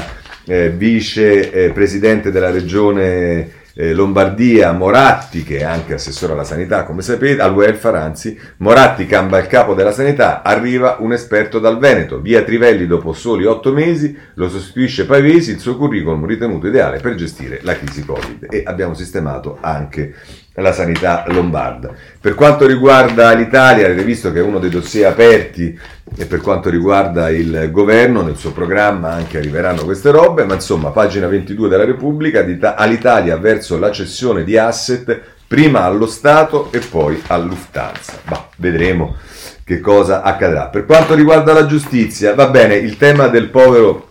eh, 0.45 0.69
vice 0.69 1.51
eh, 1.51 1.69
presidente 1.71 2.31
della 2.31 2.51
regione 2.51 3.61
eh, 3.75 3.93
Lombardia, 3.93 4.71
Moratti, 4.71 5.43
che 5.43 5.59
è 5.59 5.63
anche 5.63 5.93
assessore 5.93 6.33
alla 6.33 6.43
sanità, 6.43 6.83
come 6.83 7.01
sapete, 7.01 7.41
al 7.41 7.53
welfare, 7.53 7.97
anzi, 7.97 8.37
Moratti 8.57 9.05
cambia 9.05 9.39
il 9.39 9.47
capo 9.47 9.73
della 9.73 9.91
sanità, 9.91 10.41
arriva 10.41 10.97
un 10.99 11.13
esperto 11.13 11.59
dal 11.59 11.79
Veneto, 11.79 12.19
via 12.19 12.43
Trivelli 12.43 12.85
dopo 12.85 13.13
soli 13.13 13.45
otto 13.45 13.71
mesi, 13.71 14.15
lo 14.35 14.49
sostituisce 14.49 15.05
Pavesi, 15.05 15.51
il 15.51 15.59
suo 15.59 15.77
curriculum 15.77 16.25
ritenuto 16.25 16.67
ideale 16.67 16.99
per 16.99 17.15
gestire 17.15 17.59
la 17.63 17.75
crisi 17.77 18.05
Covid. 18.05 18.47
E 18.49 18.63
abbiamo 18.65 18.93
sistemato 18.93 19.57
anche 19.61 20.13
la 20.55 20.71
sanità 20.71 21.23
lombarda. 21.27 21.91
Per 22.19 22.35
quanto 22.35 22.67
riguarda 22.67 23.31
l'Italia, 23.33 23.85
avete 23.85 24.03
visto 24.03 24.31
che 24.31 24.39
è 24.39 24.43
uno 24.43 24.59
dei 24.59 24.69
dossier 24.69 25.07
aperti 25.07 25.77
e 26.15 26.25
per 26.25 26.41
quanto 26.41 26.69
riguarda 26.69 27.29
il 27.29 27.69
governo, 27.71 28.21
nel 28.21 28.37
suo 28.37 28.51
programma 28.51 29.11
anche 29.11 29.37
arriveranno 29.37 29.83
queste 29.83 30.11
robe, 30.11 30.43
ma 30.43 30.53
insomma, 30.53 30.89
pagina 30.89 31.27
22 31.27 31.69
della 31.69 31.85
Repubblica, 31.85 32.45
all'Italia 32.75 33.37
verso 33.37 33.79
la 33.79 33.91
cessione 33.91 34.43
di 34.43 34.57
asset, 34.57 35.19
prima 35.47 35.83
allo 35.83 36.07
Stato 36.07 36.71
e 36.71 36.79
poi 36.79 37.21
all'Uftanza. 37.27 38.13
Bah, 38.27 38.49
vedremo 38.57 39.15
che 39.63 39.79
cosa 39.79 40.21
accadrà. 40.21 40.67
Per 40.67 40.85
quanto 40.85 41.15
riguarda 41.15 41.53
la 41.53 41.65
giustizia, 41.65 42.35
va 42.35 42.47
bene, 42.47 42.75
il 42.75 42.97
tema 42.97 43.27
del 43.27 43.49
povero 43.49 44.09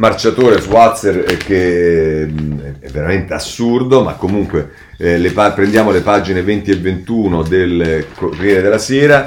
marciatore 0.00 0.58
Swatzer 0.58 1.24
eh, 1.28 1.36
che 1.36 2.26
mm, 2.26 2.58
è 2.80 2.88
veramente 2.88 3.34
assurdo, 3.34 4.02
ma 4.02 4.14
comunque 4.14 4.70
eh, 4.96 5.18
le 5.18 5.30
pa- 5.30 5.52
prendiamo 5.52 5.90
le 5.90 6.00
pagine 6.00 6.42
20 6.42 6.70
e 6.70 6.76
21 6.76 7.42
del 7.42 8.06
Corriere 8.14 8.62
della 8.62 8.78
Sera. 8.78 9.26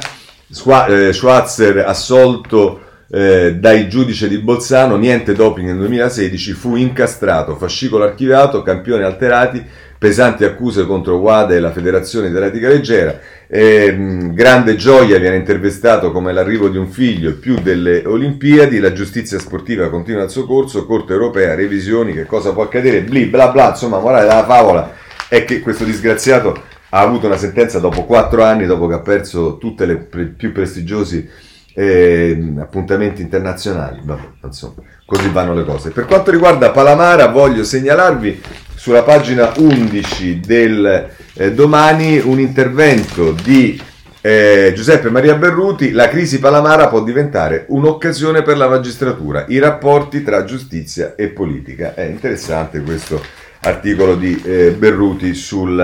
Schwa- 0.50 0.88
eh, 0.88 1.14
Schwarzer 1.14 1.78
assolto 1.78 2.82
eh, 3.12 3.56
dai 3.56 3.88
giudici 3.88 4.28
di 4.28 4.40
Bolzano, 4.40 4.96
niente 4.96 5.34
doping 5.34 5.68
nel 5.68 5.78
2016, 5.78 6.52
fu 6.54 6.76
incastrato, 6.76 7.56
fascicolo 7.56 8.04
archiviato, 8.06 8.64
campioni 8.64 9.04
alterati, 9.04 9.64
pesanti 10.04 10.44
accuse 10.44 10.86
contro 10.86 11.16
WADA 11.16 11.56
e 11.56 11.62
la 11.62 11.72
Federazione 11.72 12.30
dell'Etica 12.30 12.68
Leggera. 12.68 13.18
Eh, 13.48 13.96
grande 14.34 14.76
gioia 14.76 15.18
viene 15.18 15.38
intervistato 15.38 16.12
come 16.12 16.34
l'arrivo 16.34 16.68
di 16.68 16.76
un 16.76 16.90
figlio 16.90 17.38
più 17.40 17.56
delle 17.62 18.04
Olimpiadi, 18.06 18.80
la 18.80 18.92
giustizia 18.92 19.40
sportiva 19.40 19.90
continua 19.90 20.24
il 20.24 20.30
suo 20.30 20.46
corso, 20.46 20.86
Corte 20.86 21.14
Europea, 21.14 21.56
revisioni, 21.56 22.12
che 22.12 22.26
cosa 22.26 22.52
può 22.52 22.64
accadere, 22.64 23.04
bli 23.04 23.28
bla 23.28 23.48
bla, 23.48 23.70
insomma, 23.70 24.00
morale 24.00 24.28
della 24.28 24.44
favola 24.44 24.92
è 25.30 25.46
che 25.46 25.62
questo 25.62 25.86
disgraziato 25.86 26.54
ha 26.90 27.00
avuto 27.00 27.28
una 27.28 27.38
sentenza 27.38 27.80
dopo 27.80 28.04
quattro 28.04 28.44
anni, 28.44 28.66
dopo 28.66 28.88
che 28.88 28.96
ha 28.96 29.00
perso 29.00 29.58
tutti 29.58 29.84
i 29.84 29.96
pre- 29.96 30.34
più 30.36 30.52
prestigiosi 30.52 31.30
eh, 31.76 32.54
appuntamenti 32.60 33.22
internazionali. 33.22 34.02
Vabbè, 34.04 34.22
insomma, 34.44 34.84
così 35.06 35.30
vanno 35.30 35.54
le 35.54 35.64
cose. 35.64 35.92
Per 35.92 36.06
quanto 36.06 36.30
riguarda 36.30 36.72
Palamara, 36.72 37.28
voglio 37.28 37.64
segnalarvi 37.64 38.42
sulla 38.84 39.04
pagina 39.04 39.54
11 39.56 40.42
del 40.42 41.10
eh, 41.36 41.54
domani 41.54 42.20
un 42.20 42.38
intervento 42.38 43.32
di 43.32 43.82
eh, 44.20 44.74
Giuseppe 44.76 45.10
Maria 45.10 45.36
Berruti, 45.36 45.92
la 45.92 46.10
crisi 46.10 46.38
Palamara 46.38 46.90
può 46.90 47.02
diventare 47.02 47.64
un'occasione 47.70 48.42
per 48.42 48.58
la 48.58 48.68
magistratura, 48.68 49.46
i 49.48 49.58
rapporti 49.58 50.22
tra 50.22 50.44
giustizia 50.44 51.16
e 51.16 51.30
politica. 51.30 51.94
È 51.94 52.04
interessante 52.04 52.82
questo 52.82 53.24
articolo 53.62 54.18
di 54.18 54.42
eh, 54.44 54.76
Berruti 54.78 55.34
sul 55.34 55.80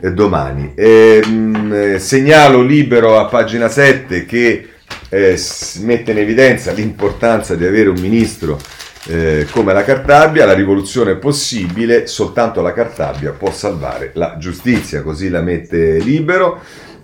eh, 0.00 0.12
domani. 0.12 0.72
Ehm, 0.74 1.70
eh, 1.70 1.98
segnalo 1.98 2.62
libero 2.62 3.18
a 3.18 3.26
pagina 3.26 3.68
7 3.68 4.24
che 4.24 4.68
eh, 5.10 5.38
mette 5.80 6.12
in 6.12 6.18
evidenza 6.18 6.72
l'importanza 6.72 7.54
di 7.54 7.66
avere 7.66 7.90
un 7.90 8.00
ministro 8.00 8.58
eh, 9.08 9.46
come 9.50 9.72
la 9.72 9.84
Cartabia, 9.84 10.44
la 10.44 10.52
rivoluzione 10.52 11.12
è 11.12 11.16
possibile, 11.16 12.06
soltanto 12.06 12.60
la 12.60 12.74
Cartabia 12.74 13.30
può 13.32 13.50
salvare 13.50 14.10
la 14.14 14.36
giustizia, 14.38 15.02
così 15.02 15.30
la 15.30 15.40
mette 15.40 15.98
libero. 15.98 16.60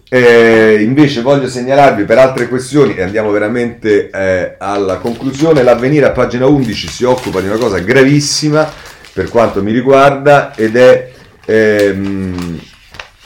Eh, 0.07 0.83
invece 0.83 1.23
voglio 1.23 1.49
segnalarvi 1.49 2.05
per 2.05 2.19
altre 2.19 2.47
questioni 2.47 2.95
e 2.95 3.03
andiamo 3.03 3.31
veramente 3.31 4.11
eh, 4.11 4.55
alla 4.59 4.99
conclusione. 4.99 5.63
L'avvenire 5.63 6.05
a 6.05 6.11
pagina 6.11 6.47
11 6.47 6.89
si 6.89 7.05
occupa 7.05 7.41
di 7.41 7.49
una 7.49 7.57
cosa 7.57 7.79
gravissima 7.79 8.71
per 9.15 9.31
quanto 9.31 9.63
mi 9.63 9.73
riguarda 9.73 10.55
ed 10.55 10.77
è, 10.77 11.11
ehm, 11.47 12.61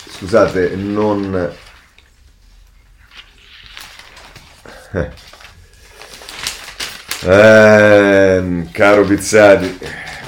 scusate, 0.09 0.77
non... 0.77 1.51
Eh. 7.25 8.67
Caro 8.71 9.05
Pizzati, 9.05 9.79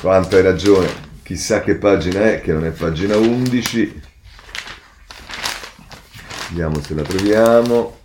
quanto 0.00 0.36
hai 0.36 0.42
ragione, 0.42 0.88
chissà 1.22 1.60
che 1.60 1.76
pagina 1.76 2.32
è, 2.32 2.40
che 2.40 2.52
non 2.52 2.64
è 2.64 2.70
pagina 2.70 3.16
11. 3.16 4.00
Vediamo 6.48 6.80
se 6.82 6.94
la 6.94 7.02
troviamo. 7.02 7.98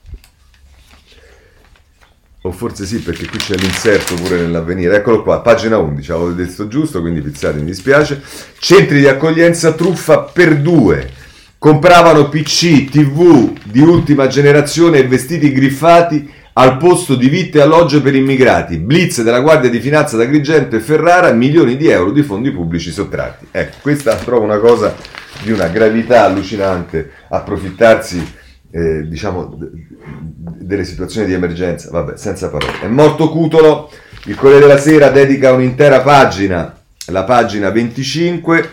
O 2.41 2.51
forse 2.51 2.85
sì, 2.85 2.99
perché 2.99 3.25
qui 3.25 3.39
c'è 3.39 3.55
l'inserto 3.55 4.13
pure 4.13 4.37
nell'avvenire. 4.37 4.97
Eccolo 4.97 5.23
qua, 5.23 5.41
pagina 5.41 5.79
11, 5.79 6.11
avevo 6.11 6.31
detto 6.31 6.67
giusto, 6.67 7.01
quindi 7.01 7.21
Pizzati 7.21 7.57
mi 7.57 7.65
dispiace. 7.65 8.21
Centri 8.59 8.99
di 8.99 9.07
accoglienza 9.07 9.73
truffa 9.73 10.19
per 10.19 10.61
due. 10.61 11.11
Compravano 11.57 12.29
PC, 12.29 12.89
TV 12.91 13.57
di 13.63 13.79
ultima 13.79 14.27
generazione 14.27 14.99
e 14.99 15.07
vestiti 15.07 15.51
griffati 15.51 16.31
al 16.57 16.77
posto 16.77 17.15
di 17.15 17.27
vitte 17.27 17.57
e 17.57 17.61
alloggio 17.61 18.01
per 18.01 18.15
immigrati. 18.15 18.77
Blitz 18.77 19.21
della 19.21 19.41
Guardia 19.41 19.69
di 19.69 19.79
Finanza 19.79 20.15
d'Agrigento 20.15 20.75
e 20.75 20.79
Ferrara, 20.79 21.31
milioni 21.33 21.75
di 21.75 21.87
euro 21.87 22.11
di 22.11 22.23
fondi 22.23 22.51
pubblici 22.51 22.91
sottratti. 22.91 23.47
Ecco, 23.51 23.77
questa 23.81 24.15
trovo 24.15 24.45
una 24.45 24.59
cosa 24.59 24.95
di 25.43 25.51
una 25.51 25.67
gravità 25.67 26.23
allucinante, 26.23 27.11
approfittarsi 27.27 28.25
eh, 28.71 29.05
diciamo 29.05 29.57
delle 29.57 30.85
situazioni 30.85 31.27
di 31.27 31.33
emergenza, 31.33 31.89
vabbè, 31.91 32.15
senza 32.15 32.49
parole. 32.49 32.79
È 32.81 32.87
morto 32.87 33.29
Cutolo, 33.29 33.91
il 34.25 34.35
Corriere 34.35 34.65
della 34.65 34.79
Sera 34.79 35.09
dedica 35.09 35.51
un'intera 35.51 35.99
pagina, 35.99 36.73
la 37.07 37.23
pagina 37.25 37.69
25, 37.69 38.69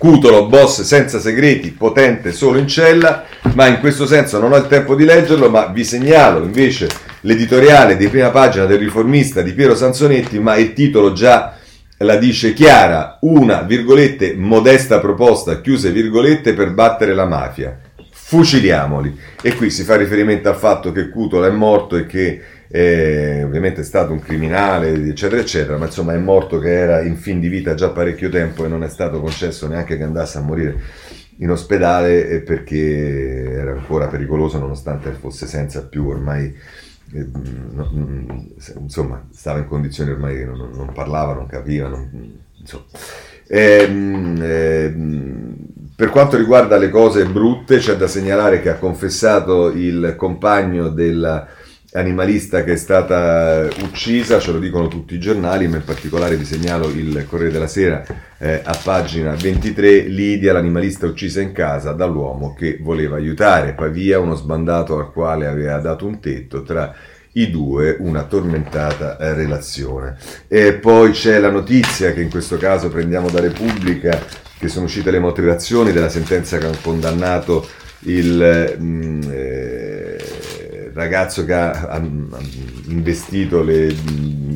Cutolo, 0.00 0.46
boss 0.46 0.80
senza 0.80 1.20
segreti, 1.20 1.72
potente 1.72 2.32
solo 2.32 2.56
in 2.56 2.66
cella, 2.66 3.26
ma 3.52 3.66
in 3.66 3.80
questo 3.80 4.06
senso 4.06 4.40
non 4.40 4.50
ho 4.50 4.56
il 4.56 4.66
tempo 4.66 4.94
di 4.94 5.04
leggerlo, 5.04 5.50
ma 5.50 5.66
vi 5.66 5.84
segnalo 5.84 6.42
invece 6.42 6.88
l'editoriale 7.20 7.98
di 7.98 8.08
prima 8.08 8.30
pagina 8.30 8.64
del 8.64 8.78
riformista 8.78 9.42
di 9.42 9.52
Piero 9.52 9.74
Sansonetti, 9.74 10.38
ma 10.38 10.56
il 10.56 10.72
titolo 10.72 11.12
già 11.12 11.54
la 11.98 12.16
dice 12.16 12.54
chiara, 12.54 13.18
una, 13.20 13.60
virgolette, 13.60 14.34
modesta 14.34 15.00
proposta, 15.00 15.60
chiuse 15.60 15.90
virgolette, 15.90 16.54
per 16.54 16.72
battere 16.72 17.12
la 17.12 17.26
mafia. 17.26 17.78
Fuciliamoli. 18.10 19.14
E 19.42 19.54
qui 19.54 19.68
si 19.68 19.82
fa 19.82 19.96
riferimento 19.96 20.48
al 20.48 20.56
fatto 20.56 20.92
che 20.92 21.10
Cutolo 21.10 21.44
è 21.44 21.50
morto 21.50 21.96
e 21.96 22.06
che 22.06 22.40
eh, 22.72 23.42
ovviamente 23.42 23.80
è 23.80 23.84
stato 23.84 24.12
un 24.12 24.20
criminale, 24.20 24.92
eccetera, 24.92 25.40
eccetera, 25.40 25.76
ma 25.76 25.86
insomma 25.86 26.14
è 26.14 26.18
morto 26.18 26.60
che 26.60 26.72
era 26.72 27.00
in 27.02 27.16
fin 27.16 27.40
di 27.40 27.48
vita 27.48 27.74
già 27.74 27.90
parecchio 27.90 28.28
tempo 28.28 28.64
e 28.64 28.68
non 28.68 28.84
è 28.84 28.88
stato 28.88 29.20
concesso 29.20 29.66
neanche 29.66 29.96
che 29.96 30.04
andasse 30.04 30.38
a 30.38 30.42
morire 30.42 30.80
in 31.38 31.50
ospedale 31.50 32.42
perché 32.42 33.50
era 33.50 33.72
ancora 33.72 34.06
pericoloso 34.06 34.58
nonostante 34.58 35.10
fosse 35.12 35.46
senza 35.46 35.86
più 35.86 36.06
ormai 36.06 36.54
eh, 37.12 37.26
insomma 38.78 39.26
stava 39.32 39.58
in 39.58 39.66
condizioni 39.66 40.10
ormai 40.10 40.36
che 40.36 40.44
non, 40.44 40.70
non 40.72 40.92
parlava, 40.92 41.34
non 41.34 41.46
capiva, 41.46 41.88
non, 41.88 42.38
insomma. 42.56 42.84
Ehm, 43.48 44.38
ehm, 44.40 45.56
per 45.96 46.10
quanto 46.10 46.36
riguarda 46.36 46.76
le 46.76 46.88
cose 46.88 47.24
brutte, 47.24 47.78
c'è 47.78 47.96
da 47.96 48.06
segnalare 48.06 48.62
che 48.62 48.68
ha 48.68 48.76
confessato 48.76 49.70
il 49.70 50.14
compagno 50.16 50.88
della 50.88 51.48
animalista 51.92 52.62
che 52.62 52.74
è 52.74 52.76
stata 52.76 53.68
uccisa, 53.82 54.38
ce 54.38 54.52
lo 54.52 54.58
dicono 54.58 54.88
tutti 54.88 55.14
i 55.14 55.20
giornali, 55.20 55.66
ma 55.66 55.76
in 55.76 55.84
particolare 55.84 56.36
vi 56.36 56.44
segnalo 56.44 56.88
il 56.88 57.26
Corriere 57.28 57.52
della 57.52 57.66
Sera 57.66 58.04
eh, 58.38 58.60
a 58.62 58.78
pagina 58.82 59.34
23, 59.34 60.02
Lidia, 60.02 60.52
l'animalista 60.52 61.06
uccisa 61.06 61.40
in 61.40 61.52
casa 61.52 61.92
dall'uomo 61.92 62.54
che 62.54 62.78
voleva 62.80 63.16
aiutare, 63.16 63.74
Pavia, 63.74 64.20
uno 64.20 64.34
sbandato 64.34 64.98
al 64.98 65.10
quale 65.10 65.46
aveva 65.46 65.78
dato 65.78 66.06
un 66.06 66.20
tetto, 66.20 66.62
tra 66.62 66.94
i 67.32 67.50
due 67.50 67.96
una 67.98 68.24
tormentata 68.24 69.18
eh, 69.18 69.34
relazione. 69.34 70.16
E 70.46 70.74
poi 70.74 71.10
c'è 71.10 71.38
la 71.38 71.50
notizia 71.50 72.12
che 72.12 72.22
in 72.22 72.30
questo 72.30 72.56
caso 72.56 72.88
prendiamo 72.88 73.30
da 73.30 73.40
Repubblica, 73.40 74.18
che 74.58 74.68
sono 74.68 74.84
uscite 74.84 75.10
le 75.10 75.18
motivazioni 75.18 75.90
della 75.90 76.08
sentenza 76.08 76.58
che 76.58 76.66
ha 76.66 76.76
condannato 76.80 77.66
il... 78.00 78.76
Mh, 78.78 78.84
mm, 78.84 79.20
eh, 79.30 80.29
ragazzo 81.00 81.44
che 81.44 81.54
ha, 81.54 81.70
ha 81.70 81.98
investito 82.86 83.62
le 83.62 83.94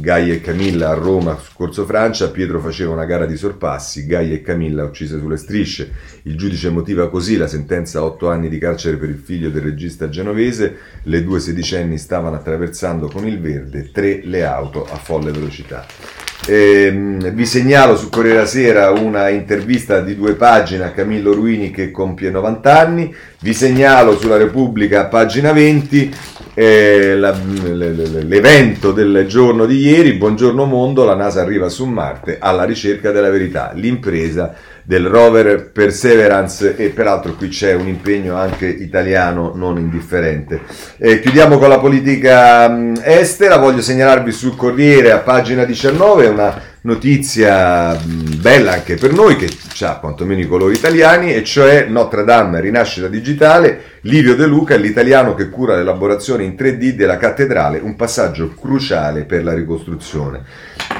Gaia 0.05 0.35
e 0.35 0.43
Camilla 0.43 0.91
a 0.91 0.95
Roma 0.95 1.39
su 1.39 1.53
Corso 1.55 1.87
Francia, 1.87 2.31
Pietro 2.31 2.61
faceva 2.61 2.93
una 2.93 3.07
gara 3.07 3.25
di 3.25 3.39
sorpassi, 3.39 4.05
Gaia 4.05 4.35
e 4.35 4.43
Camilla 4.43 4.85
uccise 4.85 5.19
sulle 5.19 5.39
strisce, 5.39 5.91
il 6.25 6.37
giudice 6.37 6.69
motiva 6.69 7.09
così 7.09 7.39
la 7.39 7.47
sentenza 7.47 8.01
a 8.01 8.05
8 8.05 8.29
anni 8.29 8.51
di 8.51 8.59
carcere 8.59 8.99
per 8.99 9.09
il 9.09 9.17
figlio 9.17 9.49
del 9.49 9.63
regista 9.63 10.11
genovese, 10.11 10.77
le 11.05 11.25
due 11.25 11.41
sedicenni 11.41 11.97
stavano 11.97 12.37
attraversando 12.37 13.09
con 13.09 13.27
il 13.27 13.41
verde 13.41 13.91
tre 13.91 14.21
le 14.23 14.45
auto 14.45 14.85
a 14.85 14.97
folle 14.97 15.33
velocità. 15.33 16.24
Eh, 16.47 16.91
vi 17.33 17.47
segnalo 17.47 17.97
su 17.97 18.11
Corriere 18.11 18.45
Sera 18.45 18.91
una 18.91 19.31
intervista 19.31 20.01
di 20.01 20.15
due 20.15 20.35
pagine 20.35 20.85
a 20.85 20.91
Camillo 20.91 21.33
Ruini 21.33 21.71
che 21.71 21.91
compie 21.91 22.29
90 22.31 22.79
anni. 22.79 23.15
Vi 23.41 23.55
segnalo 23.55 24.19
sulla 24.19 24.37
Repubblica, 24.37 25.07
pagina 25.07 25.53
20, 25.53 26.15
eh, 26.53 27.17
la, 27.17 27.35
l'evento 27.35 28.93
del 28.93 29.25
giorno 29.27 29.65
di 29.65 29.79
ieri. 29.79 30.13
Buongiorno 30.15 30.67
mondo, 30.67 31.05
la 31.05 31.15
NASA 31.15 31.41
arriva 31.41 31.71
su 31.71 31.87
Marte 31.87 32.37
alla 32.39 32.65
ricerca 32.65 33.11
della 33.11 33.31
verità. 33.31 33.73
L'impresa 33.75 34.55
del 34.85 35.07
rover 35.07 35.71
Perseverance 35.73 36.77
e 36.77 36.91
peraltro 36.91 37.35
qui 37.35 37.49
c'è 37.49 37.73
un 37.73 37.89
impegno 37.89 38.37
anche 38.37 38.67
italiano 38.67 39.53
non 39.55 39.79
indifferente. 39.79 40.61
Eh, 40.99 41.21
chiudiamo 41.21 41.59
con 41.59 41.71
la 41.71 41.79
politica 41.79 42.69
mh, 42.69 43.01
estera, 43.03 43.57
voglio 43.57 43.81
segnalarvi 43.81 44.31
sul 44.31 44.57
Corriere 44.57 45.11
a 45.11 45.19
pagina 45.19 45.65
19 45.65 46.27
una 46.27 46.73
notizia 46.85 47.99
bella 48.41 48.73
anche 48.73 48.97
per 48.97 49.13
noi 49.13 49.37
che 49.37 49.49
ha 49.85 49.99
quantomeno 49.99 50.41
i 50.41 50.47
colori 50.47 50.75
italiani 50.75 51.33
e 51.33 51.43
cioè 51.43 51.87
Notre 51.89 52.25
Dame 52.25 52.61
Rinascita 52.61 53.09
Digitale, 53.09 53.93
Livio 54.03 54.37
De 54.37 54.45
Luca, 54.45 54.77
l'italiano 54.77 55.35
che 55.35 55.49
cura 55.49 55.77
l'elaborazione 55.77 56.45
in 56.45 56.55
3D 56.59 56.91
della 56.91 57.17
cattedrale, 57.17 57.79
un 57.79 57.97
passaggio 57.97 58.53
cruciale 58.55 59.25
per 59.25 59.45
la 59.45 59.55
ricostruzione. 59.55 60.43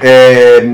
Eh, 0.01 0.67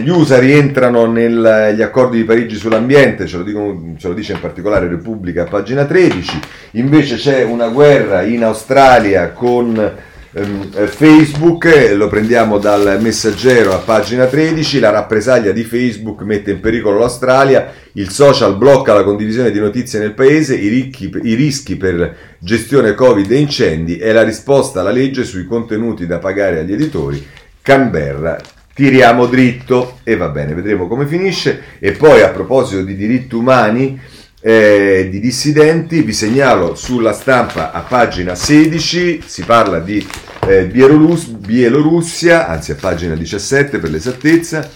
gli 0.00 0.08
USA 0.08 0.38
rientrano 0.38 1.06
negli 1.06 1.82
accordi 1.82 2.18
di 2.18 2.24
Parigi 2.24 2.54
sull'ambiente, 2.54 3.26
ce 3.26 3.38
lo, 3.38 3.42
dico, 3.42 3.94
ce 3.98 4.08
lo 4.08 4.14
dice 4.14 4.34
in 4.34 4.40
particolare 4.40 4.86
Repubblica, 4.86 5.44
pagina 5.44 5.84
13, 5.84 6.40
invece 6.72 7.16
c'è 7.16 7.42
una 7.42 7.68
guerra 7.68 8.22
in 8.22 8.44
Australia 8.44 9.32
con 9.32 9.76
Ehm, 9.76 10.11
Facebook, 10.34 11.66
eh, 11.66 11.94
lo 11.94 12.08
prendiamo 12.08 12.56
dal 12.56 12.98
messaggero 13.02 13.74
a 13.74 13.78
pagina 13.78 14.24
13, 14.24 14.80
la 14.80 14.88
rappresaglia 14.88 15.52
di 15.52 15.62
Facebook 15.62 16.22
mette 16.22 16.52
in 16.52 16.60
pericolo 16.60 16.98
l'Australia, 16.98 17.70
il 17.92 18.08
social 18.08 18.56
blocca 18.56 18.94
la 18.94 19.04
condivisione 19.04 19.50
di 19.50 19.60
notizie 19.60 19.98
nel 19.98 20.14
paese, 20.14 20.54
i, 20.54 20.68
ricchi, 20.68 21.10
i 21.24 21.34
rischi 21.34 21.76
per 21.76 22.16
gestione 22.38 22.94
Covid 22.94 23.30
e 23.30 23.36
incendi 23.36 23.98
e 23.98 24.10
la 24.10 24.22
risposta 24.22 24.80
alla 24.80 24.90
legge 24.90 25.24
sui 25.24 25.44
contenuti 25.44 26.06
da 26.06 26.18
pagare 26.18 26.60
agli 26.60 26.72
editori, 26.72 27.26
Canberra 27.60 28.38
tiriamo 28.74 29.26
dritto 29.26 29.98
e 30.02 30.16
va 30.16 30.28
bene, 30.28 30.54
vedremo 30.54 30.88
come 30.88 31.06
finisce. 31.06 31.62
E 31.78 31.92
poi 31.92 32.22
a 32.22 32.30
proposito 32.30 32.82
di 32.82 32.96
diritti 32.96 33.34
umani, 33.34 34.00
eh, 34.44 35.08
di 35.08 35.20
dissidenti, 35.20 36.02
vi 36.02 36.12
segnalo 36.12 36.74
sulla 36.74 37.12
stampa 37.12 37.70
a 37.70 37.80
pagina 37.80 38.34
16, 38.34 39.22
si 39.24 39.44
parla 39.44 39.78
di 39.78 40.04
eh, 40.46 40.66
Bielorus- 40.66 41.28
Bielorussia, 41.28 42.48
anzi 42.48 42.72
a 42.72 42.76
pagina 42.78 43.14
17 43.14 43.78
per 43.78 43.90
l'esattezza, 43.90 44.68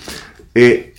e 0.53 0.93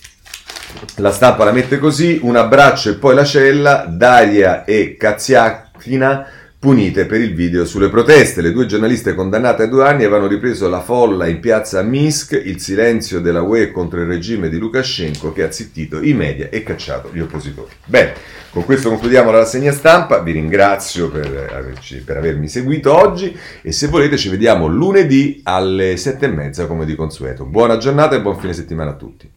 la 0.97 1.11
stampa 1.11 1.45
la 1.45 1.53
mette 1.53 1.79
così, 1.79 2.19
un 2.21 2.35
abbraccio 2.35 2.89
e 2.89 2.95
poi 2.95 3.15
la 3.15 3.23
cella, 3.23 3.85
Daria 3.89 4.65
e 4.65 4.97
Kaziakina 4.97 6.27
punite 6.59 7.05
per 7.05 7.21
il 7.21 7.35
video 7.35 7.65
sulle 7.65 7.89
proteste. 7.89 8.41
Le 8.41 8.51
due 8.51 8.65
giornaliste 8.65 9.13
condannate 9.13 9.63
a 9.63 9.67
due 9.67 9.87
anni 9.87 10.03
avevano 10.03 10.27
ripreso 10.27 10.67
la 10.67 10.81
folla 10.81 11.27
in 11.27 11.39
piazza 11.39 11.81
Minsk, 11.83 12.31
il 12.31 12.59
silenzio 12.59 13.19
della 13.19 13.41
UE 13.41 13.71
contro 13.71 14.01
il 14.01 14.07
regime 14.07 14.49
di 14.49 14.57
Lukashenko 14.57 15.31
che 15.33 15.43
ha 15.43 15.51
zittito 15.51 16.01
i 16.01 16.13
media 16.13 16.49
e 16.49 16.63
cacciato 16.63 17.11
gli 17.13 17.19
oppositori. 17.19 17.71
Bene, 17.85 18.13
con 18.49 18.65
questo 18.65 18.89
concludiamo 18.89 19.29
la 19.29 19.39
rassegna 19.39 19.71
stampa, 19.71 20.19
vi 20.19 20.31
ringrazio 20.31 21.09
per, 21.09 21.51
averci, 21.53 21.97
per 21.97 22.17
avermi 22.17 22.47
seguito 22.47 22.91
oggi 22.91 23.37
e 23.61 23.71
se 23.71 23.87
volete 23.87 24.17
ci 24.17 24.29
vediamo 24.29 24.65
lunedì 24.65 25.41
alle 25.43 25.95
sette 25.95 26.25
e 26.25 26.29
mezza 26.29 26.65
come 26.65 26.85
di 26.85 26.95
consueto. 26.95 27.45
Buona 27.45 27.77
giornata 27.77 28.15
e 28.15 28.21
buon 28.21 28.39
fine 28.39 28.53
settimana 28.53 28.91
a 28.91 28.95
tutti. 28.95 29.36